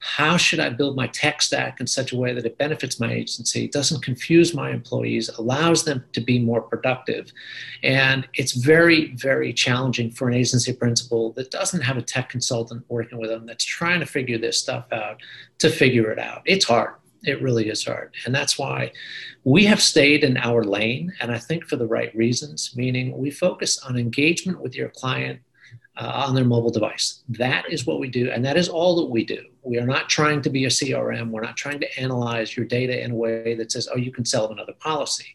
How 0.00 0.36
should 0.36 0.60
I 0.60 0.70
build 0.70 0.96
my 0.96 1.06
tech 1.08 1.42
stack 1.42 1.80
in 1.80 1.86
such 1.86 2.12
a 2.12 2.16
way 2.16 2.32
that 2.34 2.46
it 2.46 2.58
benefits 2.58 3.00
my 3.00 3.12
agency, 3.12 3.68
doesn't 3.68 4.02
confuse 4.02 4.54
my 4.54 4.70
employees, 4.70 5.28
allows 5.38 5.84
them 5.84 6.04
to 6.12 6.20
be 6.20 6.38
more 6.38 6.62
productive. 6.62 7.32
And 7.82 8.28
it's 8.34 8.52
very, 8.52 9.14
very 9.14 9.52
challenging 9.52 10.10
for 10.10 10.28
an 10.28 10.34
agency 10.34 10.72
principal 10.72 11.32
that 11.32 11.50
doesn't 11.50 11.82
have 11.82 11.96
a 11.96 12.02
tech 12.02 12.28
consultant 12.28 12.84
working 12.88 13.18
with 13.18 13.30
them 13.30 13.46
that's 13.46 13.64
trying 13.64 14.00
to 14.00 14.06
figure 14.06 14.38
this 14.38 14.58
stuff 14.58 14.92
out 14.92 15.20
to 15.58 15.70
figure 15.70 16.10
it 16.10 16.18
out. 16.18 16.42
It's 16.44 16.64
hard. 16.64 16.94
It 17.24 17.42
really 17.42 17.68
is 17.68 17.84
hard. 17.84 18.14
And 18.24 18.34
that's 18.34 18.58
why 18.58 18.92
we 19.44 19.64
have 19.64 19.82
stayed 19.82 20.24
in 20.24 20.36
our 20.36 20.64
lane, 20.64 21.12
and 21.20 21.32
I 21.32 21.38
think 21.38 21.64
for 21.64 21.76
the 21.76 21.86
right 21.86 22.14
reasons, 22.14 22.72
meaning 22.76 23.16
we 23.16 23.30
focus 23.30 23.78
on 23.78 23.96
engagement 23.96 24.60
with 24.60 24.74
your 24.74 24.88
client 24.88 25.40
uh, 25.96 26.24
on 26.26 26.34
their 26.34 26.44
mobile 26.44 26.70
device. 26.70 27.22
That 27.28 27.70
is 27.70 27.86
what 27.86 28.00
we 28.00 28.08
do, 28.08 28.30
and 28.30 28.44
that 28.44 28.56
is 28.56 28.68
all 28.68 28.96
that 28.96 29.10
we 29.10 29.24
do. 29.24 29.42
We 29.62 29.78
are 29.78 29.86
not 29.86 30.08
trying 30.08 30.42
to 30.42 30.50
be 30.50 30.64
a 30.64 30.68
CRM. 30.68 31.30
We're 31.30 31.40
not 31.42 31.56
trying 31.56 31.80
to 31.80 32.00
analyze 32.00 32.56
your 32.56 32.66
data 32.66 33.02
in 33.02 33.12
a 33.12 33.14
way 33.14 33.54
that 33.54 33.72
says, 33.72 33.88
oh, 33.92 33.96
you 33.96 34.12
can 34.12 34.24
sell 34.24 34.50
another 34.50 34.74
policy. 34.74 35.34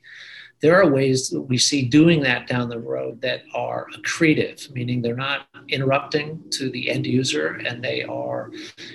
There 0.61 0.79
are 0.79 0.87
ways 0.87 1.29
that 1.29 1.41
we 1.41 1.57
see 1.57 1.87
doing 1.87 2.21
that 2.21 2.45
down 2.45 2.69
the 2.69 2.79
road 2.79 3.19
that 3.21 3.41
are 3.55 3.87
accretive, 3.97 4.71
meaning 4.71 5.01
they're 5.01 5.15
not 5.15 5.47
interrupting 5.69 6.43
to 6.51 6.69
the 6.69 6.91
end 6.91 7.07
user 7.07 7.59
and 7.65 7.83
they 7.83 8.03
are, 8.03 8.51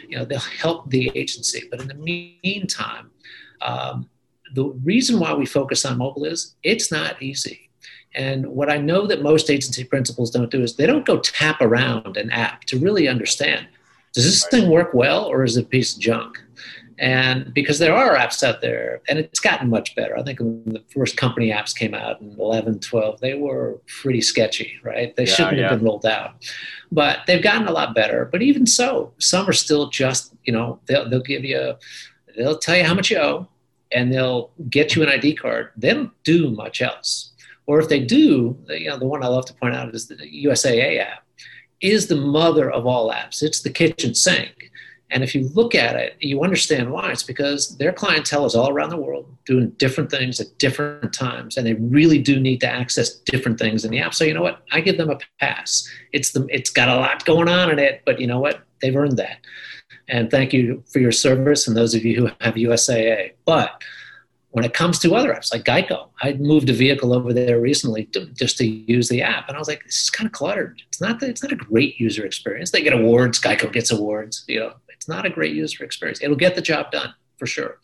you 0.08 0.16
know, 0.16 0.24
they'll 0.24 0.38
help 0.38 0.88
the 0.90 1.10
agency. 1.16 1.66
But 1.68 1.80
in 1.80 1.88
the 1.88 1.94
meantime, 2.44 3.10
um, 3.62 4.08
the 4.54 4.66
reason 4.84 5.18
why 5.18 5.34
we 5.34 5.44
focus 5.44 5.84
on 5.84 5.98
mobile 5.98 6.24
is 6.24 6.54
it's 6.62 6.92
not 6.92 7.20
easy 7.20 7.65
and 8.16 8.46
what 8.46 8.70
I 8.70 8.78
know 8.78 9.06
that 9.06 9.22
most 9.22 9.50
agency 9.50 9.84
principals 9.84 10.30
don't 10.30 10.50
do 10.50 10.62
is 10.62 10.74
they 10.74 10.86
don't 10.86 11.04
go 11.04 11.20
tap 11.20 11.60
around 11.60 12.16
an 12.16 12.30
app 12.30 12.64
to 12.64 12.78
really 12.78 13.06
understand 13.06 13.68
does 14.14 14.24
this 14.24 14.46
thing 14.46 14.70
work 14.70 14.94
well 14.94 15.26
or 15.26 15.44
is 15.44 15.58
it 15.58 15.66
a 15.66 15.68
piece 15.68 15.94
of 15.94 16.00
junk? 16.00 16.38
And 16.98 17.52
because 17.52 17.78
there 17.78 17.94
are 17.94 18.16
apps 18.16 18.42
out 18.42 18.62
there, 18.62 19.02
and 19.06 19.18
it's 19.18 19.40
gotten 19.40 19.68
much 19.68 19.94
better. 19.94 20.16
I 20.18 20.22
think 20.22 20.40
when 20.40 20.62
the 20.64 20.82
first 20.88 21.18
company 21.18 21.50
apps 21.50 21.76
came 21.76 21.92
out 21.92 22.22
in 22.22 22.34
11, 22.38 22.80
12, 22.80 23.20
they 23.20 23.34
were 23.34 23.78
pretty 23.86 24.22
sketchy, 24.22 24.78
right? 24.82 25.14
They 25.14 25.26
yeah, 25.26 25.34
shouldn't 25.34 25.58
yeah. 25.58 25.68
have 25.68 25.78
been 25.78 25.86
rolled 25.86 26.06
out. 26.06 26.50
But 26.90 27.18
they've 27.26 27.42
gotten 27.42 27.68
a 27.68 27.72
lot 27.72 27.94
better. 27.94 28.24
But 28.24 28.40
even 28.40 28.66
so, 28.66 29.12
some 29.18 29.46
are 29.46 29.52
still 29.52 29.90
just, 29.90 30.32
you 30.44 30.54
know, 30.54 30.80
they'll, 30.86 31.06
they'll 31.10 31.20
give 31.20 31.44
you, 31.44 31.58
a, 31.58 31.78
they'll 32.34 32.58
tell 32.58 32.76
you 32.76 32.84
how 32.84 32.94
much 32.94 33.10
you 33.10 33.18
owe, 33.18 33.46
and 33.92 34.10
they'll 34.10 34.50
get 34.70 34.96
you 34.96 35.02
an 35.02 35.10
ID 35.10 35.34
card. 35.34 35.72
They 35.76 35.92
don't 35.92 36.12
do 36.24 36.50
much 36.50 36.80
else. 36.80 37.32
Or 37.66 37.80
if 37.80 37.88
they 37.88 38.00
do, 38.00 38.56
you 38.68 38.88
know, 38.88 38.98
the 38.98 39.06
one 39.06 39.22
I 39.22 39.28
love 39.28 39.46
to 39.46 39.54
point 39.54 39.74
out 39.74 39.94
is 39.94 40.06
the 40.06 40.16
USAA 40.16 41.00
app 41.00 41.24
is 41.80 42.06
the 42.06 42.16
mother 42.16 42.70
of 42.70 42.86
all 42.86 43.10
apps. 43.10 43.42
It's 43.42 43.60
the 43.62 43.70
kitchen 43.70 44.14
sink. 44.14 44.70
And 45.10 45.22
if 45.22 45.34
you 45.34 45.48
look 45.54 45.74
at 45.74 45.94
it, 45.94 46.16
you 46.18 46.42
understand 46.42 46.90
why. 46.90 47.12
It's 47.12 47.22
because 47.22 47.76
their 47.78 47.92
clientele 47.92 48.44
is 48.44 48.56
all 48.56 48.70
around 48.70 48.90
the 48.90 48.96
world 48.96 49.26
doing 49.44 49.70
different 49.78 50.10
things 50.10 50.40
at 50.40 50.58
different 50.58 51.12
times, 51.12 51.56
and 51.56 51.64
they 51.64 51.74
really 51.74 52.18
do 52.18 52.40
need 52.40 52.60
to 52.62 52.68
access 52.68 53.14
different 53.14 53.58
things 53.58 53.84
in 53.84 53.92
the 53.92 54.00
app. 54.00 54.14
So 54.14 54.24
you 54.24 54.34
know 54.34 54.42
what? 54.42 54.62
I 54.72 54.80
give 54.80 54.96
them 54.96 55.10
a 55.10 55.18
pass. 55.38 55.88
It's 56.12 56.32
the 56.32 56.46
it's 56.50 56.70
got 56.70 56.88
a 56.88 56.96
lot 56.96 57.24
going 57.24 57.48
on 57.48 57.70
in 57.70 57.78
it, 57.78 58.02
but 58.04 58.20
you 58.20 58.26
know 58.26 58.40
what? 58.40 58.64
They've 58.80 58.96
earned 58.96 59.16
that. 59.18 59.38
And 60.08 60.28
thank 60.30 60.52
you 60.52 60.82
for 60.92 60.98
your 60.98 61.12
service 61.12 61.68
and 61.68 61.76
those 61.76 61.94
of 61.94 62.04
you 62.04 62.16
who 62.16 62.26
have 62.40 62.54
USAA. 62.54 63.32
But 63.44 63.82
when 64.56 64.64
it 64.64 64.72
comes 64.72 64.98
to 64.98 65.14
other 65.14 65.34
apps 65.34 65.52
like 65.52 65.64
Geico, 65.64 66.08
I 66.22 66.32
moved 66.32 66.70
a 66.70 66.72
vehicle 66.72 67.12
over 67.12 67.34
there 67.34 67.60
recently 67.60 68.06
to, 68.06 68.24
just 68.28 68.56
to 68.56 68.66
use 68.66 69.06
the 69.06 69.20
app, 69.20 69.48
and 69.48 69.54
I 69.54 69.58
was 69.58 69.68
like, 69.68 69.84
"This 69.84 70.04
is 70.04 70.08
kind 70.08 70.26
of 70.26 70.32
cluttered. 70.32 70.80
It's 70.88 70.98
not. 70.98 71.22
It's 71.22 71.42
not 71.42 71.52
a 71.52 71.56
great 71.56 72.00
user 72.00 72.24
experience. 72.24 72.70
They 72.70 72.80
get 72.80 72.94
awards. 72.94 73.38
Geico 73.38 73.70
gets 73.70 73.90
awards. 73.90 74.46
You 74.48 74.60
know, 74.60 74.72
it's 74.88 75.08
not 75.08 75.26
a 75.26 75.28
great 75.28 75.54
user 75.54 75.84
experience. 75.84 76.22
It'll 76.22 76.36
get 76.36 76.54
the 76.54 76.62
job 76.62 76.90
done 76.90 77.12
for 77.36 77.46
sure." 77.46 77.80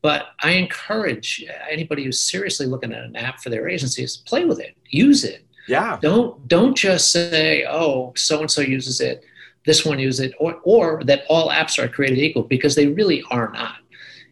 But 0.00 0.28
I 0.42 0.52
encourage 0.52 1.44
anybody 1.70 2.04
who's 2.04 2.20
seriously 2.20 2.64
looking 2.64 2.94
at 2.94 3.04
an 3.04 3.16
app 3.16 3.40
for 3.40 3.50
their 3.50 3.68
agencies, 3.68 4.16
play 4.16 4.46
with 4.46 4.60
it, 4.60 4.78
use 4.88 5.24
it. 5.24 5.44
Yeah. 5.68 5.98
Don't 6.00 6.48
don't 6.48 6.74
just 6.74 7.12
say, 7.12 7.66
"Oh, 7.68 8.14
so 8.16 8.40
and 8.40 8.50
so 8.50 8.62
uses 8.62 9.02
it." 9.02 9.24
This 9.66 9.84
one 9.84 9.98
uses 9.98 10.20
it, 10.20 10.32
or, 10.38 10.58
or 10.64 11.04
that 11.04 11.24
all 11.28 11.50
apps 11.50 11.78
are 11.78 11.86
created 11.86 12.16
equal 12.16 12.44
because 12.44 12.74
they 12.76 12.86
really 12.86 13.22
are 13.30 13.52
not. 13.52 13.76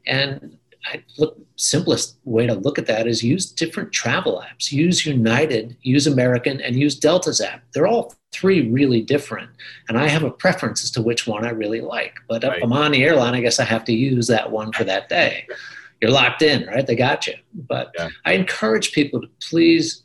And 0.07 0.57
I 0.87 1.03
look 1.19 1.39
simplest 1.57 2.17
way 2.25 2.47
to 2.47 2.55
look 2.55 2.79
at 2.79 2.87
that 2.87 3.07
is 3.07 3.23
use 3.23 3.51
different 3.51 3.93
travel 3.93 4.45
apps. 4.45 4.73
Use 4.73 5.07
United, 5.07 5.77
use 5.83 6.07
American, 6.07 6.61
and 6.61 6.77
use 6.77 6.99
Delta's 6.99 7.41
app. 7.41 7.63
They're 7.73 7.87
all 7.87 8.15
three 8.33 8.69
really 8.71 9.01
different, 9.01 9.51
and 9.89 9.99
I 9.99 10.09
have 10.09 10.25
a 10.25 10.31
preference 10.31 10.83
as 10.83 10.91
to 10.93 11.03
which 11.03 11.27
one 11.27 11.45
I 11.45 11.51
really 11.51 11.81
like. 11.81 12.15
But 12.29 12.43
right. 12.43 12.59
if 12.59 12.65
I'm 12.65 12.73
on 12.73 12.93
the 12.93 13.05
airline, 13.05 13.35
I 13.35 13.41
guess 13.41 13.61
I 13.61 13.65
have 13.65 13.85
to 13.85 13.93
use 13.93 14.27
that 14.27 14.51
one 14.51 14.73
for 14.73 14.85
that 14.85 15.09
day. 15.09 15.47
You're 16.01 16.11
locked 16.11 16.43
in, 16.43 16.67
right? 16.67 16.85
They 16.85 16.97
got 16.97 17.29
you. 17.29 17.35
But 17.55 17.93
yeah. 17.97 18.09
I 18.25 18.33
encourage 18.33 18.91
people 18.91 19.21
to 19.21 19.29
please 19.41 20.03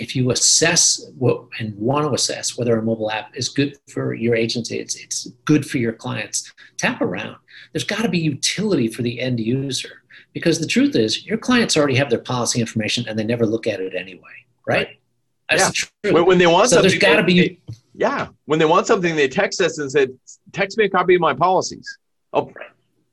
if 0.00 0.16
you 0.16 0.30
assess 0.30 1.04
what, 1.18 1.46
and 1.58 1.76
want 1.76 2.06
to 2.06 2.12
assess 2.12 2.56
whether 2.56 2.78
a 2.78 2.82
mobile 2.82 3.10
app 3.10 3.36
is 3.36 3.48
good 3.48 3.78
for 3.88 4.14
your 4.14 4.34
agency, 4.34 4.78
it's, 4.78 4.96
it's 4.96 5.28
good 5.44 5.68
for 5.68 5.78
your 5.78 5.92
clients, 5.92 6.52
tap 6.76 7.00
around. 7.00 7.36
There's 7.72 7.84
got 7.84 8.02
to 8.02 8.08
be 8.08 8.18
utility 8.18 8.88
for 8.88 9.02
the 9.02 9.20
end 9.20 9.40
user 9.40 10.02
because 10.32 10.58
the 10.58 10.66
truth 10.66 10.96
is 10.96 11.26
your 11.26 11.38
clients 11.38 11.76
already 11.76 11.96
have 11.96 12.10
their 12.10 12.18
policy 12.18 12.60
information 12.60 13.06
and 13.08 13.18
they 13.18 13.24
never 13.24 13.46
look 13.46 13.66
at 13.66 13.80
it 13.80 13.94
anyway, 13.94 14.20
right? 14.66 14.86
right. 14.86 15.00
That's 15.48 15.90
yeah. 16.02 16.12
When, 16.12 16.26
when, 16.26 16.38
they 16.38 16.46
want 16.46 16.70
so 16.70 16.76
something, 16.76 16.90
there's 16.90 17.00
got 17.00 17.16
to 17.16 17.22
be. 17.22 17.40
They, 17.40 17.60
yeah, 17.94 18.28
when 18.46 18.58
they 18.58 18.64
want 18.64 18.86
something, 18.86 19.14
they 19.14 19.28
text 19.28 19.60
us 19.60 19.78
and 19.78 19.90
said, 19.90 20.10
"Text 20.52 20.76
me 20.76 20.86
a 20.86 20.88
copy 20.88 21.14
of 21.14 21.20
my 21.20 21.34
policies." 21.34 21.98
Oh, 22.32 22.46
right. 22.46 22.70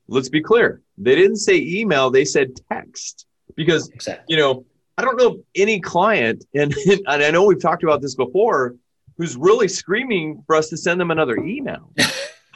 let's 0.08 0.30
be 0.30 0.42
clear. 0.42 0.82
They 0.98 1.16
didn't 1.16 1.38
say 1.38 1.58
email; 1.58 2.10
they 2.10 2.26
said 2.26 2.60
text 2.72 3.28
because 3.56 3.90
exactly. 3.90 4.26
you 4.30 4.38
know 4.42 4.66
I 4.98 5.04
don't 5.04 5.18
know 5.18 5.44
any 5.56 5.80
client, 5.80 6.46
and, 6.54 6.74
and 6.88 7.08
I 7.08 7.32
know 7.32 7.46
we've 7.46 7.62
talked 7.62 7.84
about 7.84 8.02
this 8.02 8.16
before, 8.16 8.76
who's 9.18 9.36
really 9.36 9.68
screaming 9.68 10.44
for 10.46 10.56
us 10.56 10.70
to 10.70 10.78
send 10.78 11.00
them 11.00 11.12
another 11.12 11.38
email. 11.38 11.92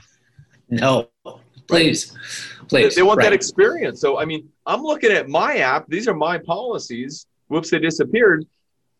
no, 0.70 1.10
please, 1.68 2.16
please. 2.68 2.96
They, 2.96 3.02
they 3.02 3.04
want 3.04 3.18
right. 3.18 3.26
that 3.26 3.34
experience. 3.34 4.02
So, 4.02 4.20
I 4.20 4.26
mean, 4.26 4.50
I'm 4.66 4.82
looking 4.82 5.12
at 5.12 5.30
my 5.30 5.58
app. 5.58 5.88
These 5.88 6.08
are 6.08 6.16
my 6.16 6.38
policies. 6.38 7.28
Whoops, 7.48 7.70
they 7.70 7.80
disappeared. 7.80 8.46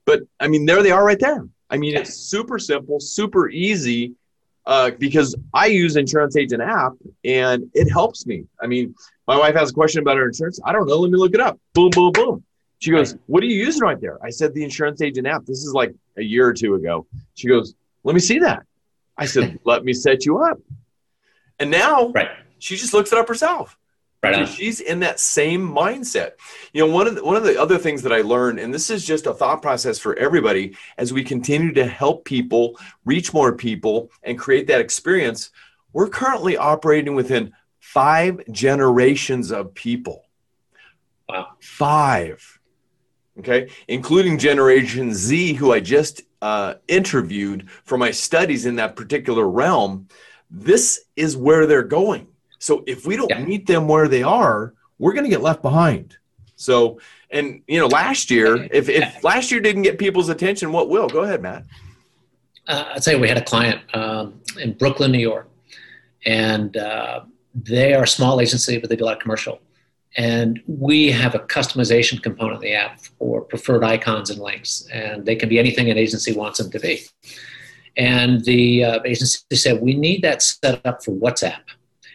But 0.06 0.22
I 0.40 0.48
mean, 0.48 0.66
there 0.66 0.82
they 0.84 0.92
are 0.92 1.04
right 1.04 1.20
there. 1.20 1.48
I 1.70 1.78
mean, 1.78 1.98
it's 1.98 2.14
super 2.16 2.58
simple, 2.60 3.00
super 3.00 3.50
easy. 3.50 4.14
uh, 4.68 4.92
because 5.00 5.34
I 5.54 5.68
use 5.68 5.96
Insurance 5.96 6.36
Agent 6.36 6.62
app 6.62 6.94
and 7.24 7.70
it 7.74 7.90
helps 7.90 8.26
me. 8.26 8.46
I 8.62 8.68
mean, 8.68 8.94
my 9.26 9.38
wife 9.38 9.56
has 9.56 9.72
a 9.72 9.74
question 9.74 10.02
about 10.02 10.18
her 10.18 10.28
insurance. 10.28 10.60
I 10.64 10.74
don't 10.74 10.88
know. 10.88 10.98
Let 10.98 11.10
me 11.10 11.18
look 11.18 11.34
it 11.34 11.40
up. 11.40 11.58
Boom, 11.74 11.90
boom, 11.92 12.12
boom. 12.12 12.44
She 12.80 12.92
goes, 12.92 13.16
What 13.26 13.44
are 13.44 13.48
you 13.48 13.58
using 13.58 13.82
right 13.82 14.00
there? 14.00 14.18
I 14.24 14.30
said, 14.30 14.54
The 14.54 14.64
Insurance 14.64 15.02
Agent 15.02 15.28
app. 15.28 15.46
This 15.46 15.64
is 15.64 15.74
like 15.74 15.94
a 16.18 16.24
year 16.24 16.48
or 16.48 16.54
two 16.54 16.76
ago. 16.76 17.06
She 17.34 17.48
goes, 17.48 17.76
Let 18.04 18.14
me 18.14 18.22
see 18.22 18.40
that. 18.40 18.64
I 19.18 19.26
said, 19.26 19.60
Let 19.66 19.84
me 19.84 19.94
set 19.94 20.26
you 20.26 20.40
up. 20.40 20.60
And 21.60 21.72
now 21.72 22.10
right. 22.10 22.30
she 22.60 22.76
just 22.76 22.94
looks 22.94 23.12
it 23.12 23.18
up 23.18 23.28
herself. 23.28 23.78
Right 24.24 24.48
she's 24.48 24.80
in 24.80 25.02
that 25.02 25.20
same 25.20 25.68
mindset. 25.68 26.32
You 26.74 26.86
know, 26.86 26.92
one 26.92 27.08
of 27.08 27.16
the, 27.16 27.24
one 27.24 27.36
of 27.36 27.44
the 27.44 27.60
other 27.62 27.78
things 27.78 28.02
that 28.02 28.12
I 28.12 28.22
learned, 28.22 28.60
and 28.60 28.74
this 28.74 28.90
is 28.90 29.06
just 29.06 29.28
a 29.28 29.34
thought 29.34 29.62
process 29.62 30.00
for 30.00 30.18
everybody, 30.18 30.76
as 30.98 31.14
we 31.14 31.24
continue 31.24 31.72
to 31.74 31.86
help 31.86 32.26
people 32.26 32.80
reach 33.06 33.32
more 33.32 33.54
people 33.54 34.12
and 34.24 34.38
create 34.38 34.68
that 34.68 34.82
experience, 34.82 35.52
we're 35.94 36.10
currently 36.10 36.58
operating 36.58 37.14
within 37.14 37.54
five 37.80 38.42
generations 38.52 39.52
of 39.52 39.74
people. 39.76 40.26
Wow. 41.30 41.50
Five. 41.60 42.57
Okay, 43.40 43.70
including 43.88 44.38
Generation 44.40 45.14
Z, 45.14 45.54
who 45.54 45.72
I 45.72 45.80
just 45.80 46.24
uh, 46.42 46.76
interviewed 46.88 47.70
for 47.84 47.98
my 47.98 48.10
studies 48.12 48.66
in 48.66 48.76
that 48.78 48.96
particular 48.96 49.48
realm. 49.48 50.08
This 50.50 51.02
is 51.16 51.38
where 51.38 51.66
they're 51.68 51.84
going. 51.84 52.28
So 52.60 52.84
if 52.88 53.06
we 53.06 53.16
don't 53.16 53.30
Yeah. 53.30 53.44
meet 53.46 53.68
them 53.68 53.88
where 53.88 54.08
they 54.08 54.24
are, 54.24 54.74
we're 54.98 55.14
going 55.14 55.26
to 55.26 55.30
get 55.30 55.42
left 55.42 55.62
behind. 55.62 56.18
So, 56.56 57.00
and 57.30 57.62
you 57.68 57.80
know, 57.80 57.86
last 57.88 58.32
year, 58.32 58.68
if, 58.72 58.90
if 58.90 59.24
last 59.24 59.52
year 59.52 59.60
didn't 59.62 59.84
get 59.84 60.00
people's 60.00 60.30
attention, 60.30 60.72
what 60.72 60.90
will? 60.90 61.08
Go 61.08 61.22
ahead, 61.22 61.42
Matt. 61.42 61.64
uh, 62.68 62.86
I'd 62.96 63.04
say 63.04 63.16
we 63.20 63.28
had 63.28 63.38
a 63.38 63.44
client 63.44 63.82
um, 63.94 64.42
in 64.60 64.74
Brooklyn, 64.74 65.12
New 65.12 65.20
York, 65.20 65.48
and 66.26 66.76
uh, 66.78 67.22
they 67.54 67.94
are 67.94 68.04
a 68.04 68.08
small 68.08 68.42
agency, 68.42 68.80
but 68.80 68.90
they 68.90 68.96
do 68.96 69.04
a 69.04 69.08
lot 69.08 69.18
of 69.18 69.22
commercial. 69.22 69.60
And 70.18 70.60
we 70.66 71.12
have 71.12 71.36
a 71.36 71.40
customization 71.40 72.22
component 72.22 72.56
of 72.56 72.62
the 72.62 72.74
app 72.74 73.00
for 73.20 73.42
preferred 73.42 73.84
icons 73.84 74.32
and 74.32 74.42
links, 74.42 74.88
and 74.92 75.26
they 75.26 75.36
can 75.36 75.48
be 75.48 75.60
anything 75.60 75.92
an 75.92 75.98
agency 75.98 76.34
wants 76.34 76.58
them 76.58 76.72
to 76.72 76.80
be. 76.80 77.02
And 77.98 78.44
the 78.44 78.84
uh, 78.84 79.00
agency 79.06 79.40
said, 79.54 79.82
We 79.82 79.94
need 79.94 80.24
that 80.24 80.42
set 80.42 80.84
up 80.86 81.04
for 81.04 81.12
WhatsApp. 81.12 81.62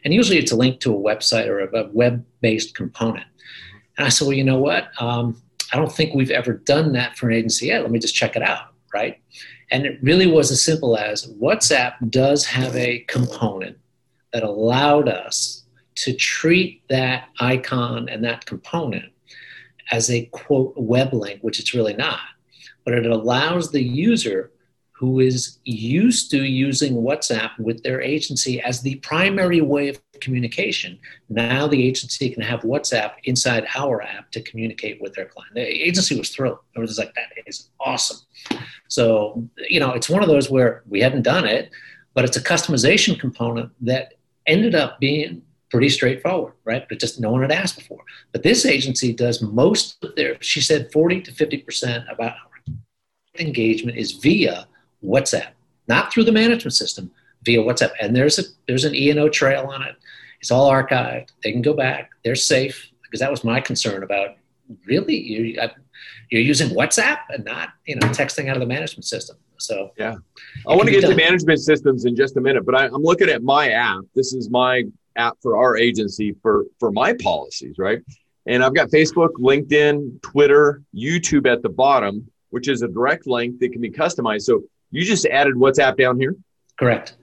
And 0.05 0.13
usually 0.13 0.39
it's 0.39 0.51
a 0.51 0.57
link 0.57 0.81
to 0.81 0.95
a 0.95 0.99
website 0.99 1.47
or 1.47 1.61
a, 1.61 1.89
web 1.93 2.25
based 2.41 2.75
component. 2.75 3.27
And 3.97 4.07
I 4.07 4.11
said, 4.11 4.27
Well, 4.27 4.37
you 4.37 4.45
know 4.45 4.59
what? 4.59 4.89
Um, 5.01 5.41
I 5.73 5.77
don't 5.77 5.93
think 5.93 6.15
we've 6.15 6.31
ever 6.31 6.55
done 6.55 6.93
that 6.93 7.17
for 7.17 7.29
an 7.29 7.37
agency 7.37 7.67
yet. 7.67 7.83
Let 7.83 7.93
me 7.93 8.01
just 8.01 8.15
check 8.15 8.35
it 8.35 8.43
out, 8.43 8.75
right? 8.93 9.21
And 9.71 9.87
it 9.87 9.99
really 10.03 10.27
was 10.27 10.51
as 10.51 10.63
simple 10.63 10.99
as 10.99 11.33
WhatsApp 11.35 12.11
does 12.11 12.45
have 12.47 12.77
a 12.77 13.01
component 13.09 13.79
that 14.33 14.43
allowed 14.43 15.09
us 15.09 15.62
to 15.97 16.15
treat 16.15 16.83
that 16.89 17.29
icon 17.41 18.09
and 18.09 18.25
that 18.25 18.47
component 18.47 19.13
as 19.91 20.11
a 20.11 20.27
quote 20.27 20.75
web 20.77 21.13
link, 21.13 21.41
which 21.43 21.59
it's 21.61 21.75
really 21.75 21.95
not. 21.95 22.21
But 22.85 22.95
it 22.95 23.07
allows 23.07 23.71
the 23.71 23.83
user 23.83 24.51
who 25.03 25.19
is 25.19 25.59
used 25.65 26.31
to 26.31 26.45
using 26.45 26.95
WhatsApp 26.95 27.59
with 27.59 27.83
their 27.83 28.01
agency 28.01 28.61
as 28.61 28.83
the 28.83 28.95
primary 28.97 29.61
way 29.61 29.89
of 29.89 30.01
communication. 30.21 30.97
Now 31.29 31.67
the 31.67 31.85
agency 31.85 32.31
can 32.31 32.43
have 32.43 32.61
WhatsApp 32.61 33.15
inside 33.25 33.67
our 33.75 34.01
app 34.03 34.31
to 34.31 34.41
communicate 34.41 35.03
with 35.03 35.13
their 35.15 35.27
client. 35.27 35.55
The 35.55 35.63
agency 35.63 36.17
was 36.17 36.31
thrilled. 36.31 36.59
It 36.77 36.79
was 36.79 36.99
like, 36.99 37.13
that 37.15 37.31
is 37.47 37.71
awesome. 37.81 38.19
So, 38.87 39.45
you 39.69 39.81
know, 39.81 39.91
it's 39.91 40.09
one 40.09 40.23
of 40.23 40.29
those 40.29 40.49
where 40.49 40.85
we 40.89 41.01
hadn't 41.01 41.23
done 41.23 41.47
it, 41.47 41.71
but 42.15 42.25
it's 42.25 42.37
a 42.37 42.43
customization 42.43 43.19
component 43.19 43.73
that 43.81 44.15
ended 44.47 44.77
up 44.77 45.01
being 45.01 45.43
pretty 45.73 45.89
straightforward, 45.89 46.53
right? 46.65 46.87
But 46.87 47.01
just 47.01 47.19
no 47.19 47.33
one 47.33 47.41
had 47.41 47.51
asked 47.51 47.79
before. 47.79 48.05
But 48.31 48.43
this 48.43 48.67
agency 48.67 49.13
does 49.15 49.41
most 49.41 50.05
of 50.05 50.15
their, 50.15 50.37
she 50.43 50.61
said 50.61 50.93
40 50.93 51.23
to 51.23 51.33
50% 51.33 52.13
of 52.13 52.21
our 52.21 52.37
engagement 53.39 53.97
is 53.97 54.13
via 54.13 54.69
WhatsApp, 55.03 55.53
not 55.89 56.13
through 56.13 56.25
the 56.25 56.33
management 56.33 56.75
system, 56.75 57.11
via 57.43 57.59
WhatsApp. 57.59 57.93
And 58.01 58.15
there's 58.15 58.39
a 58.39 58.43
there's 58.69 58.85
an 58.85 58.95
E&O 58.95 59.31
trail 59.31 59.67
on 59.67 59.83
it. 59.83 59.97
It's 60.43 60.51
all 60.51 60.71
archived. 60.71 61.31
They 61.43 61.53
can 61.53 61.63
go 61.63 61.73
back. 61.73 62.11
They're 62.23 62.35
safe 62.35 62.91
because 63.03 63.21
that 63.21 63.31
was 63.31 63.43
my 63.43 63.61
concern 63.61 64.03
about 64.03 64.37
really 64.85 65.17
you 65.17 65.59
uh, 65.59 65.69
you're 66.31 66.43
using 66.43 66.69
WhatsApp 66.69 67.21
and 67.31 67.45
not 67.45 67.71
you 67.87 67.97
know 67.97 68.09
texting 68.09 68.49
out 68.49 68.57
of 68.57 68.61
the 68.61 68.67
management 68.67 69.07
system. 69.07 69.37
So 69.57 69.93
yeah, 69.97 70.17
I 70.69 70.75
want 70.75 70.85
to 70.85 70.91
get 70.91 71.01
to 71.03 71.15
management 71.15 71.61
systems 71.61 72.05
in 72.05 72.15
just 72.15 72.37
a 72.37 72.43
minute, 72.43 72.67
but 72.67 72.75
I, 72.75 72.87
I'm 72.87 73.03
looking 73.03 73.31
at 73.31 73.43
my 73.43 73.71
app. 73.71 74.01
This 74.15 74.35
is 74.35 74.51
my 74.51 74.85
app 75.17 75.37
for 75.43 75.57
our 75.57 75.77
agency 75.77 76.35
for 76.43 76.65
for 76.79 76.91
my 76.93 77.13
policies, 77.15 77.77
right? 77.79 78.01
And 78.47 78.65
I've 78.65 78.75
got 78.75 78.89
Facebook, 78.89 79.31
LinkedIn, 79.39 80.21
Twitter, 80.23 80.83
YouTube 80.95 81.47
at 81.51 81.63
the 81.63 81.69
bottom, 81.69 82.29
which 82.51 82.67
is 82.69 82.83
a 82.83 82.89
direct 82.89 83.27
link 83.27 83.61
that 83.61 83.71
can 83.73 83.81
be 83.81 83.91
customized. 83.91 84.43
So 84.43 84.63
you 84.91 85.05
just 85.05 85.27
added 85.27 85.55
WhatsApp 85.55 85.97
down 85.97 86.19
here. 86.19 86.35
correct. 86.77 87.17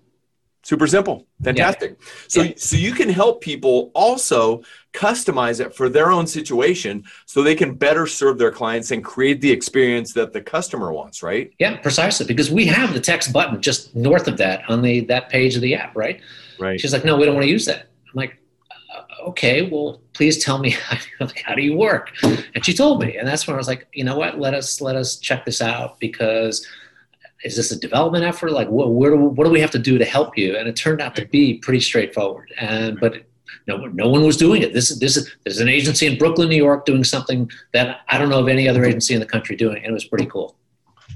Super 0.61 0.87
simple. 0.87 1.25
Fantastic. 1.43 1.97
So, 2.27 2.41
Yeah. 2.43 2.51
so 2.57 2.75
you 2.75 2.91
can 2.91 3.07
help 3.09 3.39
people 3.41 3.91
also 3.95 4.61
customize 4.93 5.59
it 5.65 5.73
for 5.73 5.87
their 5.87 6.11
own 6.11 6.27
situation 6.27 7.03
so 7.25 7.41
they 7.41 7.55
can 7.55 7.75
better 7.75 8.05
serve 8.05 8.37
their 8.37 8.51
clients 8.51 8.91
and 8.91 9.01
create 9.03 9.39
the 9.39 9.49
experience 9.51 10.11
that 10.13 10.33
the 10.33 10.41
customer 10.41 10.91
wants, 10.91 11.23
right? 11.23 11.51
Yeah, 11.59 11.77
precisely. 11.77 12.25
Because 12.25 12.51
we 12.51 12.65
have 12.65 12.93
the 12.93 12.99
text 12.99 13.31
button 13.31 13.61
just 13.61 13.95
north 13.95 14.27
of 14.27 14.37
that 14.37 14.61
on 14.69 14.81
the 14.81 14.99
that 15.05 15.29
page 15.29 15.55
of 15.55 15.61
the 15.61 15.75
app, 15.75 15.95
right? 15.95 16.19
Right. 16.59 16.79
She's 16.79 16.93
like, 16.93 17.05
no, 17.05 17.17
we 17.17 17.25
don't 17.25 17.35
want 17.35 17.45
to 17.45 17.49
use 17.51 17.65
that. 17.65 17.87
I'm 18.07 18.15
like, 18.15 18.37
uh, 18.71 19.29
okay, 19.29 19.69
well, 19.69 20.01
please 20.13 20.43
tell 20.43 20.57
me 20.57 20.69
how, 21.45 21.55
do 21.55 21.61
you 21.61 21.75
work? 21.75 22.11
And 22.23 22.65
she 22.65 22.73
told 22.73 23.01
me, 23.01 23.17
and 23.17 23.27
that's 23.27 23.47
when 23.47 23.55
I 23.55 23.57
was 23.57 23.67
like, 23.67 23.87
you 23.93 24.03
know 24.03 24.17
what? 24.17 24.39
Let 24.39 24.53
us 24.53 24.81
let 24.81 24.95
us 24.95 25.17
check 25.17 25.45
this 25.45 25.61
out 25.61 25.99
because 25.99 26.65
is 27.43 27.55
this 27.55 27.71
a 27.71 27.79
development 27.79 28.25
effort? 28.25 28.51
Like, 28.51 28.67
what 28.69 28.91
where 28.93 29.11
do, 29.11 29.17
what 29.17 29.45
do 29.45 29.51
we 29.51 29.61
have 29.61 29.71
to 29.71 29.79
do 29.79 29.97
to 29.97 30.05
help 30.05 30.37
you? 30.37 30.57
And 30.57 30.67
it 30.67 30.75
turned 30.75 31.01
out 31.01 31.15
to 31.15 31.25
be 31.25 31.59
pretty 31.59 31.79
straightforward. 31.79 32.51
And 32.59 32.99
but 32.99 33.23
no 33.67 33.77
no 33.77 34.09
one 34.09 34.23
was 34.25 34.37
doing 34.37 34.61
it. 34.61 34.73
This 34.73 34.91
is 34.91 34.99
this 34.99 35.15
is 35.15 35.31
there's 35.43 35.59
an 35.59 35.69
agency 35.69 36.05
in 36.07 36.17
Brooklyn, 36.17 36.49
New 36.49 36.57
York, 36.57 36.85
doing 36.85 37.03
something 37.03 37.49
that 37.73 38.01
I 38.09 38.17
don't 38.17 38.29
know 38.29 38.39
of 38.39 38.47
any 38.47 38.67
other 38.67 38.83
agency 38.83 39.13
in 39.13 39.19
the 39.19 39.25
country 39.25 39.55
doing, 39.55 39.77
and 39.77 39.85
it 39.87 39.93
was 39.93 40.05
pretty 40.05 40.25
cool. 40.25 40.57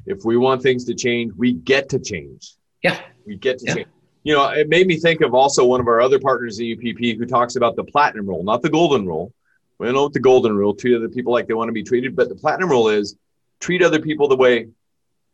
If 0.06 0.26
we 0.26 0.38
want 0.38 0.62
things 0.62 0.86
to 0.86 0.94
change, 0.94 1.34
we 1.38 1.54
get 1.54 1.90
to 1.90 2.00
change. 2.00 2.56
Yeah. 2.84 3.00
We 3.26 3.38
get 3.38 3.60
to 3.60 3.66
Yeah. 3.66 3.76
change. 3.76 3.88
You 4.24 4.34
know, 4.34 4.48
it 4.50 4.70
made 4.70 4.88
me 4.88 4.98
think 4.98 5.22
of 5.22 5.34
also 5.34 5.66
one 5.66 5.82
of 5.82 5.88
our 5.88 6.02
other 6.02 6.20
partners 6.20 6.60
at 6.60 6.66
UPP 6.66 7.18
who 7.18 7.26
talks 7.26 7.56
about 7.56 7.76
the 7.76 7.84
platinum 7.84 8.26
rule, 8.26 8.44
not 8.44 8.62
the 8.62 8.70
golden 8.70 9.06
rule. 9.06 9.34
We 9.78 9.88
don't 9.88 9.96
know 9.96 10.04
what 10.04 10.14
the 10.14 10.20
golden 10.20 10.56
rule, 10.56 10.74
treat 10.74 10.96
other 10.96 11.10
people 11.10 11.34
like 11.34 11.48
they 11.48 11.54
want 11.54 11.68
to 11.68 11.74
be 11.74 11.84
treated, 11.84 12.16
but 12.16 12.30
the 12.30 12.36
platinum 12.36 12.70
rule 12.70 12.88
is 12.88 13.18
treat 13.60 13.84
other 13.84 14.00
people 14.00 14.28
the 14.28 14.38
way 14.38 14.70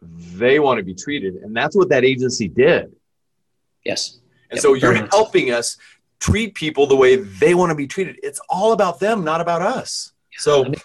they 0.02 0.60
want 0.60 0.80
to 0.80 0.84
be 0.84 0.96
treated. 0.96 1.36
And 1.36 1.56
that's 1.56 1.76
what 1.76 1.90
that 1.90 2.04
agency 2.04 2.48
did. 2.48 2.92
Yes. 3.84 4.20
And 4.50 4.58
Yep, 4.58 4.62
so 4.62 4.74
you're 4.74 5.08
helping 5.08 5.52
us 5.52 5.78
treat 6.20 6.56
people 6.56 6.88
the 6.88 6.96
way 6.96 7.18
they 7.18 7.54
want 7.54 7.70
to 7.70 7.76
be 7.76 7.86
treated. 7.86 8.20
It's 8.24 8.42
all 8.50 8.74
about 8.74 9.00
them, 9.00 9.24
not 9.24 9.42
about 9.42 9.62
us. 9.62 10.14
So 10.38 10.66
I 10.66 10.70
mean- 10.70 10.82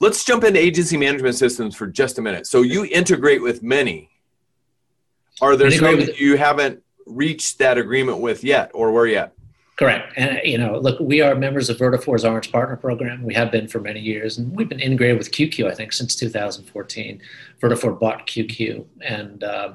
let's 0.00 0.24
jump 0.24 0.44
into 0.44 0.60
agency 0.60 0.96
management 0.96 1.34
systems 1.34 1.74
for 1.74 1.86
just 1.86 2.18
a 2.18 2.22
minute. 2.22 2.46
So 2.46 2.62
you 2.62 2.84
integrate 2.84 3.42
with 3.42 3.62
many. 3.62 4.10
Are 5.40 5.56
there 5.56 5.70
some 5.70 6.00
that 6.00 6.18
you 6.18 6.36
haven't 6.36 6.82
reached 7.08 7.58
that 7.58 7.78
agreement 7.78 8.18
with 8.18 8.44
yet, 8.44 8.70
or 8.74 8.92
where 8.92 9.06
yet? 9.06 9.34
Correct. 9.78 10.12
And, 10.16 10.40
you 10.42 10.58
know, 10.58 10.76
look, 10.76 10.98
we 10.98 11.20
are 11.20 11.36
members 11.36 11.70
of 11.70 11.78
Vertafore's 11.78 12.24
Orange 12.24 12.50
Partner 12.50 12.76
Program. 12.76 13.22
We 13.22 13.32
have 13.34 13.52
been 13.52 13.68
for 13.68 13.78
many 13.78 14.00
years, 14.00 14.36
and 14.36 14.50
we've 14.56 14.68
been 14.68 14.80
integrated 14.80 15.18
with 15.18 15.30
QQ, 15.30 15.70
I 15.70 15.74
think, 15.74 15.92
since 15.92 16.16
2014. 16.16 17.22
Vertifor 17.60 17.98
bought 17.98 18.26
QQ, 18.26 18.84
and 19.02 19.44
uh, 19.44 19.74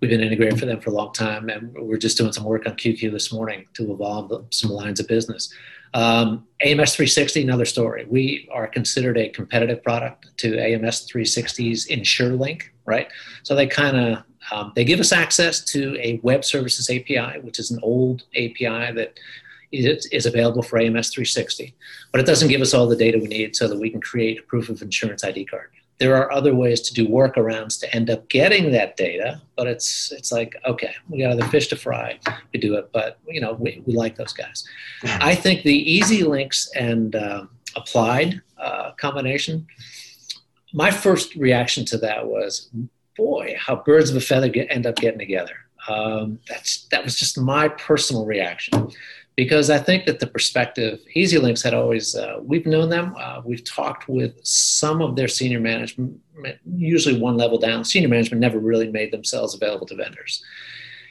we've 0.00 0.10
been 0.10 0.20
integrated 0.20 0.60
for 0.60 0.66
them 0.66 0.78
for 0.78 0.90
a 0.90 0.92
long 0.92 1.14
time. 1.14 1.48
And 1.48 1.72
we're 1.72 1.96
just 1.96 2.18
doing 2.18 2.34
some 2.34 2.44
work 2.44 2.66
on 2.66 2.74
QQ 2.74 3.12
this 3.12 3.32
morning 3.32 3.64
to 3.74 3.90
evolve 3.90 4.30
some 4.50 4.70
lines 4.70 5.00
of 5.00 5.08
business. 5.08 5.50
Um, 5.94 6.46
AMS 6.60 6.94
360, 6.94 7.42
another 7.42 7.64
story. 7.64 8.04
We 8.08 8.46
are 8.52 8.66
considered 8.66 9.16
a 9.16 9.30
competitive 9.30 9.82
product 9.82 10.36
to 10.36 10.58
AMS 10.58 11.10
360's 11.10 11.88
InsurLink, 11.88 12.64
right? 12.84 13.08
So 13.42 13.54
they 13.54 13.66
kind 13.66 13.96
of 13.96 14.22
um, 14.50 14.72
they 14.74 14.84
give 14.84 15.00
us 15.00 15.12
access 15.12 15.60
to 15.66 15.96
a 16.00 16.20
web 16.22 16.44
services 16.44 16.90
API, 16.90 17.40
which 17.40 17.58
is 17.58 17.70
an 17.70 17.78
old 17.82 18.24
API 18.34 18.92
that 18.92 19.18
is, 19.72 20.06
is 20.06 20.26
available 20.26 20.62
for 20.62 20.78
AMS 20.78 21.10
360, 21.10 21.74
but 22.12 22.20
it 22.20 22.26
doesn't 22.26 22.48
give 22.48 22.60
us 22.60 22.74
all 22.74 22.88
the 22.88 22.96
data 22.96 23.18
we 23.18 23.28
need 23.28 23.54
so 23.54 23.68
that 23.68 23.78
we 23.78 23.90
can 23.90 24.00
create 24.00 24.38
a 24.38 24.42
proof 24.42 24.68
of 24.68 24.82
insurance 24.82 25.24
ID 25.24 25.44
card. 25.44 25.70
There 25.98 26.16
are 26.16 26.32
other 26.32 26.54
ways 26.54 26.80
to 26.82 26.94
do 26.94 27.06
workarounds 27.06 27.78
to 27.80 27.94
end 27.94 28.08
up 28.08 28.26
getting 28.30 28.72
that 28.72 28.96
data, 28.96 29.42
but 29.54 29.66
it's 29.66 30.10
it's 30.12 30.32
like 30.32 30.56
okay, 30.64 30.94
we 31.10 31.18
got 31.18 31.32
other 31.32 31.46
fish 31.48 31.68
to 31.68 31.76
fry 31.76 32.18
to 32.54 32.58
do 32.58 32.74
it, 32.76 32.88
but 32.90 33.18
you 33.28 33.38
know 33.38 33.52
we, 33.52 33.82
we 33.84 33.92
like 33.92 34.16
those 34.16 34.32
guys. 34.32 34.66
I 35.04 35.34
think 35.34 35.62
the 35.62 36.00
EZLynx 36.00 36.68
and 36.74 37.14
uh, 37.16 37.44
applied 37.76 38.40
uh, 38.56 38.92
combination. 38.92 39.66
My 40.72 40.90
first 40.90 41.34
reaction 41.34 41.84
to 41.86 41.98
that 41.98 42.26
was 42.26 42.70
boy, 43.16 43.56
how 43.58 43.76
birds 43.76 44.10
of 44.10 44.16
a 44.16 44.20
feather 44.20 44.48
get, 44.48 44.70
end 44.70 44.86
up 44.86 44.96
getting 44.96 45.18
together. 45.18 45.54
Um, 45.88 46.38
that's 46.48 46.86
that 46.88 47.04
was 47.04 47.16
just 47.16 47.38
my 47.38 47.68
personal 47.68 48.26
reaction 48.26 48.90
because 49.40 49.70
I 49.70 49.78
think 49.78 50.04
that 50.04 50.20
the 50.20 50.26
perspective, 50.26 51.00
EZLynx 51.16 51.64
had 51.64 51.72
always, 51.72 52.14
uh, 52.14 52.40
we've 52.42 52.66
known 52.66 52.90
them. 52.90 53.14
Uh, 53.18 53.40
we've 53.42 53.64
talked 53.64 54.06
with 54.06 54.34
some 54.44 55.00
of 55.00 55.16
their 55.16 55.28
senior 55.28 55.60
management, 55.60 56.20
usually 56.76 57.18
one 57.18 57.38
level 57.38 57.56
down. 57.56 57.82
Senior 57.84 58.10
management 58.10 58.42
never 58.42 58.58
really 58.58 58.90
made 58.90 59.12
themselves 59.12 59.54
available 59.54 59.86
to 59.86 59.96
vendors. 59.96 60.44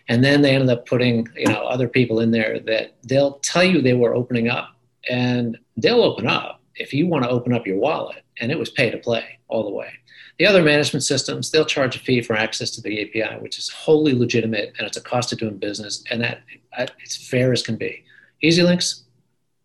And 0.10 0.24
then 0.24 0.44
they 0.44 0.54
ended 0.54 0.70
up 0.70 0.86
putting, 0.86 1.28
you 1.36 1.48
know, 1.48 1.66
other 1.66 1.88
people 1.88 2.20
in 2.20 2.30
there 2.30 2.60
that 2.60 2.98
they'll 3.04 3.40
tell 3.40 3.64
you 3.64 3.82
they 3.82 3.94
were 3.94 4.14
opening 4.14 4.48
up 4.48 4.76
and 5.10 5.58
they'll 5.78 6.04
open 6.04 6.28
up 6.28 6.59
if 6.76 6.94
you 6.94 7.08
want 7.08 7.24
to 7.24 7.30
open 7.30 7.54
up 7.54 7.68
your 7.68 7.78
wallet 7.78 8.24
and 8.40 8.52
it 8.52 8.60
was 8.60 8.70
pay 8.70 8.90
to 8.90 8.98
play 8.98 9.40
all 9.48 9.64
the 9.64 9.76
way. 9.76 9.92
The 10.38 10.46
other 10.46 10.64
management 10.64 11.04
systems, 11.04 11.52
they'll 11.52 11.66
charge 11.66 11.96
a 11.98 12.00
fee 12.00 12.22
for 12.22 12.36
access 12.36 12.72
to 12.72 12.82
the 12.82 13.02
API, 13.02 13.40
which 13.40 13.58
is 13.60 13.70
wholly 13.70 14.14
legitimate 14.14 14.74
and 14.78 14.88
it's 14.88 14.98
a 14.98 15.02
cost 15.02 15.34
of 15.34 15.40
doing 15.40 15.58
business, 15.58 16.04
and 16.10 16.22
that 16.22 16.44
it's 16.78 17.30
fair 17.30 17.52
as 17.52 17.62
can 17.62 17.76
be. 17.76 18.04
EZLynx, 18.42 19.02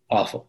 awful. 0.09 0.47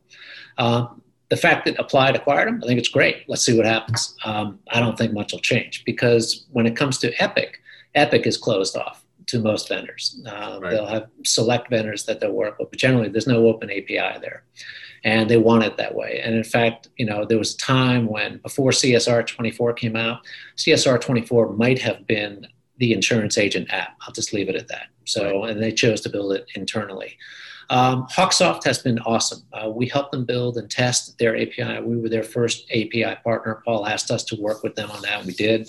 Uh, 0.58 0.88
the 1.28 1.36
fact 1.36 1.64
that 1.66 1.78
Applied 1.78 2.16
acquired 2.16 2.48
them, 2.48 2.60
I 2.62 2.66
think 2.66 2.78
it's 2.78 2.88
great. 2.88 3.24
Let's 3.28 3.44
see 3.44 3.56
what 3.56 3.66
happens. 3.66 4.16
Um, 4.24 4.58
I 4.70 4.80
don't 4.80 4.96
think 4.96 5.12
much 5.12 5.32
will 5.32 5.40
change 5.40 5.84
because 5.84 6.46
when 6.52 6.66
it 6.66 6.76
comes 6.76 6.98
to 6.98 7.22
Epic, 7.22 7.60
Epic 7.94 8.26
is 8.26 8.36
closed 8.36 8.76
off 8.76 9.04
to 9.26 9.40
most 9.40 9.68
vendors. 9.68 10.20
Uh, 10.26 10.58
right. 10.60 10.70
They'll 10.70 10.86
have 10.86 11.08
select 11.24 11.68
vendors 11.68 12.04
that 12.06 12.20
they'll 12.20 12.32
work 12.32 12.58
with, 12.58 12.70
but 12.70 12.78
generally 12.78 13.08
there's 13.08 13.26
no 13.26 13.46
open 13.46 13.70
API 13.70 14.18
there. 14.20 14.44
And 15.06 15.30
they 15.30 15.36
want 15.36 15.62
it 15.62 15.76
that 15.76 15.94
way. 15.94 16.20
And 16.22 16.34
in 16.34 16.42
fact, 16.42 16.88
you 16.96 17.06
know, 17.06 17.24
there 17.24 17.38
was 17.38 17.54
a 17.54 17.58
time 17.58 18.08
when 18.08 18.38
before 18.38 18.72
CSR 18.72 19.24
24 19.24 19.72
came 19.74 19.94
out, 19.94 20.26
CSR 20.56 21.00
24 21.00 21.52
might 21.52 21.78
have 21.78 22.06
been 22.08 22.46
the 22.78 22.92
insurance 22.92 23.38
agent 23.38 23.68
app. 23.70 23.96
I'll 24.02 24.12
just 24.12 24.32
leave 24.32 24.48
it 24.48 24.56
at 24.56 24.66
that. 24.66 24.88
So, 25.04 25.44
and 25.44 25.62
they 25.62 25.70
chose 25.70 26.00
to 26.00 26.08
build 26.08 26.32
it 26.32 26.46
internally. 26.56 27.16
Um, 27.70 28.06
Hawksoft 28.08 28.64
has 28.64 28.80
been 28.80 28.98
awesome. 29.00 29.42
Uh, 29.52 29.70
we 29.70 29.86
helped 29.86 30.10
them 30.10 30.24
build 30.24 30.56
and 30.56 30.68
test 30.68 31.18
their 31.18 31.36
API. 31.36 31.80
We 31.82 31.98
were 32.00 32.08
their 32.08 32.24
first 32.24 32.68
API 32.70 33.16
partner. 33.24 33.62
Paul 33.64 33.86
asked 33.86 34.10
us 34.10 34.24
to 34.24 34.40
work 34.40 34.64
with 34.64 34.74
them 34.74 34.90
on 34.90 35.02
that. 35.02 35.24
We 35.24 35.32
did, 35.32 35.68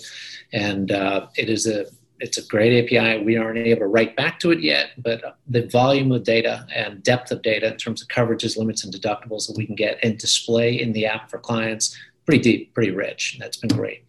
and 0.52 0.92
uh, 0.92 1.26
it 1.36 1.48
is 1.48 1.66
a 1.66 1.86
it's 2.20 2.38
a 2.38 2.46
great 2.46 2.84
API. 2.84 3.22
We 3.22 3.36
aren't 3.36 3.58
able 3.58 3.80
to 3.80 3.86
write 3.86 4.16
back 4.16 4.40
to 4.40 4.50
it 4.50 4.60
yet, 4.60 4.90
but 4.98 5.38
the 5.46 5.66
volume 5.66 6.12
of 6.12 6.24
data 6.24 6.66
and 6.74 7.02
depth 7.02 7.30
of 7.30 7.42
data 7.42 7.72
in 7.72 7.76
terms 7.76 8.02
of 8.02 8.08
coverages, 8.08 8.56
limits, 8.56 8.84
and 8.84 8.92
deductibles 8.92 9.46
that 9.46 9.56
we 9.56 9.66
can 9.66 9.74
get 9.74 9.98
and 10.02 10.18
display 10.18 10.80
in 10.80 10.92
the 10.92 11.06
app 11.06 11.30
for 11.30 11.38
clients 11.38 11.96
pretty 12.28 12.42
deep, 12.42 12.74
pretty 12.74 12.90
rich. 12.90 13.38
That's 13.40 13.56
been 13.56 13.70
great. 13.70 14.04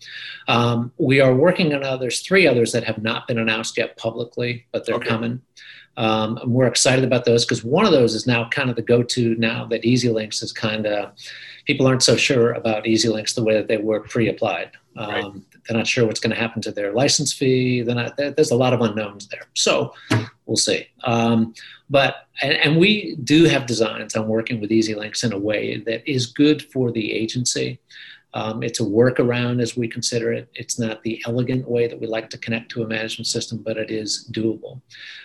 Um, 0.49 0.91
we 0.97 1.21
are 1.21 1.33
working 1.33 1.73
on 1.73 1.85
others, 1.85 2.19
three 2.19 2.47
others 2.47 2.73
that 2.73 2.83
have 2.83 3.01
not 3.01 3.29
been 3.29 3.37
announced 3.37 3.77
yet 3.77 3.95
publicly, 3.95 4.65
but 4.73 4.85
they're 4.85 4.95
okay. 4.95 5.07
coming. 5.07 5.41
Um, 5.95 6.35
and 6.37 6.51
we're 6.51 6.67
excited 6.67 7.05
about 7.05 7.23
those 7.23 7.45
because 7.45 7.63
one 7.63 7.85
of 7.85 7.93
those 7.93 8.15
is 8.15 8.27
now 8.27 8.49
kind 8.49 8.69
of 8.69 8.75
the 8.75 8.81
go-to 8.81 9.35
now 9.35 9.65
that 9.67 9.83
EZLynx 9.83 10.43
is 10.43 10.51
kind 10.51 10.85
of 10.85 11.13
people 11.65 11.87
aren't 11.87 12.03
so 12.03 12.17
sure 12.17 12.51
about 12.51 12.83
EZLynx 12.83 13.35
the 13.35 13.43
way 13.43 13.53
that 13.53 13.69
they 13.69 13.77
were 13.77 14.01
pre-applied. 14.01 14.71
Um, 14.97 15.09
right. 15.09 15.33
They're 15.69 15.77
not 15.77 15.85
sure 15.85 16.07
what's 16.07 16.19
going 16.19 16.33
to 16.33 16.41
happen 16.41 16.63
to 16.63 16.71
their 16.71 16.91
license 16.91 17.31
fee. 17.31 17.83
Not, 17.85 18.17
there's 18.17 18.49
a 18.49 18.55
lot 18.55 18.73
of 18.73 18.81
unknowns 18.81 19.27
there. 19.27 19.43
So 19.53 19.93
we'll 20.47 20.57
see. 20.57 20.87
Um, 21.03 21.53
but 21.91 22.27
and, 22.41 22.53
and, 22.53 22.77
we 22.77 23.15
do 23.23 23.43
have 23.43 23.67
designs 23.67 24.15
on 24.15 24.27
working 24.27 24.59
with 24.59 24.71
EZLynx 24.71 25.23
in 25.23 25.31
a 25.31 25.37
way 25.37 25.77
that 25.85 26.09
is 26.09 26.25
good 26.25 26.63
for 26.71 26.91
the 26.91 27.11
agency. 27.13 27.79
Um, 28.33 28.61
it's 28.61 28.79
a 28.79 28.83
workaround 28.83 29.61
as 29.61 29.75
we 29.75 29.87
consider 29.87 30.31
it. 30.31 30.49
It's 30.53 30.77
not 30.77 31.01
the 31.01 31.21
elegant 31.25 31.67
way 31.67 31.87
that 31.87 31.99
we 31.99 32.05
like 32.05 32.29
to 32.31 32.37
connect 32.37 32.69
to 32.71 32.83
a 32.83 32.87
management 32.87 33.27
system, 33.27 33.59
but 33.59 33.77
it 33.77 33.89
is 33.89 34.29
doable. 34.31 34.81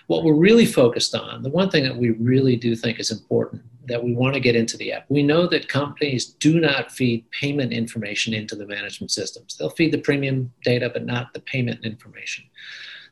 What 0.07 0.25
we're 0.25 0.35
really 0.35 0.67
focused 0.67 1.15
on, 1.15 1.43
the 1.43 1.51
one 1.51 1.71
thing 1.71 1.85
that 1.85 1.97
we 1.97 2.11
really 2.11 2.57
do 2.57 2.75
think 2.75 2.99
is 2.99 3.11
important 3.11 3.63
that 3.87 4.03
we 4.03 4.15
want 4.15 4.33
to 4.33 4.41
get 4.41 4.57
into 4.57 4.79
the 4.79 4.93
app, 4.93 5.05
we 5.11 5.23
know 5.23 5.47
that 5.47 5.69
companies 5.69 6.25
do 6.25 6.59
not 6.59 6.91
feed 6.91 7.31
payment 7.31 7.71
information 7.71 8.33
into 8.33 8.57
the 8.57 8.67
management 8.67 9.11
systems. 9.11 9.57
They'll 9.57 9.69
feed 9.69 9.93
the 9.93 9.99
premium 9.99 10.51
data, 10.65 10.89
but 10.91 11.05
not 11.05 11.35
the 11.35 11.41
payment 11.41 11.85
information 11.85 12.45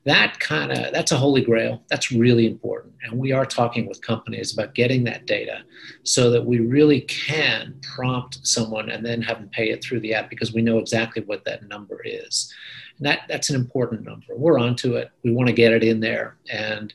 that 0.05 0.41
kind 0.41 0.73
of 0.73 0.93
that's 0.93 1.12
a 1.12 1.17
holy 1.17 1.43
grail. 1.43 1.83
That's 1.88 2.11
really 2.11 2.47
important. 2.47 2.95
And 3.05 3.19
we 3.19 3.33
are 3.33 3.47
talking 3.47 3.87
with 3.87 4.01
companies 4.01 4.53
about 4.53 4.75
getting 4.75 5.05
that 5.05 5.27
data 5.27 5.62
so 6.03 6.31
that 6.31 6.45
we 6.45 6.59
really 6.59 7.03
can 7.03 7.75
prompt 7.83 8.45
someone 8.47 8.91
and 8.91 9.05
then 9.05 9.23
have 9.23 9.38
them 9.38 9.49
pay 9.51 9.71
it 9.71 9.83
through 9.83 10.01
the 10.01 10.15
app 10.15 10.29
because 10.29 10.53
we 10.53 10.62
know 10.62 10.79
exactly 10.79 11.23
what 11.23 11.45
that 11.45 11.69
number 11.69 12.01
is. 12.05 12.53
And 12.99 13.07
that 13.07 13.21
that's 13.29 13.49
an 13.49 13.57
important 13.57 14.03
number. 14.05 14.35
We're 14.37 14.59
onto 14.59 14.97
it. 14.97 15.11
We 15.23 15.33
want 15.33 15.49
to 15.49 15.55
get 15.55 15.73
it 15.73 15.85
in 15.85 16.01
there. 16.01 16.37
And 16.51 16.93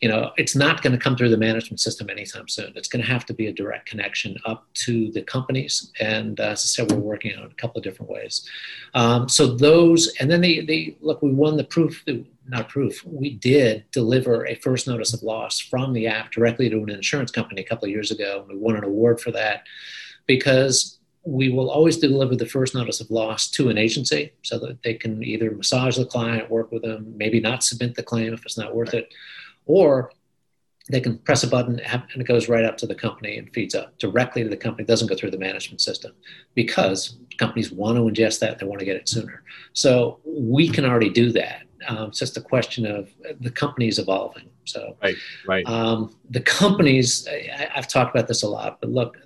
you 0.00 0.08
know 0.08 0.32
it's 0.36 0.54
not 0.54 0.82
going 0.82 0.92
to 0.92 0.98
come 0.98 1.16
through 1.16 1.30
the 1.30 1.38
management 1.38 1.80
system 1.80 2.10
anytime 2.10 2.48
soon. 2.48 2.72
It's 2.76 2.88
going 2.88 3.04
to 3.04 3.10
have 3.10 3.24
to 3.26 3.34
be 3.34 3.46
a 3.46 3.52
direct 3.52 3.86
connection 3.88 4.36
up 4.44 4.66
to 4.74 5.10
the 5.12 5.22
companies. 5.22 5.92
And 5.98 6.38
uh, 6.40 6.50
as 6.50 6.60
i 6.60 6.66
said 6.66 6.92
we're 6.92 6.98
working 6.98 7.36
on 7.38 7.44
a 7.44 7.54
couple 7.54 7.78
of 7.78 7.84
different 7.84 8.10
ways. 8.10 8.46
Um, 8.94 9.28
so 9.28 9.46
those 9.46 10.14
and 10.20 10.30
then 10.30 10.42
the, 10.42 10.64
the 10.66 10.96
look 11.00 11.22
we 11.22 11.32
won 11.32 11.56
the 11.56 11.64
proof 11.64 12.04
not 12.50 12.68
proof, 12.68 13.04
we 13.04 13.34
did 13.34 13.84
deliver 13.92 14.46
a 14.46 14.54
first 14.56 14.86
notice 14.86 15.14
of 15.14 15.22
loss 15.22 15.60
from 15.60 15.92
the 15.92 16.06
app 16.06 16.32
directly 16.32 16.68
to 16.68 16.82
an 16.82 16.90
insurance 16.90 17.30
company 17.30 17.60
a 17.60 17.64
couple 17.64 17.86
of 17.86 17.90
years 17.90 18.10
ago. 18.10 18.44
We 18.48 18.56
won 18.56 18.76
an 18.76 18.84
award 18.84 19.20
for 19.20 19.30
that 19.32 19.66
because 20.26 20.98
we 21.24 21.50
will 21.50 21.70
always 21.70 21.98
deliver 21.98 22.34
the 22.34 22.46
first 22.46 22.74
notice 22.74 23.00
of 23.00 23.10
loss 23.10 23.50
to 23.50 23.68
an 23.68 23.78
agency 23.78 24.32
so 24.42 24.58
that 24.58 24.82
they 24.82 24.94
can 24.94 25.22
either 25.22 25.50
massage 25.50 25.96
the 25.96 26.06
client, 26.06 26.50
work 26.50 26.72
with 26.72 26.82
them, 26.82 27.12
maybe 27.16 27.40
not 27.40 27.62
submit 27.62 27.94
the 27.94 28.02
claim 28.02 28.32
if 28.32 28.44
it's 28.44 28.58
not 28.58 28.74
worth 28.74 28.94
it, 28.94 29.12
or 29.66 30.12
they 30.90 31.00
can 31.00 31.18
press 31.18 31.42
a 31.44 31.46
button 31.46 31.78
and 31.78 32.02
it 32.16 32.26
goes 32.26 32.48
right 32.48 32.64
up 32.64 32.76
to 32.78 32.86
the 32.86 32.94
company 32.94 33.36
and 33.36 33.52
feeds 33.52 33.74
up 33.74 33.96
directly 33.98 34.42
to 34.42 34.48
the 34.48 34.56
company. 34.56 34.82
It 34.82 34.88
doesn't 34.88 35.08
go 35.08 35.14
through 35.14 35.30
the 35.30 35.38
management 35.38 35.80
system 35.80 36.12
because 36.54 37.16
companies 37.38 37.70
want 37.70 37.96
to 37.96 38.02
ingest 38.02 38.40
that. 38.40 38.58
They 38.58 38.66
want 38.66 38.80
to 38.80 38.84
get 38.84 38.96
it 38.96 39.08
sooner. 39.08 39.42
So 39.72 40.20
we 40.24 40.68
can 40.68 40.84
already 40.84 41.10
do 41.10 41.32
that. 41.32 41.62
Um, 41.88 42.08
it's 42.08 42.18
just 42.18 42.36
a 42.36 42.40
question 42.40 42.86
of 42.86 43.10
the 43.40 43.50
companies 43.50 43.98
evolving. 43.98 44.48
So, 44.64 44.96
right, 45.02 45.16
right. 45.46 45.66
Um, 45.66 46.14
the 46.28 46.40
companies, 46.40 47.26
I, 47.28 47.68
have 47.72 47.88
talked 47.88 48.14
about 48.14 48.28
this 48.28 48.42
a 48.42 48.48
lot, 48.48 48.80
but 48.80 48.90
look, 48.90 49.16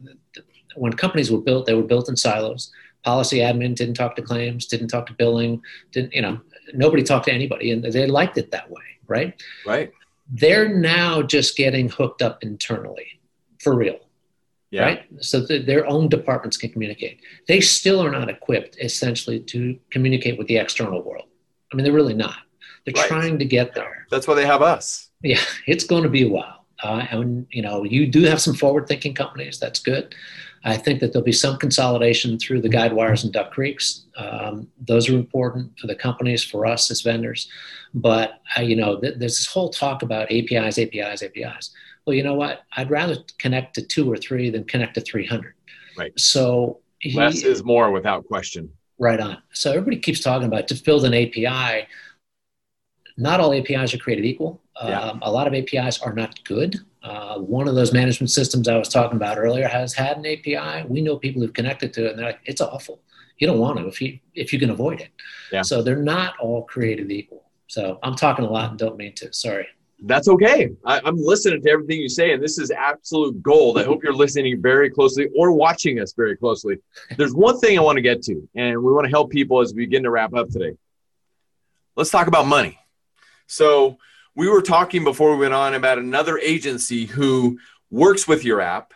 when 0.76 0.92
companies 0.92 1.30
were 1.30 1.40
built, 1.40 1.66
they 1.66 1.74
were 1.74 1.82
built 1.82 2.08
in 2.08 2.16
silos. 2.16 2.72
Policy 3.02 3.38
admin 3.38 3.74
didn't 3.74 3.94
talk 3.94 4.16
to 4.16 4.22
claims, 4.22 4.66
didn't 4.66 4.88
talk 4.88 5.06
to 5.06 5.12
billing, 5.14 5.60
didn't, 5.92 6.14
you 6.14 6.22
know, 6.22 6.40
nobody 6.72 7.02
talked 7.02 7.26
to 7.26 7.32
anybody, 7.32 7.70
and 7.70 7.84
they 7.84 8.06
liked 8.06 8.38
it 8.38 8.50
that 8.50 8.70
way, 8.70 8.82
right? 9.06 9.42
Right. 9.66 9.92
They're 10.30 10.68
now 10.68 11.20
just 11.22 11.56
getting 11.56 11.88
hooked 11.88 12.22
up 12.22 12.42
internally 12.42 13.20
for 13.58 13.76
real. 13.76 13.98
Yeah. 14.70 14.82
Right? 14.82 15.06
So 15.20 15.40
their 15.40 15.86
own 15.86 16.08
departments 16.08 16.56
can 16.56 16.70
communicate. 16.70 17.20
They 17.46 17.60
still 17.60 18.00
are 18.00 18.10
not 18.10 18.28
equipped, 18.28 18.76
essentially, 18.80 19.38
to 19.40 19.78
communicate 19.90 20.36
with 20.36 20.48
the 20.48 20.56
external 20.56 21.00
world. 21.02 21.28
I 21.72 21.76
mean, 21.76 21.84
they're 21.84 21.92
really 21.92 22.14
not. 22.14 22.38
They're 22.84 22.94
right. 22.96 23.08
trying 23.08 23.38
to 23.38 23.44
get 23.44 23.74
there. 23.74 24.06
That's 24.10 24.28
why 24.28 24.34
they 24.34 24.46
have 24.46 24.62
us. 24.62 25.10
Yeah, 25.22 25.40
it's 25.66 25.84
going 25.84 26.02
to 26.02 26.08
be 26.08 26.22
a 26.22 26.28
while. 26.28 26.66
Uh, 26.82 27.06
and 27.10 27.46
you 27.50 27.62
know, 27.62 27.84
you 27.84 28.06
do 28.06 28.24
have 28.24 28.40
some 28.40 28.54
forward-thinking 28.54 29.14
companies. 29.14 29.58
That's 29.58 29.78
good. 29.78 30.14
I 30.64 30.76
think 30.76 31.00
that 31.00 31.12
there'll 31.12 31.24
be 31.24 31.32
some 31.32 31.58
consolidation 31.58 32.38
through 32.38 32.62
the 32.62 32.70
Guidewires 32.70 33.22
and 33.22 33.32
Duck 33.32 33.52
Creeks. 33.52 34.06
Um, 34.16 34.68
those 34.86 35.08
are 35.08 35.14
important 35.14 35.78
for 35.78 35.86
the 35.86 35.94
companies, 35.94 36.42
for 36.42 36.64
us 36.64 36.90
as 36.90 37.02
vendors. 37.02 37.48
But 37.92 38.40
uh, 38.58 38.62
you 38.62 38.76
know, 38.76 39.00
th- 39.00 39.14
there's 39.18 39.38
this 39.38 39.46
whole 39.46 39.68
talk 39.68 40.02
about 40.02 40.30
APIs, 40.30 40.78
APIs, 40.78 41.22
APIs. 41.22 41.70
Well, 42.06 42.14
you 42.14 42.22
know 42.22 42.34
what? 42.34 42.62
I'd 42.76 42.90
rather 42.90 43.16
connect 43.38 43.74
to 43.76 43.82
two 43.82 44.10
or 44.10 44.16
three 44.16 44.50
than 44.50 44.64
connect 44.64 44.94
to 44.94 45.00
300. 45.00 45.54
Right. 45.96 46.18
So 46.18 46.80
he, 46.98 47.16
less 47.16 47.42
is 47.42 47.62
more, 47.62 47.90
without 47.90 48.26
question. 48.26 48.70
Right 48.98 49.20
on. 49.20 49.38
So 49.52 49.70
everybody 49.70 49.98
keeps 49.98 50.20
talking 50.20 50.46
about 50.46 50.68
to 50.68 50.74
build 50.82 51.04
an 51.04 51.14
API 51.14 51.86
not 53.16 53.40
all 53.40 53.52
APIs 53.52 53.94
are 53.94 53.98
created 53.98 54.24
equal. 54.24 54.60
Yeah. 54.82 55.00
Um, 55.00 55.20
a 55.22 55.30
lot 55.30 55.46
of 55.46 55.54
APIs 55.54 56.00
are 56.00 56.12
not 56.12 56.42
good. 56.44 56.76
Uh, 57.02 57.38
one 57.38 57.68
of 57.68 57.74
those 57.74 57.92
management 57.92 58.30
systems 58.30 58.66
I 58.66 58.76
was 58.76 58.88
talking 58.88 59.16
about 59.16 59.38
earlier 59.38 59.68
has 59.68 59.92
had 59.92 60.16
an 60.16 60.26
API. 60.26 60.86
We 60.88 61.00
know 61.00 61.16
people 61.16 61.42
who've 61.42 61.52
connected 61.52 61.92
to 61.94 62.06
it, 62.06 62.10
and 62.10 62.18
they're 62.18 62.26
like, 62.26 62.40
"It's 62.44 62.60
awful. 62.60 63.00
You 63.38 63.46
don't 63.46 63.58
want 63.58 63.78
to 63.78 63.86
if 63.86 64.00
you 64.00 64.18
if 64.34 64.52
you 64.52 64.58
can 64.58 64.70
avoid 64.70 65.00
it." 65.00 65.10
Yeah. 65.52 65.62
So 65.62 65.82
they're 65.82 66.02
not 66.02 66.34
all 66.40 66.64
created 66.64 67.12
equal. 67.12 67.44
So 67.68 67.98
I'm 68.02 68.16
talking 68.16 68.44
a 68.44 68.50
lot 68.50 68.70
and 68.70 68.78
don't 68.78 68.96
mean 68.96 69.14
to. 69.16 69.32
Sorry. 69.32 69.66
That's 70.06 70.28
okay. 70.28 70.70
I, 70.84 71.00
am 71.06 71.16
listening 71.16 71.62
to 71.62 71.70
everything 71.70 72.00
you 72.00 72.08
say, 72.08 72.32
and 72.32 72.42
this 72.42 72.58
is 72.58 72.70
absolute 72.70 73.40
gold. 73.42 73.78
I 73.78 73.84
hope 73.84 74.02
you're 74.02 74.12
listening 74.12 74.60
very 74.60 74.90
closely 74.90 75.28
or 75.36 75.52
watching 75.52 76.00
us 76.00 76.12
very 76.12 76.36
closely. 76.36 76.76
There's 77.16 77.32
one 77.32 77.58
thing 77.60 77.78
I 77.78 77.82
want 77.82 77.96
to 77.96 78.02
get 78.02 78.20
to, 78.22 78.46
and 78.54 78.82
we 78.82 78.92
want 78.92 79.04
to 79.04 79.10
help 79.10 79.30
people 79.30 79.60
as 79.60 79.72
we 79.72 79.86
begin 79.86 80.02
to 80.02 80.10
wrap 80.10 80.34
up 80.34 80.48
today. 80.48 80.76
Let's 81.96 82.10
talk 82.10 82.26
about 82.26 82.46
money 82.46 82.78
so 83.46 83.98
we 84.34 84.48
were 84.48 84.62
talking 84.62 85.04
before 85.04 85.32
we 85.32 85.42
went 85.42 85.54
on 85.54 85.74
about 85.74 85.98
another 85.98 86.38
agency 86.38 87.06
who 87.06 87.58
works 87.90 88.26
with 88.26 88.44
your 88.44 88.60
app, 88.60 88.92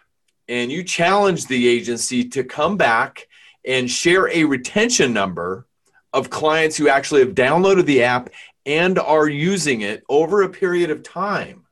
and 0.49 0.73
you 0.73 0.83
challenged 0.83 1.49
the 1.49 1.69
agency 1.69 2.29
to 2.31 2.43
come 2.43 2.77
back 2.77 3.29
and 3.65 3.91
share 3.91 4.29
a 4.31 4.45
retention 4.45 5.13
number 5.13 5.67
of 6.13 6.31
clients 6.31 6.77
who 6.77 6.89
actually 6.89 7.21
have 7.21 7.35
downloaded 7.35 7.85
the 7.85 8.03
app 8.03 8.31
and 8.65 8.99
are 8.99 9.29
using 9.29 9.83
it 9.83 10.03
over 10.09 10.43
a 10.43 10.49
period 10.49 10.91
of 10.91 11.03
time. 11.03 11.65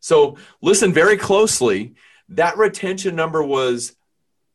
So 0.00 0.36
listen 0.60 0.92
very 0.92 1.16
closely. 1.16 1.94
That 2.30 2.58
retention 2.58 3.16
number 3.16 3.42
was 3.42 3.96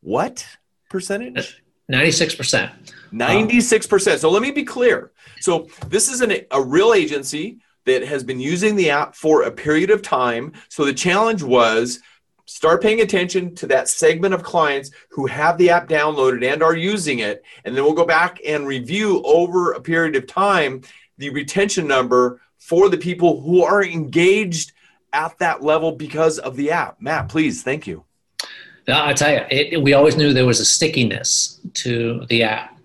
what 0.02 0.46
percentage? 0.90 1.61
96%. 1.92 2.72
96%. 3.14 4.08
Uh, 4.08 4.18
so 4.18 4.30
let 4.30 4.42
me 4.42 4.52
be 4.52 4.64
clear. 4.64 5.12
So 5.40 5.68
this 5.88 6.10
is 6.10 6.22
an, 6.22 6.34
a 6.52 6.62
real 6.62 6.94
agency 6.94 7.60
that 7.86 8.04
has 8.04 8.24
been 8.24 8.40
using 8.40 8.76
the 8.76 8.90
app 8.90 9.16
for 9.16 9.44
a 9.44 9.52
period 9.52 9.90
of 9.90 10.02
time. 10.02 10.54
So 10.70 10.86
the 10.86 10.94
challenge 10.94 11.44
was 11.44 12.00
start 12.46 12.82
paying 12.82 13.02
attention 13.02 13.56
to 13.56 13.68
that 13.68 13.88
segment 13.88 14.34
of 14.34 14.44
clients 14.44 14.92
who 15.10 15.26
have 15.26 15.58
the 15.58 15.70
app 15.70 15.88
downloaded 15.88 16.46
and 16.52 16.62
are 16.62 16.76
using 16.76 17.20
it. 17.20 17.44
And 17.66 17.76
then 17.76 17.84
we'll 17.84 17.94
go 17.94 18.06
back 18.06 18.40
and 18.46 18.68
review 18.68 19.22
over 19.24 19.72
a 19.72 19.82
period 19.82 20.16
of 20.16 20.28
time 20.28 20.82
the 21.18 21.30
retention 21.30 21.88
number 21.88 22.42
for 22.58 22.90
the 22.90 22.98
people 22.98 23.42
who 23.42 23.64
are 23.64 23.84
engaged 23.84 24.74
at 25.14 25.38
that 25.40 25.64
level 25.64 25.92
because 25.92 26.40
of 26.40 26.56
the 26.56 26.72
app. 26.72 27.02
Matt, 27.02 27.30
please, 27.30 27.64
thank 27.64 27.88
you. 27.88 28.06
I 28.92 29.14
tell 29.14 29.32
you, 29.32 29.42
it, 29.50 29.82
we 29.82 29.94
always 29.94 30.18
knew 30.18 30.34
there 30.34 30.46
was 30.46 30.60
a 30.60 30.66
stickiness 30.66 31.60
to 31.76 32.26
the 32.30 32.44
app. 32.44 32.78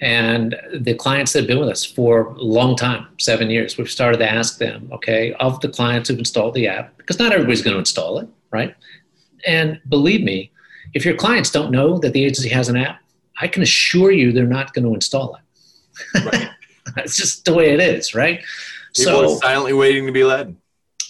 And 0.00 0.56
the 0.74 0.94
clients 0.94 1.32
that 1.32 1.40
have 1.40 1.48
been 1.48 1.58
with 1.58 1.70
us 1.70 1.84
for 1.84 2.26
a 2.26 2.42
long 2.42 2.76
time, 2.76 3.06
seven 3.18 3.48
years, 3.48 3.78
we've 3.78 3.90
started 3.90 4.18
to 4.18 4.30
ask 4.30 4.58
them, 4.58 4.90
okay, 4.92 5.32
of 5.34 5.58
the 5.60 5.68
clients 5.68 6.08
who've 6.08 6.18
installed 6.18 6.54
the 6.54 6.68
app, 6.68 6.96
because 6.98 7.18
not 7.18 7.32
everybody's 7.32 7.62
going 7.62 7.72
to 7.72 7.78
install 7.78 8.18
it, 8.18 8.28
right? 8.50 8.74
And 9.46 9.80
believe 9.88 10.22
me, 10.22 10.50
if 10.92 11.04
your 11.04 11.16
clients 11.16 11.50
don't 11.50 11.70
know 11.70 11.98
that 11.98 12.12
the 12.12 12.24
agency 12.24 12.50
has 12.50 12.68
an 12.68 12.76
app, 12.76 13.00
I 13.40 13.48
can 13.48 13.62
assure 13.62 14.10
you 14.10 14.32
they're 14.32 14.46
not 14.46 14.74
going 14.74 14.84
to 14.86 14.94
install 14.94 15.36
it. 15.36 16.24
Right. 16.24 16.50
it's 16.98 17.16
just 17.16 17.44
the 17.44 17.54
way 17.54 17.72
it 17.72 17.80
is, 17.80 18.14
right? 18.14 18.40
People 18.94 19.12
so, 19.12 19.34
are 19.34 19.38
silently 19.38 19.72
waiting 19.72 20.06
to 20.06 20.12
be 20.12 20.24
led. 20.24 20.56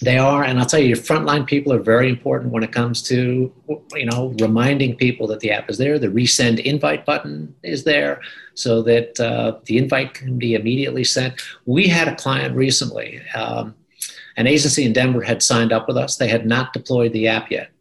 They 0.01 0.19
are, 0.19 0.43
and 0.43 0.59
I'll 0.59 0.65
tell 0.65 0.79
you, 0.79 0.89
your 0.89 0.97
frontline 0.97 1.47
people 1.47 1.73
are 1.73 1.79
very 1.79 2.07
important 2.07 2.51
when 2.51 2.61
it 2.61 2.71
comes 2.71 3.01
to, 3.03 3.51
you 3.95 4.05
know, 4.05 4.35
reminding 4.39 4.95
people 4.95 5.25
that 5.27 5.39
the 5.39 5.49
app 5.49 5.71
is 5.71 5.79
there. 5.79 5.97
The 5.97 6.07
resend 6.07 6.59
invite 6.59 7.03
button 7.03 7.55
is 7.63 7.83
there, 7.83 8.21
so 8.53 8.83
that 8.83 9.19
uh, 9.19 9.57
the 9.65 9.79
invite 9.79 10.13
can 10.13 10.37
be 10.37 10.53
immediately 10.53 11.03
sent. 11.03 11.41
We 11.65 11.87
had 11.87 12.07
a 12.07 12.15
client 12.15 12.55
recently. 12.55 13.21
Um, 13.33 13.73
an 14.35 14.45
agency 14.45 14.85
in 14.85 14.93
Denver 14.93 15.23
had 15.23 15.41
signed 15.41 15.71
up 15.71 15.87
with 15.87 15.97
us. 15.97 16.17
They 16.17 16.27
had 16.27 16.45
not 16.45 16.73
deployed 16.73 17.11
the 17.11 17.27
app 17.27 17.49
yet. 17.49 17.71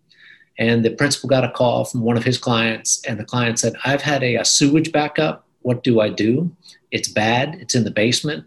And 0.59 0.83
the 0.83 0.93
principal 0.93 1.29
got 1.29 1.45
a 1.45 1.51
call 1.51 1.85
from 1.85 2.01
one 2.01 2.17
of 2.17 2.25
his 2.25 2.39
clients, 2.39 3.05
and 3.05 3.21
the 3.21 3.27
client 3.27 3.59
said, 3.59 3.75
I've 3.85 4.01
had 4.01 4.23
a, 4.23 4.37
a 4.37 4.45
sewage 4.45 4.91
backup. 4.91 5.47
What 5.61 5.83
do 5.83 6.01
I 6.01 6.09
do? 6.09 6.57
It's 6.91 7.09
bad, 7.09 7.57
it's 7.61 7.75
in 7.75 7.85
the 7.85 7.91
basement. 7.91 8.47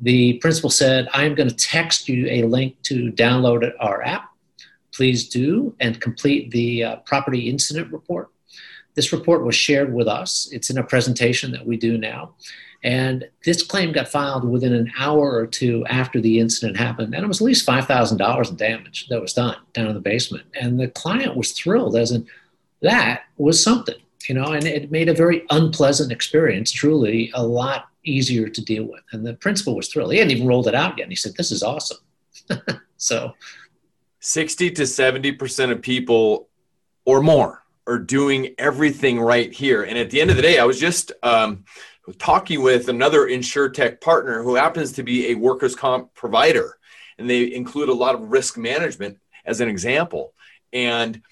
The 0.00 0.34
principal 0.34 0.70
said, 0.70 1.08
I'm 1.12 1.34
going 1.34 1.48
to 1.48 1.54
text 1.54 2.08
you 2.08 2.26
a 2.28 2.42
link 2.42 2.80
to 2.82 3.10
download 3.12 3.70
our 3.80 4.02
app. 4.02 4.30
Please 4.92 5.28
do 5.28 5.74
and 5.80 6.00
complete 6.00 6.50
the 6.50 6.84
uh, 6.84 6.96
property 6.96 7.48
incident 7.48 7.92
report. 7.92 8.30
This 8.94 9.12
report 9.12 9.44
was 9.44 9.54
shared 9.54 9.92
with 9.92 10.08
us. 10.08 10.48
It's 10.52 10.70
in 10.70 10.78
a 10.78 10.82
presentation 10.82 11.52
that 11.52 11.66
we 11.66 11.76
do 11.76 11.98
now. 11.98 12.34
And 12.82 13.28
this 13.44 13.62
claim 13.62 13.92
got 13.92 14.08
filed 14.08 14.48
within 14.48 14.72
an 14.72 14.92
hour 14.98 15.34
or 15.36 15.46
two 15.46 15.84
after 15.86 16.20
the 16.20 16.38
incident 16.38 16.76
happened. 16.76 17.14
And 17.14 17.24
it 17.24 17.26
was 17.26 17.40
at 17.40 17.44
least 17.44 17.66
$5,000 17.66 18.50
in 18.50 18.56
damage 18.56 19.08
that 19.08 19.20
was 19.20 19.32
done 19.32 19.56
down 19.72 19.88
in 19.88 19.94
the 19.94 20.00
basement. 20.00 20.44
And 20.54 20.78
the 20.78 20.88
client 20.88 21.36
was 21.36 21.52
thrilled, 21.52 21.96
as 21.96 22.12
in, 22.12 22.26
that 22.82 23.22
was 23.38 23.62
something, 23.62 23.96
you 24.28 24.34
know, 24.34 24.52
and 24.52 24.64
it 24.64 24.90
made 24.90 25.08
a 25.08 25.14
very 25.14 25.44
unpleasant 25.50 26.12
experience 26.12 26.70
truly 26.70 27.30
a 27.34 27.44
lot 27.44 27.88
easier 28.08 28.48
to 28.48 28.64
deal 28.64 28.84
with. 28.84 29.02
And 29.12 29.26
the 29.26 29.34
principal 29.34 29.76
was 29.76 29.88
thrilled. 29.88 30.12
He 30.12 30.18
hadn't 30.18 30.32
even 30.32 30.46
rolled 30.46 30.68
it 30.68 30.74
out 30.74 30.96
yet. 30.96 31.04
And 31.04 31.12
he 31.12 31.16
said, 31.16 31.34
This 31.36 31.52
is 31.52 31.62
awesome. 31.62 31.98
so 32.96 33.32
60 34.20 34.70
to 34.72 34.82
70% 34.82 35.70
of 35.70 35.82
people 35.82 36.48
or 37.04 37.22
more 37.22 37.62
are 37.86 37.98
doing 37.98 38.54
everything 38.58 39.20
right 39.20 39.52
here. 39.52 39.84
And 39.84 39.96
at 39.96 40.10
the 40.10 40.20
end 40.20 40.30
of 40.30 40.36
the 40.36 40.42
day, 40.42 40.58
I 40.58 40.64
was 40.64 40.80
just 40.80 41.12
um, 41.22 41.64
talking 42.18 42.62
with 42.62 42.88
another 42.88 43.26
InsurTech 43.26 44.00
partner 44.00 44.42
who 44.42 44.56
happens 44.56 44.92
to 44.92 45.02
be 45.02 45.30
a 45.30 45.34
workers' 45.34 45.76
comp 45.76 46.12
provider, 46.14 46.78
and 47.18 47.30
they 47.30 47.54
include 47.54 47.88
a 47.88 47.94
lot 47.94 48.14
of 48.14 48.32
risk 48.32 48.58
management 48.58 49.18
as 49.44 49.60
an 49.60 49.68
example. 49.68 50.32
And 50.72 51.22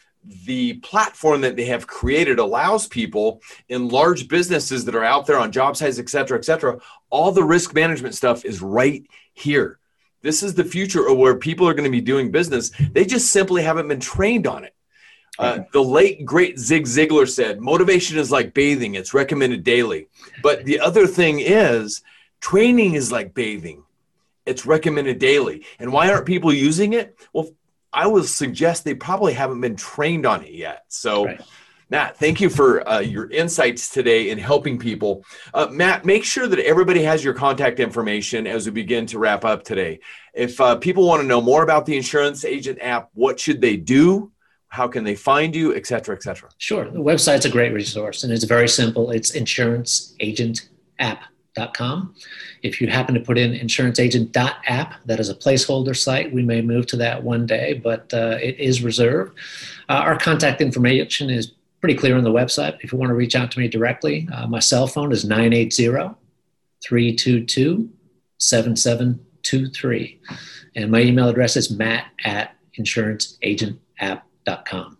the 0.44 0.74
platform 0.74 1.42
that 1.42 1.56
they 1.56 1.66
have 1.66 1.86
created 1.86 2.38
allows 2.38 2.86
people 2.86 3.42
in 3.68 3.88
large 3.88 4.28
businesses 4.28 4.84
that 4.84 4.94
are 4.94 5.04
out 5.04 5.26
there 5.26 5.38
on 5.38 5.52
job 5.52 5.76
sites, 5.76 5.98
et 5.98 6.08
cetera, 6.08 6.38
et 6.38 6.44
cetera. 6.44 6.78
All 7.10 7.30
the 7.32 7.44
risk 7.44 7.74
management 7.74 8.14
stuff 8.14 8.44
is 8.44 8.62
right 8.62 9.06
here. 9.34 9.78
This 10.22 10.42
is 10.42 10.54
the 10.54 10.64
future 10.64 11.06
of 11.06 11.18
where 11.18 11.36
people 11.36 11.68
are 11.68 11.74
going 11.74 11.84
to 11.84 11.90
be 11.90 12.00
doing 12.00 12.30
business. 12.30 12.70
They 12.92 13.04
just 13.04 13.30
simply 13.30 13.62
haven't 13.62 13.88
been 13.88 14.00
trained 14.00 14.46
on 14.46 14.64
it. 14.64 14.74
Uh, 15.38 15.60
the 15.72 15.82
late 15.82 16.24
great 16.24 16.58
Zig 16.58 16.84
Ziglar 16.84 17.28
said, 17.28 17.60
"Motivation 17.60 18.18
is 18.18 18.30
like 18.30 18.54
bathing; 18.54 18.94
it's 18.94 19.12
recommended 19.12 19.64
daily." 19.64 20.06
But 20.42 20.64
the 20.64 20.78
other 20.78 21.06
thing 21.06 21.40
is, 21.40 22.02
training 22.40 22.94
is 22.94 23.10
like 23.10 23.34
bathing; 23.34 23.82
it's 24.46 24.64
recommended 24.64 25.18
daily. 25.18 25.64
And 25.78 25.92
why 25.92 26.10
aren't 26.10 26.24
people 26.24 26.52
using 26.52 26.92
it? 26.92 27.18
Well, 27.32 27.50
I 27.94 28.06
would 28.06 28.24
suggest 28.26 28.84
they 28.84 28.94
probably 28.94 29.32
haven't 29.32 29.60
been 29.60 29.76
trained 29.76 30.26
on 30.26 30.42
it 30.44 30.52
yet. 30.52 30.84
So. 30.88 31.26
Right. 31.26 31.40
Matt, 31.90 32.16
thank 32.16 32.40
you 32.40 32.48
for 32.48 32.88
uh, 32.88 33.00
your 33.00 33.30
insights 33.30 33.90
today 33.90 34.30
in 34.30 34.38
helping 34.38 34.78
people. 34.78 35.22
Uh, 35.52 35.68
Matt, 35.70 36.06
make 36.06 36.24
sure 36.24 36.48
that 36.48 36.58
everybody 36.60 37.02
has 37.02 37.22
your 37.22 37.34
contact 37.34 37.78
information 37.78 38.46
as 38.46 38.64
we 38.64 38.72
begin 38.72 39.04
to 39.06 39.18
wrap 39.18 39.44
up 39.44 39.64
today. 39.64 40.00
If 40.32 40.58
uh, 40.60 40.76
people 40.76 41.06
want 41.06 41.20
to 41.20 41.28
know 41.28 41.42
more 41.42 41.62
about 41.62 41.84
the 41.84 41.94
Insurance 41.96 42.42
Agent 42.44 42.78
app, 42.80 43.10
what 43.12 43.38
should 43.38 43.60
they 43.60 43.76
do? 43.76 44.32
How 44.68 44.88
can 44.88 45.04
they 45.04 45.14
find 45.14 45.54
you, 45.54 45.74
et 45.74 45.86
cetera, 45.86 46.16
et 46.16 46.22
cetera? 46.22 46.48
Sure. 46.56 46.90
The 46.90 46.98
website's 46.98 47.44
a 47.44 47.50
great 47.50 47.74
resource 47.74 48.24
and 48.24 48.32
it's 48.32 48.44
very 48.44 48.68
simple. 48.68 49.10
It's 49.10 49.34
insuranceagentapp.com. 51.54 52.14
If 52.62 52.80
you 52.80 52.88
happen 52.88 53.14
to 53.14 53.20
put 53.20 53.36
in 53.38 53.52
insuranceagent.app, 53.52 54.94
that 55.06 55.20
is 55.20 55.28
a 55.28 55.34
placeholder 55.34 55.96
site. 55.96 56.32
We 56.32 56.42
may 56.42 56.60
move 56.62 56.86
to 56.88 56.96
that 56.96 57.22
one 57.22 57.46
day, 57.46 57.74
but 57.74 58.12
uh, 58.12 58.38
it 58.40 58.58
is 58.58 58.82
reserved. 58.82 59.38
Uh, 59.88 59.92
our 59.94 60.18
contact 60.18 60.60
information 60.60 61.30
is 61.30 61.52
pretty 61.80 61.94
clear 61.94 62.16
on 62.16 62.24
the 62.24 62.30
website. 62.30 62.76
If 62.80 62.92
you 62.92 62.98
want 62.98 63.10
to 63.10 63.14
reach 63.14 63.36
out 63.36 63.50
to 63.52 63.60
me 63.60 63.68
directly, 63.68 64.28
uh, 64.32 64.46
my 64.46 64.58
cell 64.58 64.86
phone 64.86 65.12
is 65.12 65.24
980 65.24 66.14
322 66.82 67.90
7723. 68.38 70.20
And 70.76 70.90
my 70.90 71.00
email 71.00 71.28
address 71.28 71.56
is 71.56 71.70
matt 71.70 72.06
at 72.24 72.56
insuranceagentapp.com. 72.78 74.98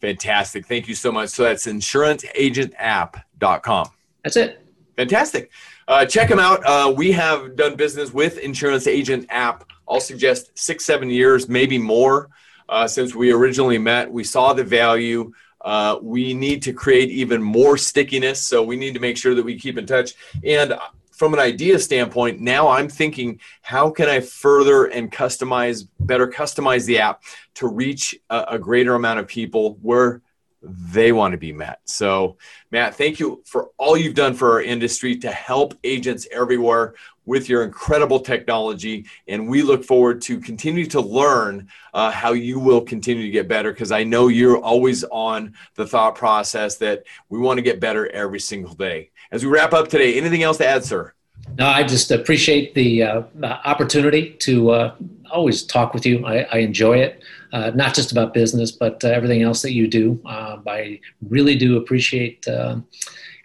Fantastic. 0.00 0.66
Thank 0.66 0.86
you 0.86 0.94
so 0.94 1.10
much. 1.10 1.30
So 1.30 1.42
that's 1.42 1.66
insuranceagentapp.com. 1.66 3.88
That's 4.22 4.36
it. 4.36 4.67
Fantastic. 4.98 5.52
Uh, 5.86 6.04
check 6.04 6.28
them 6.28 6.40
out. 6.40 6.60
Uh, 6.66 6.92
we 6.94 7.12
have 7.12 7.54
done 7.54 7.76
business 7.76 8.12
with 8.12 8.36
Insurance 8.38 8.88
Agent 8.88 9.26
App. 9.28 9.62
I'll 9.88 10.00
suggest 10.00 10.58
six, 10.58 10.84
seven 10.84 11.08
years, 11.08 11.48
maybe 11.48 11.78
more, 11.78 12.30
uh, 12.68 12.88
since 12.88 13.14
we 13.14 13.30
originally 13.30 13.78
met. 13.78 14.10
We 14.10 14.24
saw 14.24 14.54
the 14.54 14.64
value. 14.64 15.32
Uh, 15.60 16.00
we 16.02 16.34
need 16.34 16.62
to 16.62 16.72
create 16.72 17.10
even 17.10 17.40
more 17.40 17.78
stickiness, 17.78 18.42
so 18.42 18.60
we 18.60 18.74
need 18.74 18.92
to 18.94 18.98
make 18.98 19.16
sure 19.16 19.36
that 19.36 19.44
we 19.44 19.56
keep 19.56 19.78
in 19.78 19.86
touch. 19.86 20.14
And 20.42 20.74
from 21.12 21.32
an 21.32 21.38
idea 21.38 21.78
standpoint, 21.78 22.40
now 22.40 22.66
I'm 22.66 22.88
thinking, 22.88 23.38
how 23.62 23.90
can 23.90 24.08
I 24.08 24.18
further 24.18 24.86
and 24.86 25.12
customize, 25.12 25.86
better 26.00 26.26
customize 26.26 26.86
the 26.86 26.98
app 26.98 27.22
to 27.54 27.68
reach 27.68 28.16
a, 28.30 28.46
a 28.48 28.58
greater 28.58 28.96
amount 28.96 29.20
of 29.20 29.28
people 29.28 29.78
where 29.80 30.22
they 30.62 31.12
want 31.12 31.32
to 31.32 31.38
be 31.38 31.52
met. 31.52 31.80
So, 31.84 32.36
Matt, 32.70 32.96
thank 32.96 33.20
you 33.20 33.42
for 33.44 33.70
all 33.78 33.96
you've 33.96 34.14
done 34.14 34.34
for 34.34 34.52
our 34.52 34.62
industry 34.62 35.16
to 35.18 35.30
help 35.30 35.74
agents 35.84 36.26
everywhere 36.32 36.94
with 37.26 37.48
your 37.48 37.62
incredible 37.62 38.20
technology. 38.20 39.06
And 39.28 39.48
we 39.48 39.62
look 39.62 39.84
forward 39.84 40.22
to 40.22 40.40
continue 40.40 40.86
to 40.86 41.00
learn 41.00 41.68
uh, 41.92 42.10
how 42.10 42.32
you 42.32 42.58
will 42.58 42.80
continue 42.80 43.22
to 43.22 43.30
get 43.30 43.48
better 43.48 43.72
because 43.72 43.92
I 43.92 44.02
know 44.02 44.28
you're 44.28 44.58
always 44.58 45.04
on 45.04 45.54
the 45.74 45.86
thought 45.86 46.14
process 46.14 46.76
that 46.76 47.04
we 47.28 47.38
want 47.38 47.58
to 47.58 47.62
get 47.62 47.80
better 47.80 48.08
every 48.08 48.40
single 48.40 48.74
day. 48.74 49.10
As 49.30 49.44
we 49.44 49.50
wrap 49.50 49.74
up 49.74 49.88
today, 49.88 50.16
anything 50.16 50.42
else 50.42 50.56
to 50.58 50.66
add, 50.66 50.84
sir? 50.84 51.12
No, 51.56 51.66
I 51.66 51.82
just 51.82 52.10
appreciate 52.10 52.74
the 52.74 53.02
uh, 53.02 53.22
opportunity 53.42 54.30
to 54.40 54.70
uh, 54.70 54.94
always 55.30 55.64
talk 55.64 55.94
with 55.94 56.04
you. 56.06 56.24
I, 56.26 56.46
I 56.52 56.58
enjoy 56.58 56.98
it, 56.98 57.22
uh, 57.52 57.70
not 57.74 57.94
just 57.94 58.12
about 58.12 58.34
business, 58.34 58.72
but 58.72 59.02
uh, 59.04 59.08
everything 59.08 59.42
else 59.42 59.62
that 59.62 59.72
you 59.72 59.88
do. 59.88 60.20
Um, 60.26 60.62
I 60.66 61.00
really 61.28 61.56
do 61.56 61.76
appreciate 61.76 62.46
um, 62.48 62.86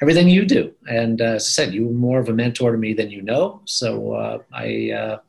everything 0.01 0.29
you 0.29 0.45
do. 0.45 0.73
And 0.87 1.21
uh, 1.21 1.35
as 1.35 1.45
I 1.45 1.49
said, 1.49 1.73
you're 1.73 1.89
more 1.89 2.19
of 2.19 2.29
a 2.29 2.33
mentor 2.33 2.71
to 2.71 2.77
me 2.77 2.93
than 2.93 3.09
you 3.09 3.21
know. 3.21 3.61
So 3.65 4.13
uh, 4.13 4.39
I. 4.53 5.19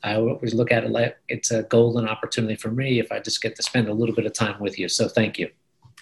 I 0.00 0.14
always 0.14 0.54
look 0.54 0.70
at 0.70 0.84
it 0.84 0.90
like 0.90 1.18
it's 1.28 1.50
a 1.50 1.64
golden 1.64 2.08
opportunity 2.08 2.54
for 2.54 2.70
me 2.70 3.00
if 3.00 3.10
I 3.10 3.18
just 3.18 3.42
get 3.42 3.56
to 3.56 3.64
spend 3.64 3.88
a 3.88 3.92
little 3.92 4.14
bit 4.14 4.26
of 4.26 4.32
time 4.32 4.60
with 4.60 4.78
you. 4.78 4.88
So 4.88 5.08
thank 5.08 5.40
you. 5.40 5.50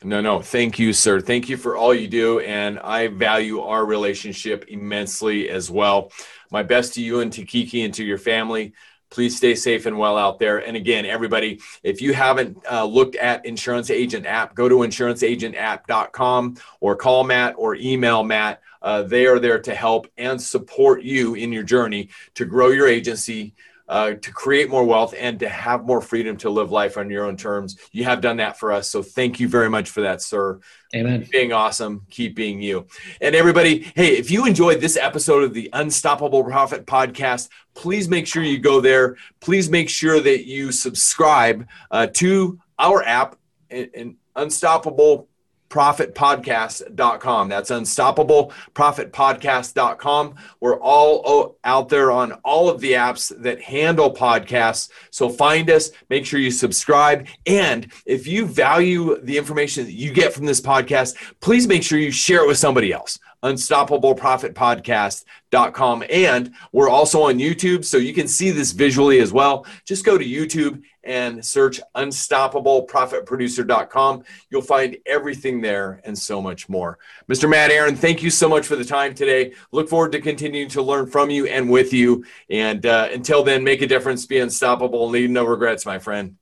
No, 0.04 0.20
no. 0.20 0.40
Thank 0.40 0.78
you, 0.78 0.92
sir. 0.92 1.20
Thank 1.20 1.48
you 1.48 1.56
for 1.56 1.76
all 1.76 1.94
you 1.94 2.06
do. 2.06 2.40
And 2.40 2.78
I 2.78 3.08
value 3.08 3.60
our 3.60 3.84
relationship 3.84 4.66
immensely 4.68 5.48
as 5.48 5.70
well. 5.70 6.12
My 6.50 6.62
best 6.62 6.94
to 6.94 7.02
you 7.02 7.20
and 7.20 7.32
to 7.32 7.44
Kiki 7.44 7.82
and 7.82 7.94
to 7.94 8.04
your 8.04 8.18
family. 8.18 8.74
Please 9.10 9.36
stay 9.36 9.54
safe 9.54 9.86
and 9.86 9.98
well 9.98 10.18
out 10.18 10.38
there. 10.38 10.58
And 10.58 10.76
again, 10.76 11.06
everybody, 11.06 11.60
if 11.82 12.02
you 12.02 12.12
haven't 12.12 12.58
uh, 12.70 12.84
looked 12.84 13.16
at 13.16 13.46
Insurance 13.46 13.90
Agent 13.90 14.26
app, 14.26 14.54
go 14.54 14.68
to 14.68 14.76
insuranceagentapp.com 14.76 16.56
or 16.80 16.96
call 16.96 17.24
Matt 17.24 17.54
or 17.56 17.74
email 17.76 18.24
Matt. 18.24 18.60
Uh, 18.82 19.02
they 19.02 19.26
are 19.26 19.38
there 19.38 19.60
to 19.60 19.74
help 19.74 20.06
and 20.16 20.40
support 20.40 21.02
you 21.02 21.34
in 21.34 21.52
your 21.52 21.62
journey 21.62 22.08
to 22.34 22.44
grow 22.44 22.68
your 22.70 22.88
agency, 22.88 23.54
uh, 23.88 24.12
to 24.14 24.32
create 24.32 24.68
more 24.68 24.84
wealth 24.84 25.14
and 25.18 25.38
to 25.40 25.48
have 25.48 25.84
more 25.84 26.00
freedom 26.00 26.36
to 26.38 26.50
live 26.50 26.70
life 26.70 26.96
on 26.96 27.10
your 27.10 27.24
own 27.24 27.36
terms. 27.36 27.78
You 27.92 28.04
have 28.04 28.20
done 28.20 28.38
that 28.38 28.58
for 28.58 28.72
us. 28.72 28.88
So 28.88 29.02
thank 29.02 29.38
you 29.38 29.48
very 29.48 29.70
much 29.70 29.90
for 29.90 30.00
that, 30.02 30.22
sir. 30.22 30.60
Amen. 30.94 31.22
Keep 31.22 31.32
being 31.32 31.52
awesome. 31.52 32.06
Keep 32.10 32.34
being 32.36 32.60
you. 32.60 32.86
And 33.20 33.34
everybody, 33.34 33.92
hey, 33.94 34.16
if 34.16 34.30
you 34.30 34.46
enjoyed 34.46 34.80
this 34.80 34.96
episode 34.96 35.44
of 35.44 35.54
the 35.54 35.68
Unstoppable 35.72 36.44
Profit 36.44 36.86
podcast, 36.86 37.48
please 37.74 38.08
make 38.08 38.26
sure 38.26 38.42
you 38.42 38.58
go 38.58 38.80
there. 38.80 39.16
Please 39.40 39.70
make 39.70 39.88
sure 39.88 40.20
that 40.20 40.46
you 40.46 40.72
subscribe 40.72 41.66
uh, 41.90 42.06
to 42.14 42.58
our 42.78 43.02
app 43.02 43.36
and 43.70 44.16
Unstoppable 44.36 45.28
profitpodcast.com. 45.68 47.48
That's 47.48 47.70
unstoppableprofitpodcast.com. 47.70 50.34
We're 50.60 50.80
all 50.80 51.58
out 51.64 51.88
there 51.88 52.10
on 52.10 52.32
all 52.44 52.68
of 52.68 52.80
the 52.80 52.92
apps 52.92 53.32
that 53.42 53.62
handle 53.62 54.12
podcasts. 54.12 54.90
So 55.10 55.28
find 55.28 55.70
us, 55.70 55.90
make 56.08 56.26
sure 56.26 56.40
you 56.40 56.50
subscribe. 56.50 57.26
And 57.46 57.92
if 58.04 58.26
you 58.26 58.46
value 58.46 59.20
the 59.22 59.38
information 59.38 59.84
that 59.84 59.92
you 59.92 60.12
get 60.12 60.32
from 60.32 60.46
this 60.46 60.60
podcast, 60.60 61.16
please 61.40 61.66
make 61.66 61.82
sure 61.82 61.98
you 61.98 62.10
share 62.10 62.44
it 62.44 62.48
with 62.48 62.58
somebody 62.58 62.92
else 62.92 63.18
unstoppableprofitpodcast.com. 63.42 66.04
And 66.10 66.54
we're 66.72 66.88
also 66.88 67.22
on 67.22 67.38
YouTube, 67.38 67.84
so 67.84 67.96
you 67.96 68.14
can 68.14 68.28
see 68.28 68.50
this 68.50 68.72
visually 68.72 69.20
as 69.20 69.32
well. 69.32 69.64
Just 69.84 70.04
go 70.04 70.18
to 70.18 70.24
YouTube 70.24 70.82
and 71.04 71.44
search 71.44 71.80
unstoppableprofitproducer.com. 71.94 74.24
You'll 74.50 74.62
find 74.62 74.96
everything 75.06 75.60
there 75.60 76.00
and 76.04 76.18
so 76.18 76.42
much 76.42 76.68
more. 76.68 76.98
Mr. 77.28 77.48
Matt 77.48 77.70
Aaron, 77.70 77.94
thank 77.96 78.22
you 78.22 78.30
so 78.30 78.48
much 78.48 78.66
for 78.66 78.74
the 78.76 78.84
time 78.84 79.14
today. 79.14 79.52
Look 79.72 79.88
forward 79.88 80.12
to 80.12 80.20
continuing 80.20 80.68
to 80.70 80.82
learn 80.82 81.06
from 81.06 81.30
you 81.30 81.46
and 81.46 81.70
with 81.70 81.92
you. 81.92 82.24
And 82.50 82.84
uh, 82.84 83.08
until 83.12 83.44
then, 83.44 83.64
make 83.64 83.82
a 83.82 83.86
difference, 83.86 84.26
be 84.26 84.40
unstoppable, 84.40 85.04
and 85.04 85.12
leave 85.12 85.30
no 85.30 85.44
regrets, 85.44 85.86
my 85.86 85.98
friend. 85.98 86.36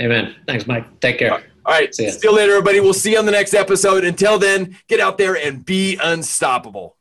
Amen. 0.00 0.34
Thanks, 0.46 0.66
Mike. 0.66 1.00
Take 1.00 1.18
care. 1.18 1.44
All 1.66 1.72
right. 1.72 1.94
See, 1.94 2.10
see 2.10 2.20
you 2.22 2.34
later, 2.34 2.52
everybody. 2.52 2.80
We'll 2.80 2.94
see 2.94 3.12
you 3.12 3.18
on 3.18 3.26
the 3.26 3.32
next 3.32 3.52
episode. 3.54 4.04
Until 4.04 4.38
then, 4.38 4.78
get 4.88 5.00
out 5.00 5.18
there 5.18 5.36
and 5.36 5.64
be 5.64 5.98
unstoppable. 6.02 6.96